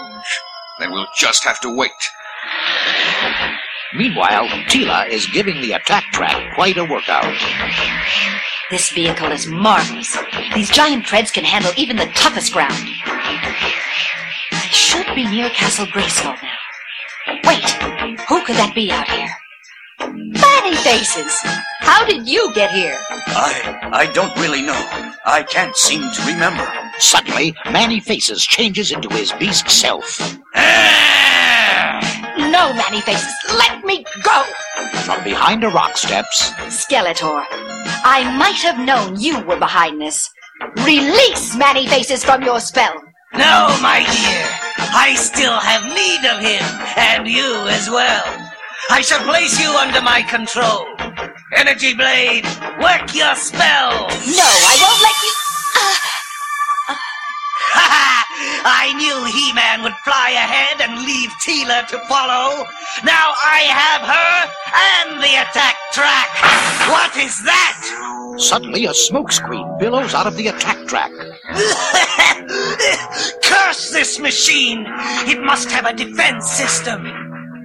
Then 0.80 0.92
we'll 0.92 1.06
just 1.16 1.44
have 1.44 1.60
to 1.62 1.76
wait. 1.76 1.92
Meanwhile, 3.94 4.48
Teela 4.70 5.08
is 5.08 5.28
giving 5.28 5.62
the 5.62 5.74
attack 5.74 6.06
track 6.14 6.56
quite 6.56 6.78
a 6.78 6.86
workout. 6.86 7.36
This 8.72 8.90
vehicle 8.92 9.34
is 9.34 9.48
marvelous. 9.48 10.18
These 10.56 10.70
giant 10.70 11.04
treads 11.06 11.30
can 11.30 11.44
handle 11.44 11.74
even 11.76 11.98
the 11.98 12.06
toughest 12.16 12.54
ground. 12.54 12.72
I 13.06 14.68
should 14.72 15.14
be 15.14 15.28
near 15.28 15.50
Castle 15.50 15.88
Grayskull 15.88 16.38
now. 16.42 17.40
Wait, 17.44 17.70
who 18.30 18.46
could 18.46 18.56
that 18.56 18.72
be 18.74 18.90
out 18.90 19.10
here? 19.10 19.30
Man-E-Faces! 20.08 21.38
How 21.82 22.06
did 22.06 22.30
you 22.30 22.50
get 22.54 22.72
here? 22.72 22.98
I 23.10 23.90
I 23.92 24.06
don't 24.14 24.34
really 24.38 24.62
know. 24.62 24.82
I 25.26 25.44
can't 25.44 25.76
seem 25.76 26.10
to 26.10 26.22
remember. 26.26 26.66
Suddenly, 26.98 27.54
Man-E-Faces 27.70 28.46
changes 28.46 28.94
into 28.94 29.10
his 29.10 29.34
beast 29.34 29.70
self. 29.70 30.18
Ah! 30.56 32.00
No, 32.38 32.74
Man-E-Faces, 32.74 33.34
let 33.58 33.84
me 33.84 34.06
go! 34.24 34.44
From 35.04 35.22
behind 35.26 35.66
a 35.66 35.70
rock 35.70 35.98
steps, 35.98 36.52
Skeletor, 36.70 37.46
I 38.04 38.24
might 38.38 38.62
have 38.62 38.80
known 38.80 39.20
you 39.20 39.40
were 39.46 39.60
behind 39.60 40.02
this. 40.02 40.30
Release 40.86 41.56
Man-E-Faces 41.56 42.24
from 42.24 42.44
your 42.44 42.60
spell! 42.60 42.94
No, 43.34 43.78
my 43.82 44.04
dear. 44.04 44.44
I 44.94 45.16
still 45.16 45.58
have 45.58 45.86
need 45.88 46.26
of 46.28 46.44
him, 46.44 46.64
and 46.98 47.28
you 47.28 47.68
as 47.70 47.90
well. 47.90 48.24
I 48.90 49.02
shall 49.02 49.24
place 49.24 49.60
you 49.60 49.72
under 49.72 50.02
my 50.02 50.22
control. 50.22 50.86
Energy 51.56 51.94
Blade, 51.94 52.44
work 52.82 53.16
your 53.16 53.36
spell. 53.36 54.08
No, 54.28 54.48
I 54.48 54.76
won't 54.84 55.02
let 55.02 55.18
you. 55.24 55.34
Uh, 55.80 55.96
I 58.64 58.94
knew 58.98 59.26
He-Man 59.26 59.84
would 59.84 59.96
fly 60.04 60.32
ahead 60.32 60.82
and 60.82 61.06
leave 61.06 61.32
Teela 61.44 61.86
to 61.88 62.00
follow. 62.08 62.66
Now 63.04 63.34
I 63.44 63.68
have 63.70 64.02
her 64.08 64.52
and 64.72 65.22
the 65.22 65.36
attack 65.44 65.76
track. 65.92 66.30
What 66.90 67.16
is 67.18 67.44
that? 67.44 68.12
suddenly 68.38 68.86
a 68.86 68.90
smokescreen 68.90 69.80
billows 69.80 70.14
out 70.14 70.28
of 70.28 70.36
the 70.36 70.48
attack 70.48 70.78
track. 70.88 71.12
Curse 73.44 73.92
this 73.92 74.20
machine! 74.20 74.86
It 75.28 75.42
must 75.42 75.72
have 75.72 75.86
a 75.86 75.94
defense 75.94 76.50
system. 76.50 77.06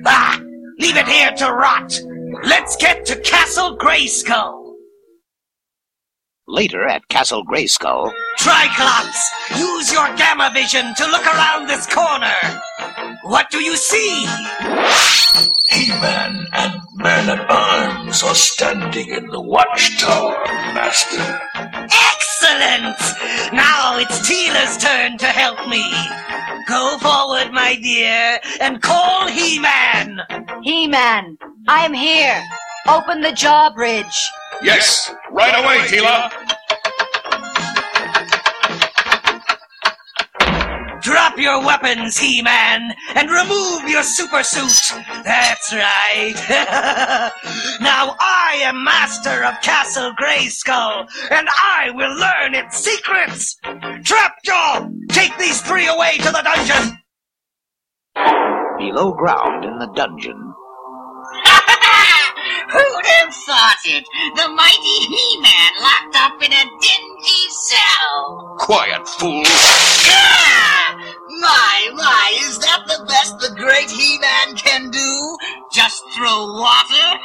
Ah, 0.04 0.40
leave 0.78 0.96
it 0.96 1.09
here 1.09 1.32
to 1.32 1.52
rot. 1.52 1.98
Let's 2.44 2.76
get 2.76 3.07
to 3.07 3.16
Castle 3.20 3.78
Grayskull. 3.78 4.65
Later 6.49 6.86
at 6.86 7.09
Castle 7.09 7.44
Grayskull, 7.44 8.12
Triclops, 8.38 9.30
use 9.59 9.92
your 9.92 10.07
gamma 10.14 10.49
vision 10.55 10.94
to 10.94 11.07
look 11.07 11.26
around 11.26 11.66
this 11.66 11.92
corner. 11.92 12.32
What 13.24 13.51
do 13.51 13.59
you 13.59 13.76
see? 13.76 14.24
He-Man 15.68 16.47
and 16.53 16.80
Man-at-Arms 16.94 18.22
are 18.22 18.34
standing 18.36 19.09
in 19.09 19.26
the 19.26 19.40
watchtower, 19.40 20.40
Master. 20.72 21.40
Excellent! 21.55 22.97
Now 23.53 23.99
it's 23.99 24.20
Teela's 24.28 24.76
turn 24.76 25.18
to 25.18 25.26
help 25.26 25.66
me. 25.66 25.84
Go 26.68 26.97
forward, 26.99 27.53
my 27.53 27.74
dear, 27.74 28.38
and 28.61 28.80
call 28.80 29.26
He-Man. 29.26 30.20
He-Man, 30.62 31.38
I 31.66 31.84
am 31.84 31.92
here. 31.92 32.40
Open 32.86 33.20
the 33.20 33.32
drawbridge. 33.32 34.30
Yes, 34.62 35.12
right 35.30 35.54
away, 35.62 35.78
Teela. 35.86 36.30
Drop 41.02 41.38
your 41.38 41.64
weapons, 41.64 42.18
He-Man, 42.18 42.92
and 43.14 43.30
remove 43.30 43.88
your 43.88 44.02
super 44.02 44.42
suit. 44.42 44.96
That's 45.24 45.72
right. 45.72 46.34
now 47.80 48.16
I 48.18 48.61
am 48.64 48.82
master 48.82 49.44
of 49.44 49.61
Castle 49.62 50.12
Grayskull, 50.20 51.07
and 51.30 51.48
I 51.48 51.90
will 51.94 52.12
learn 52.18 52.54
its 52.54 52.78
secrets. 52.78 53.57
Trapjaw, 53.62 54.90
take 55.11 55.36
these 55.38 55.61
three 55.61 55.86
away 55.86 56.16
to 56.18 56.30
the 56.32 56.42
dungeon. 56.42 56.98
below 58.78 59.12
ground 59.12 59.64
in 59.64 59.78
the 59.78 59.92
dungeon, 59.94 60.45
Who'd 62.77 63.07
have 63.07 63.35
thought 63.35 63.81
it? 63.87 64.05
The 64.37 64.49
mighty 64.53 64.99
He-Man 65.09 65.72
locked 65.81 66.16
up 66.16 66.43
in 66.43 66.53
a 66.53 66.64
dingy 66.81 67.49
cell. 67.49 68.57
Quiet, 68.59 69.09
fool. 69.09 69.43
Ah! 69.47 71.01
My, 71.41 71.91
my, 71.95 72.37
is 72.41 72.59
that 72.59 72.85
the 72.87 73.05
best 73.09 73.39
the 73.39 73.55
great 73.57 73.91
He-Man 73.91 74.57
can 74.57 74.91
do? 74.91 75.39
Just 75.72 76.05
throw 76.14 76.53
water? 76.53 77.18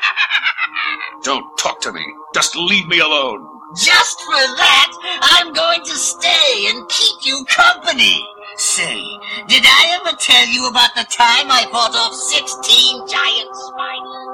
Don't 1.22 1.46
talk 1.58 1.82
to 1.82 1.92
me. 1.92 2.06
Just 2.34 2.56
leave 2.56 2.88
me 2.88 3.00
alone. 3.00 3.46
Just 3.76 4.22
for 4.22 4.32
that, 4.32 4.92
I'm 5.20 5.52
going 5.52 5.82
to 5.82 5.94
stay 5.96 6.66
and 6.68 6.88
keep 6.88 7.26
you 7.26 7.44
company. 7.44 8.26
Say, 8.56 9.02
did 9.48 9.64
I 9.64 10.00
ever 10.00 10.16
tell 10.16 10.46
you 10.46 10.68
about 10.68 10.94
the 10.94 11.04
time 11.04 11.50
I 11.50 11.66
fought 11.70 11.94
off 11.96 12.14
16 12.14 13.08
giant 13.08 13.56
spiders? 13.56 14.31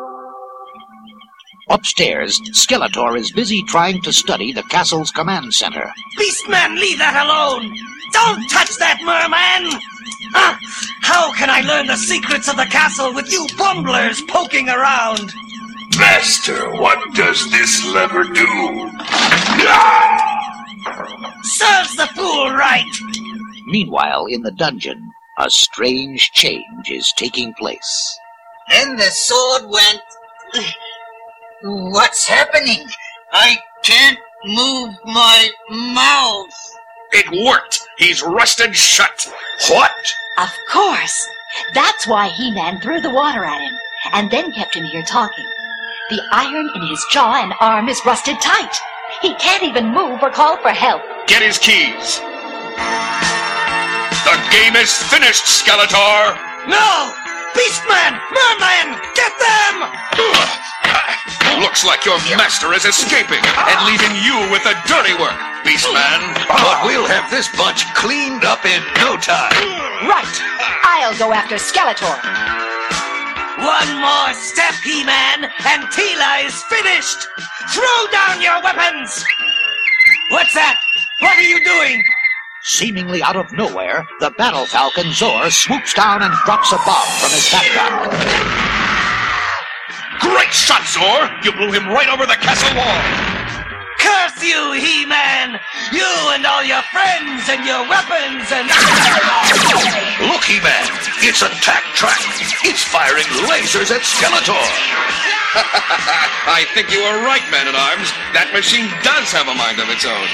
Upstairs, 1.70 2.40
Skeletor 2.52 3.18
is 3.18 3.32
busy 3.32 3.62
trying 3.62 4.00
to 4.02 4.12
study 4.12 4.52
the 4.52 4.62
castle's 4.64 5.10
command 5.10 5.54
center. 5.54 5.92
Beastman, 6.18 6.78
leave 6.78 6.98
that 6.98 7.16
alone! 7.24 7.74
Don't 8.12 8.48
touch 8.50 8.76
that 8.78 8.98
merman! 9.02 9.80
Ah, 10.34 10.58
how 11.02 11.32
can 11.34 11.50
I 11.50 11.60
learn 11.60 11.86
the 11.86 11.96
secrets 11.96 12.48
of 12.48 12.56
the 12.56 12.66
castle 12.66 13.14
with 13.14 13.32
you 13.32 13.46
bumblers 13.56 14.20
poking 14.22 14.68
around? 14.68 15.32
Master, 15.98 16.70
what 16.72 17.14
does 17.14 17.50
this 17.50 17.84
lever 17.92 18.24
do? 18.24 18.90
Serves 21.42 21.96
the 21.96 22.08
fool 22.14 22.50
right! 22.52 22.84
Meanwhile, 23.66 24.26
in 24.26 24.42
the 24.42 24.52
dungeon, 24.52 25.10
a 25.38 25.50
strange 25.50 26.30
change 26.32 26.90
is 26.90 27.12
taking 27.16 27.54
place. 27.54 28.18
Then 28.68 28.96
the 28.96 29.10
sword 29.10 29.70
went. 29.70 30.02
What's 31.62 32.24
happening? 32.28 32.86
I 33.32 33.56
can't 33.82 34.18
move 34.44 34.94
my 35.04 35.50
mouth. 35.68 36.54
It 37.10 37.44
worked. 37.44 37.80
He's 37.96 38.22
rusted 38.22 38.76
shut. 38.76 39.28
What? 39.68 39.90
Of 40.38 40.50
course. 40.70 41.26
That's 41.74 42.06
why 42.06 42.28
He-Man 42.28 42.80
threw 42.80 43.00
the 43.00 43.10
water 43.10 43.44
at 43.44 43.60
him, 43.60 43.72
and 44.12 44.30
then 44.30 44.52
kept 44.52 44.76
him 44.76 44.84
here 44.84 45.02
talking. 45.02 45.44
The 46.10 46.22
iron 46.30 46.70
in 46.76 46.86
his 46.86 47.04
jaw 47.10 47.42
and 47.42 47.52
arm 47.58 47.88
is 47.88 48.00
rusted 48.06 48.40
tight. 48.40 48.76
He 49.20 49.34
can't 49.34 49.64
even 49.64 49.92
move 49.92 50.22
or 50.22 50.30
call 50.30 50.58
for 50.58 50.70
help. 50.70 51.02
Get 51.26 51.42
his 51.42 51.58
keys. 51.58 52.20
The 54.22 54.38
game 54.52 54.76
is 54.76 54.94
finished, 54.94 55.46
Skeletor. 55.46 56.38
No! 56.68 57.27
Beastman! 57.58 58.14
Merman! 58.30 58.86
Get 59.18 59.34
them! 59.34 59.74
Looks 61.58 61.82
like 61.84 62.04
your 62.06 62.18
master 62.38 62.72
is 62.72 62.84
escaping 62.84 63.42
and 63.42 63.78
leaving 63.82 64.14
you 64.22 64.46
with 64.54 64.62
the 64.62 64.78
dirty 64.86 65.10
work, 65.18 65.34
Beastman. 65.66 66.22
But 66.46 66.86
we'll 66.86 67.10
have 67.10 67.28
this 67.34 67.50
bunch 67.58 67.82
cleaned 67.94 68.44
up 68.44 68.64
in 68.64 68.78
no 69.02 69.18
time. 69.18 69.50
Right. 70.06 70.36
I'll 70.86 71.18
go 71.18 71.32
after 71.32 71.56
Skeletor. 71.56 72.14
One 73.58 73.90
more 73.98 74.32
step, 74.34 74.74
He-Man, 74.84 75.50
and 75.66 75.82
Teela 75.90 76.46
is 76.46 76.62
finished! 76.70 77.26
Throw 77.74 78.06
down 78.12 78.40
your 78.40 78.62
weapons! 78.62 79.24
What's 80.30 80.54
that? 80.54 80.78
What 81.18 81.36
are 81.36 81.42
you 81.42 81.58
doing? 81.64 82.04
Seemingly 82.62 83.22
out 83.22 83.36
of 83.36 83.52
nowhere, 83.52 84.06
the 84.18 84.30
battle 84.30 84.66
falcon 84.66 85.12
Zoar 85.12 85.50
swoops 85.50 85.94
down 85.94 86.22
and 86.22 86.34
drops 86.44 86.72
a 86.72 86.78
bomb 86.82 87.06
from 87.22 87.30
his 87.30 87.46
background. 87.54 88.10
Great 90.18 90.52
shot, 90.52 90.82
Zoar! 90.90 91.30
You 91.46 91.54
blew 91.54 91.70
him 91.70 91.86
right 91.86 92.10
over 92.10 92.26
the 92.26 92.34
castle 92.34 92.74
wall. 92.74 92.98
Curse 94.02 94.42
you, 94.42 94.74
He-Man! 94.74 95.60
You 95.94 96.10
and 96.34 96.44
all 96.46 96.64
your 96.66 96.82
friends 96.90 97.46
and 97.46 97.62
your 97.62 97.86
weapons 97.86 98.50
and... 98.50 98.66
Look, 100.26 100.42
He-Man, 100.42 100.86
it's 101.22 101.42
a 101.42 101.50
tack 101.62 101.86
track. 101.94 102.18
It's 102.66 102.82
firing 102.82 103.26
lasers 103.46 103.94
at 103.94 104.02
Skeletor. 104.02 104.58
I 106.50 106.66
think 106.74 106.90
you 106.90 107.06
were 107.06 107.22
right, 107.22 107.46
Man-at-Arms. 107.54 108.10
That 108.34 108.50
machine 108.52 108.90
does 109.06 109.30
have 109.30 109.46
a 109.46 109.54
mind 109.54 109.78
of 109.78 109.88
its 109.94 110.02
own. 110.04 110.26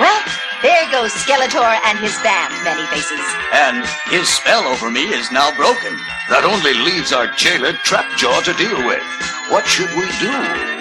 Well, 0.00 0.20
there 0.62 0.90
goes 0.92 1.12
Skeletor 1.12 1.80
and 1.84 1.98
his 1.98 2.16
band, 2.20 2.52
Man-E-Faces. 2.64 3.24
And 3.52 3.84
his 4.12 4.28
spell 4.28 4.66
over 4.68 4.90
me 4.90 5.08
is 5.08 5.32
now 5.32 5.50
broken. 5.56 5.96
That 6.28 6.44
only 6.44 6.74
leaves 6.74 7.12
our 7.12 7.26
jailer 7.32 7.72
Trapjaw 7.82 8.44
to 8.44 8.52
deal 8.54 8.84
with. 8.86 9.02
What 9.48 9.66
should 9.66 9.90
we 9.96 10.06
do 10.20 10.30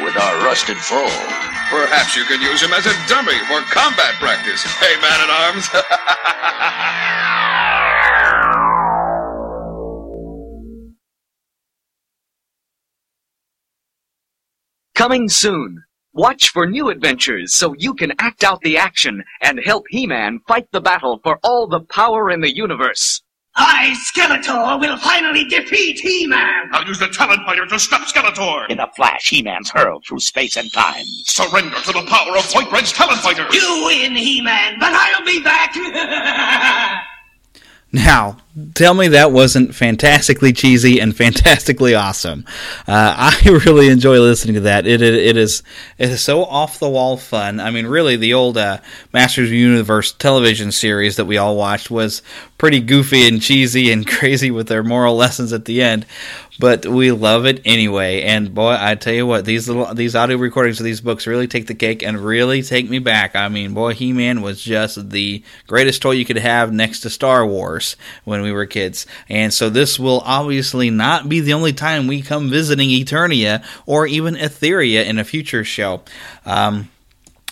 with 0.03 0.15
our 0.19 0.35
rusted 0.45 0.77
foe? 0.77 1.07
Perhaps 1.71 2.15
you 2.15 2.25
can 2.25 2.41
use 2.41 2.61
him 2.61 2.73
as 2.73 2.85
a 2.85 2.93
dummy 3.07 3.37
for 3.47 3.61
combat 3.71 4.15
practice. 4.19 4.61
Hey, 4.63 4.95
Man-at-Arms. 4.99 5.69
Coming 14.95 15.29
soon. 15.29 15.83
Watch 16.19 16.49
for 16.49 16.67
new 16.67 16.89
adventures 16.89 17.53
so 17.53 17.73
you 17.77 17.93
can 17.93 18.11
act 18.19 18.43
out 18.43 18.59
the 18.59 18.77
action 18.77 19.23
and 19.41 19.57
help 19.63 19.85
He-Man 19.87 20.41
fight 20.45 20.67
the 20.73 20.81
battle 20.81 21.21
for 21.23 21.39
all 21.43 21.65
the 21.65 21.79
power 21.79 22.29
in 22.29 22.41
the 22.41 22.53
universe. 22.53 23.21
I, 23.55 23.95
Skeletor, 24.11 24.81
will 24.81 24.97
finally 24.97 25.45
defeat 25.45 26.01
He-Man! 26.01 26.71
I'll 26.73 26.85
use 26.85 26.99
the 26.99 27.07
Talon 27.07 27.39
Fighter 27.45 27.65
to 27.67 27.79
stop 27.79 28.01
Skeletor. 28.01 28.69
In 28.69 28.81
a 28.81 28.91
flash, 28.97 29.29
He-Man's 29.29 29.69
hurled 29.69 30.03
through 30.05 30.19
space 30.19 30.57
and 30.57 30.69
time. 30.73 31.05
Surrender 31.23 31.79
to 31.79 31.93
the 31.93 32.05
power 32.09 32.35
of 32.35 32.43
Point 32.51 32.69
Dread's 32.69 32.91
Talon 32.91 33.15
Fighter. 33.19 33.47
You 33.53 33.85
win, 33.85 34.13
He-Man, 34.13 34.75
but 34.77 34.91
I'll 34.91 35.25
be 35.25 35.41
back! 35.41 37.05
Now, 37.91 38.37
tell 38.75 38.93
me 38.93 39.07
that 39.07 39.31
wasn't 39.31 39.73
fantastically 39.73 40.53
cheesy 40.53 41.01
and 41.01 41.15
fantastically 41.15 41.95
awesome. 41.95 42.45
Uh, 42.87 43.31
I 43.33 43.49
really 43.65 43.89
enjoy 43.89 44.19
listening 44.19 44.55
to 44.55 44.61
that. 44.61 44.85
It, 44.85 45.01
it, 45.01 45.15
it 45.15 45.37
is 45.37 45.63
it 45.97 46.09
is 46.09 46.21
so 46.21 46.45
off 46.45 46.77
the 46.77 46.89
wall 46.89 47.17
fun. 47.17 47.59
I 47.59 47.71
mean, 47.71 47.87
really, 47.87 48.15
the 48.15 48.35
old 48.35 48.57
uh, 48.57 48.77
Masters 49.11 49.47
of 49.47 49.51
the 49.51 49.57
Universe 49.57 50.11
television 50.11 50.71
series 50.71 51.15
that 51.15 51.25
we 51.25 51.37
all 51.37 51.55
watched 51.55 51.89
was 51.89 52.21
pretty 52.59 52.79
goofy 52.79 53.27
and 53.27 53.41
cheesy 53.41 53.91
and 53.91 54.05
crazy 54.07 54.51
with 54.51 54.67
their 54.67 54.83
moral 54.83 55.15
lessons 55.15 55.51
at 55.51 55.65
the 55.65 55.81
end. 55.81 56.05
But 56.59 56.85
we 56.85 57.11
love 57.13 57.45
it 57.45 57.61
anyway. 57.63 58.23
And 58.23 58.53
boy, 58.53 58.75
I 58.77 58.95
tell 58.95 59.13
you 59.13 59.25
what, 59.25 59.45
these 59.45 59.69
little 59.69 59.93
these 59.95 60.15
audio 60.15 60.35
recordings 60.37 60.79
of 60.79 60.83
these 60.83 60.99
books 60.99 61.25
really 61.25 61.47
take 61.47 61.67
the 61.67 61.73
cake 61.73 62.03
and 62.03 62.19
really 62.19 62.61
take 62.61 62.89
me 62.89 62.99
back. 62.99 63.33
I 63.35 63.47
mean, 63.47 63.73
boy, 63.73 63.93
He 63.93 64.11
Man 64.11 64.41
was 64.41 64.61
just 64.61 65.09
the 65.09 65.41
greatest 65.67 66.01
toy 66.01 66.11
you 66.11 66.25
could 66.25 66.37
have 66.37 66.73
next 66.73 66.99
to 67.01 67.09
Star 67.09 67.45
Wars 67.45 67.95
when 68.25 68.41
we 68.41 68.51
were 68.51 68.65
kids. 68.65 69.07
And 69.29 69.53
so 69.53 69.69
this 69.69 69.97
will 69.97 70.21
obviously 70.25 70.89
not 70.89 71.29
be 71.29 71.39
the 71.39 71.53
only 71.53 71.71
time 71.71 72.07
we 72.07 72.21
come 72.21 72.49
visiting 72.49 72.89
Eternia 72.89 73.63
or 73.85 74.05
even 74.05 74.35
Etheria 74.35 75.05
in 75.05 75.17
a 75.17 75.23
future 75.23 75.63
show. 75.63 76.01
Um, 76.45 76.89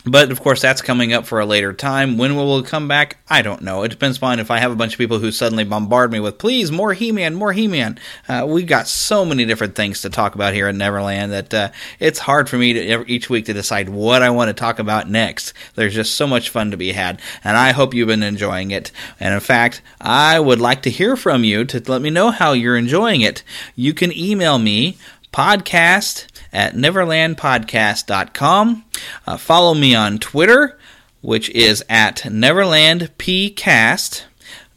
But 0.10 0.32
of 0.32 0.42
course, 0.42 0.62
that's 0.62 0.82
coming 0.82 1.12
up 1.12 1.26
for 1.26 1.40
a 1.40 1.46
later 1.46 1.74
time. 1.74 2.18
When 2.18 2.36
will 2.36 2.58
we 2.58 2.64
come 2.64 2.88
back? 2.88 3.18
I 3.30 3.42
don't 3.42 3.62
know. 3.62 3.84
It 3.84 3.90
depends 3.90 4.18
upon 4.18 4.40
if 4.40 4.50
I 4.50 4.60
have 4.60 4.72
a 4.72 4.76
bunch 4.76 4.94
of 4.94 4.98
people 4.98 5.20
who 5.20 5.32
suddenly 5.32 5.66
bombard 5.66 6.12
me 6.12 6.20
with, 6.20 6.38
please, 6.38 6.72
more 6.72 6.94
He 6.94 7.12
Man, 7.12 7.36
more 7.36 7.52
He 7.52 7.68
Man. 7.68 8.00
Uh, 8.28 8.46
we've 8.48 8.68
got 8.68 8.88
so 8.88 9.26
many 9.26 9.46
different 9.46 9.76
things 9.76 10.02
to 10.02 10.10
talk 10.10 10.36
about 10.36 10.54
here 10.54 10.70
in 10.70 10.78
Neverland 10.78 11.34
that 11.34 11.54
uh, 11.54 11.72
it's 12.00 12.20
hard 12.20 12.48
for 12.48 12.58
me 12.58 12.74
to 12.74 13.06
each 13.12 13.30
week 13.30 13.46
to 13.46 13.54
decide 13.54 13.90
what 13.90 14.22
I 14.22 14.30
want 14.30 14.50
to 14.50 14.54
talk 14.54 14.80
about 14.80 15.10
next. 15.10 15.54
There's 15.76 15.96
just 15.96 16.16
so 16.16 16.26
much 16.26 16.50
fun 16.50 16.72
to 16.72 16.78
be 16.78 16.94
had, 16.94 17.22
and 17.44 17.58
I 17.58 17.74
hope 17.74 17.94
you've 17.94 18.08
been 18.08 18.24
enjoying 18.24 18.72
it. 18.72 18.92
And 19.20 19.34
in 19.34 19.40
fact, 19.42 19.82
I 20.00 20.40
would 20.40 20.62
like 20.62 20.84
to 20.84 20.90
hear 20.90 21.18
from 21.18 21.44
you 21.44 21.66
to 21.66 21.84
let 21.92 22.02
me 22.02 22.10
know 22.10 22.32
how 22.32 22.54
you're 22.54 22.78
enjoying 22.78 23.22
it. 23.22 23.44
You 23.76 23.94
can 23.94 24.18
email 24.18 24.58
me 24.58 24.98
podcast 25.34 26.28
at 26.54 26.76
neverlandpodcast.com. 26.76 28.86
Uh, 29.26 29.38
follow 29.38 29.74
me 29.74 29.96
on 29.96 30.20
Twitter, 30.20 30.78
which 31.22 31.50
is 31.50 31.84
at 31.90 32.18
neverlandpcast. 32.18 34.26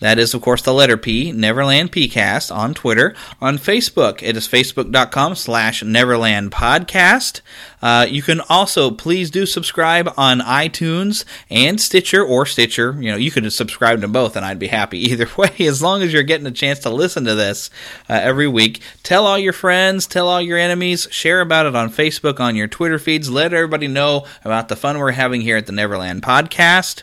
That 0.00 0.18
is, 0.18 0.34
of 0.34 0.42
course, 0.42 0.62
the 0.62 0.74
letter 0.74 0.96
P, 0.96 1.30
Neverland 1.30 1.92
PCast 1.92 2.54
on 2.54 2.74
Twitter. 2.74 3.14
On 3.40 3.58
Facebook, 3.58 4.22
it 4.22 4.36
is 4.36 4.48
facebook.com 4.48 5.34
slash 5.34 5.82
Neverland 5.82 6.50
Podcast. 6.50 7.42
Uh, 7.82 8.06
you 8.08 8.22
can 8.22 8.40
also 8.48 8.90
please 8.90 9.30
do 9.30 9.46
subscribe 9.46 10.12
on 10.16 10.40
iTunes 10.40 11.24
and 11.50 11.80
Stitcher 11.80 12.24
or 12.24 12.46
Stitcher. 12.46 12.96
You 12.98 13.12
know, 13.12 13.16
you 13.16 13.30
could 13.30 13.50
subscribe 13.52 14.00
to 14.00 14.08
both 14.08 14.36
and 14.36 14.44
I'd 14.44 14.58
be 14.58 14.68
happy 14.68 14.98
either 15.10 15.28
way 15.36 15.54
as 15.60 15.82
long 15.82 16.02
as 16.02 16.12
you're 16.12 16.22
getting 16.22 16.46
a 16.46 16.50
chance 16.50 16.80
to 16.80 16.90
listen 16.90 17.24
to 17.24 17.34
this 17.34 17.70
uh, 18.08 18.14
every 18.14 18.48
week. 18.48 18.80
Tell 19.02 19.26
all 19.26 19.38
your 19.38 19.52
friends, 19.52 20.06
tell 20.06 20.28
all 20.28 20.40
your 20.40 20.58
enemies, 20.58 21.08
share 21.10 21.40
about 21.40 21.66
it 21.66 21.76
on 21.76 21.90
Facebook, 21.90 22.40
on 22.40 22.56
your 22.56 22.68
Twitter 22.68 22.98
feeds. 22.98 23.30
Let 23.30 23.52
everybody 23.52 23.86
know 23.86 24.26
about 24.44 24.68
the 24.68 24.76
fun 24.76 24.98
we're 24.98 25.12
having 25.12 25.42
here 25.42 25.56
at 25.56 25.66
the 25.66 25.72
Neverland 25.72 26.22
Podcast. 26.22 27.02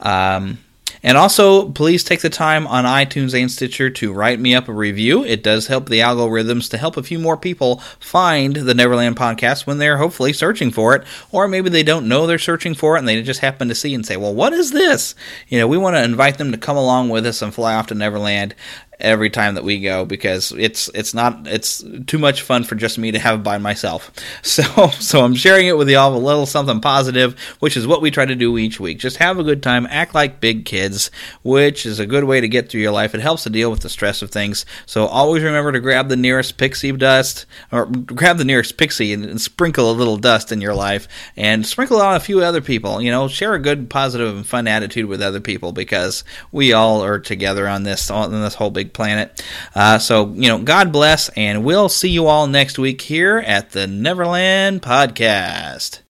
Um, 0.00 0.58
and 1.02 1.18
also, 1.18 1.68
please 1.70 2.04
take 2.04 2.20
the 2.20 2.30
time 2.30 2.66
on 2.66 2.84
iTunes 2.84 3.40
and 3.40 3.50
Stitcher 3.50 3.90
to 3.90 4.12
write 4.12 4.38
me 4.38 4.54
up 4.54 4.68
a 4.68 4.72
review. 4.72 5.24
It 5.24 5.42
does 5.42 5.66
help 5.66 5.88
the 5.88 5.98
algorithms 5.98 6.70
to 6.70 6.78
help 6.78 6.96
a 6.96 7.02
few 7.02 7.18
more 7.18 7.36
people 7.36 7.78
find 7.98 8.54
the 8.54 8.74
Neverland 8.74 9.16
podcast 9.16 9.66
when 9.66 9.78
they're 9.78 9.96
hopefully 9.96 10.32
searching 10.32 10.70
for 10.70 10.94
it. 10.94 11.04
Or 11.32 11.48
maybe 11.48 11.70
they 11.70 11.82
don't 11.82 12.06
know 12.06 12.26
they're 12.26 12.38
searching 12.38 12.74
for 12.74 12.94
it 12.94 13.00
and 13.00 13.08
they 13.08 13.20
just 13.22 13.40
happen 13.40 13.68
to 13.68 13.74
see 13.74 13.94
and 13.94 14.06
say, 14.06 14.16
well, 14.16 14.34
what 14.34 14.52
is 14.52 14.70
this? 14.70 15.16
You 15.48 15.58
know, 15.58 15.66
we 15.66 15.76
want 15.76 15.96
to 15.96 16.04
invite 16.04 16.38
them 16.38 16.52
to 16.52 16.58
come 16.58 16.76
along 16.76 17.08
with 17.08 17.26
us 17.26 17.42
and 17.42 17.52
fly 17.52 17.74
off 17.74 17.88
to 17.88 17.94
Neverland 17.94 18.54
every 19.02 19.28
time 19.28 19.56
that 19.56 19.64
we 19.64 19.80
go 19.80 20.04
because 20.04 20.52
it's 20.52 20.88
it's 20.94 21.12
not 21.12 21.46
it's 21.46 21.84
too 22.06 22.18
much 22.18 22.42
fun 22.42 22.64
for 22.64 22.76
just 22.76 22.98
me 22.98 23.10
to 23.12 23.18
have 23.18 23.42
by 23.42 23.58
myself. 23.58 24.10
So 24.42 24.88
so 24.88 25.24
I'm 25.24 25.34
sharing 25.34 25.66
it 25.66 25.78
with 25.78 25.88
y'all 25.88 26.14
a 26.14 26.18
little 26.18 26.46
something 26.46 26.80
positive, 26.80 27.38
which 27.60 27.76
is 27.76 27.86
what 27.86 28.02
we 28.02 28.10
try 28.10 28.26
to 28.26 28.34
do 28.34 28.58
each 28.58 28.78
week. 28.78 28.98
Just 28.98 29.16
have 29.16 29.38
a 29.38 29.44
good 29.44 29.62
time, 29.62 29.86
act 29.88 30.14
like 30.14 30.40
big 30.40 30.64
kids, 30.64 31.10
which 31.42 31.86
is 31.86 31.98
a 31.98 32.06
good 32.06 32.24
way 32.24 32.40
to 32.40 32.48
get 32.48 32.68
through 32.68 32.82
your 32.82 32.92
life. 32.92 33.14
It 33.14 33.22
helps 33.22 33.44
to 33.44 33.50
deal 33.50 33.70
with 33.70 33.80
the 33.80 33.88
stress 33.88 34.20
of 34.20 34.30
things. 34.30 34.66
So 34.84 35.06
always 35.06 35.42
remember 35.42 35.72
to 35.72 35.80
grab 35.80 36.08
the 36.08 36.16
nearest 36.16 36.58
pixie 36.58 36.92
dust 36.92 37.46
or 37.70 37.86
grab 37.86 38.36
the 38.36 38.44
nearest 38.44 38.76
pixie 38.76 39.12
and, 39.12 39.24
and 39.24 39.40
sprinkle 39.40 39.90
a 39.90 39.92
little 39.92 40.16
dust 40.18 40.52
in 40.52 40.60
your 40.60 40.74
life 40.74 41.08
and 41.36 41.66
sprinkle 41.66 42.00
on 42.00 42.14
a 42.14 42.20
few 42.20 42.40
other 42.40 42.60
people. 42.60 43.00
You 43.00 43.10
know, 43.10 43.28
share 43.28 43.54
a 43.54 43.58
good, 43.58 43.88
positive, 43.88 44.36
and 44.36 44.46
fun 44.46 44.68
attitude 44.68 45.06
with 45.06 45.22
other 45.22 45.40
people 45.40 45.72
because 45.72 46.24
we 46.50 46.72
all 46.72 47.02
are 47.02 47.18
together 47.18 47.66
on 47.66 47.84
this 47.84 48.10
on 48.10 48.30
this 48.30 48.54
whole 48.54 48.70
planet. 48.92 49.42
Uh, 49.74 49.98
so, 49.98 50.32
you 50.34 50.48
know, 50.48 50.58
God 50.58 50.92
bless, 50.92 51.28
and 51.30 51.64
we'll 51.64 51.88
see 51.88 52.10
you 52.10 52.26
all 52.26 52.46
next 52.46 52.78
week 52.78 53.00
here 53.00 53.38
at 53.38 53.70
the 53.70 53.86
Neverland 53.86 54.82
Podcast. 54.82 56.01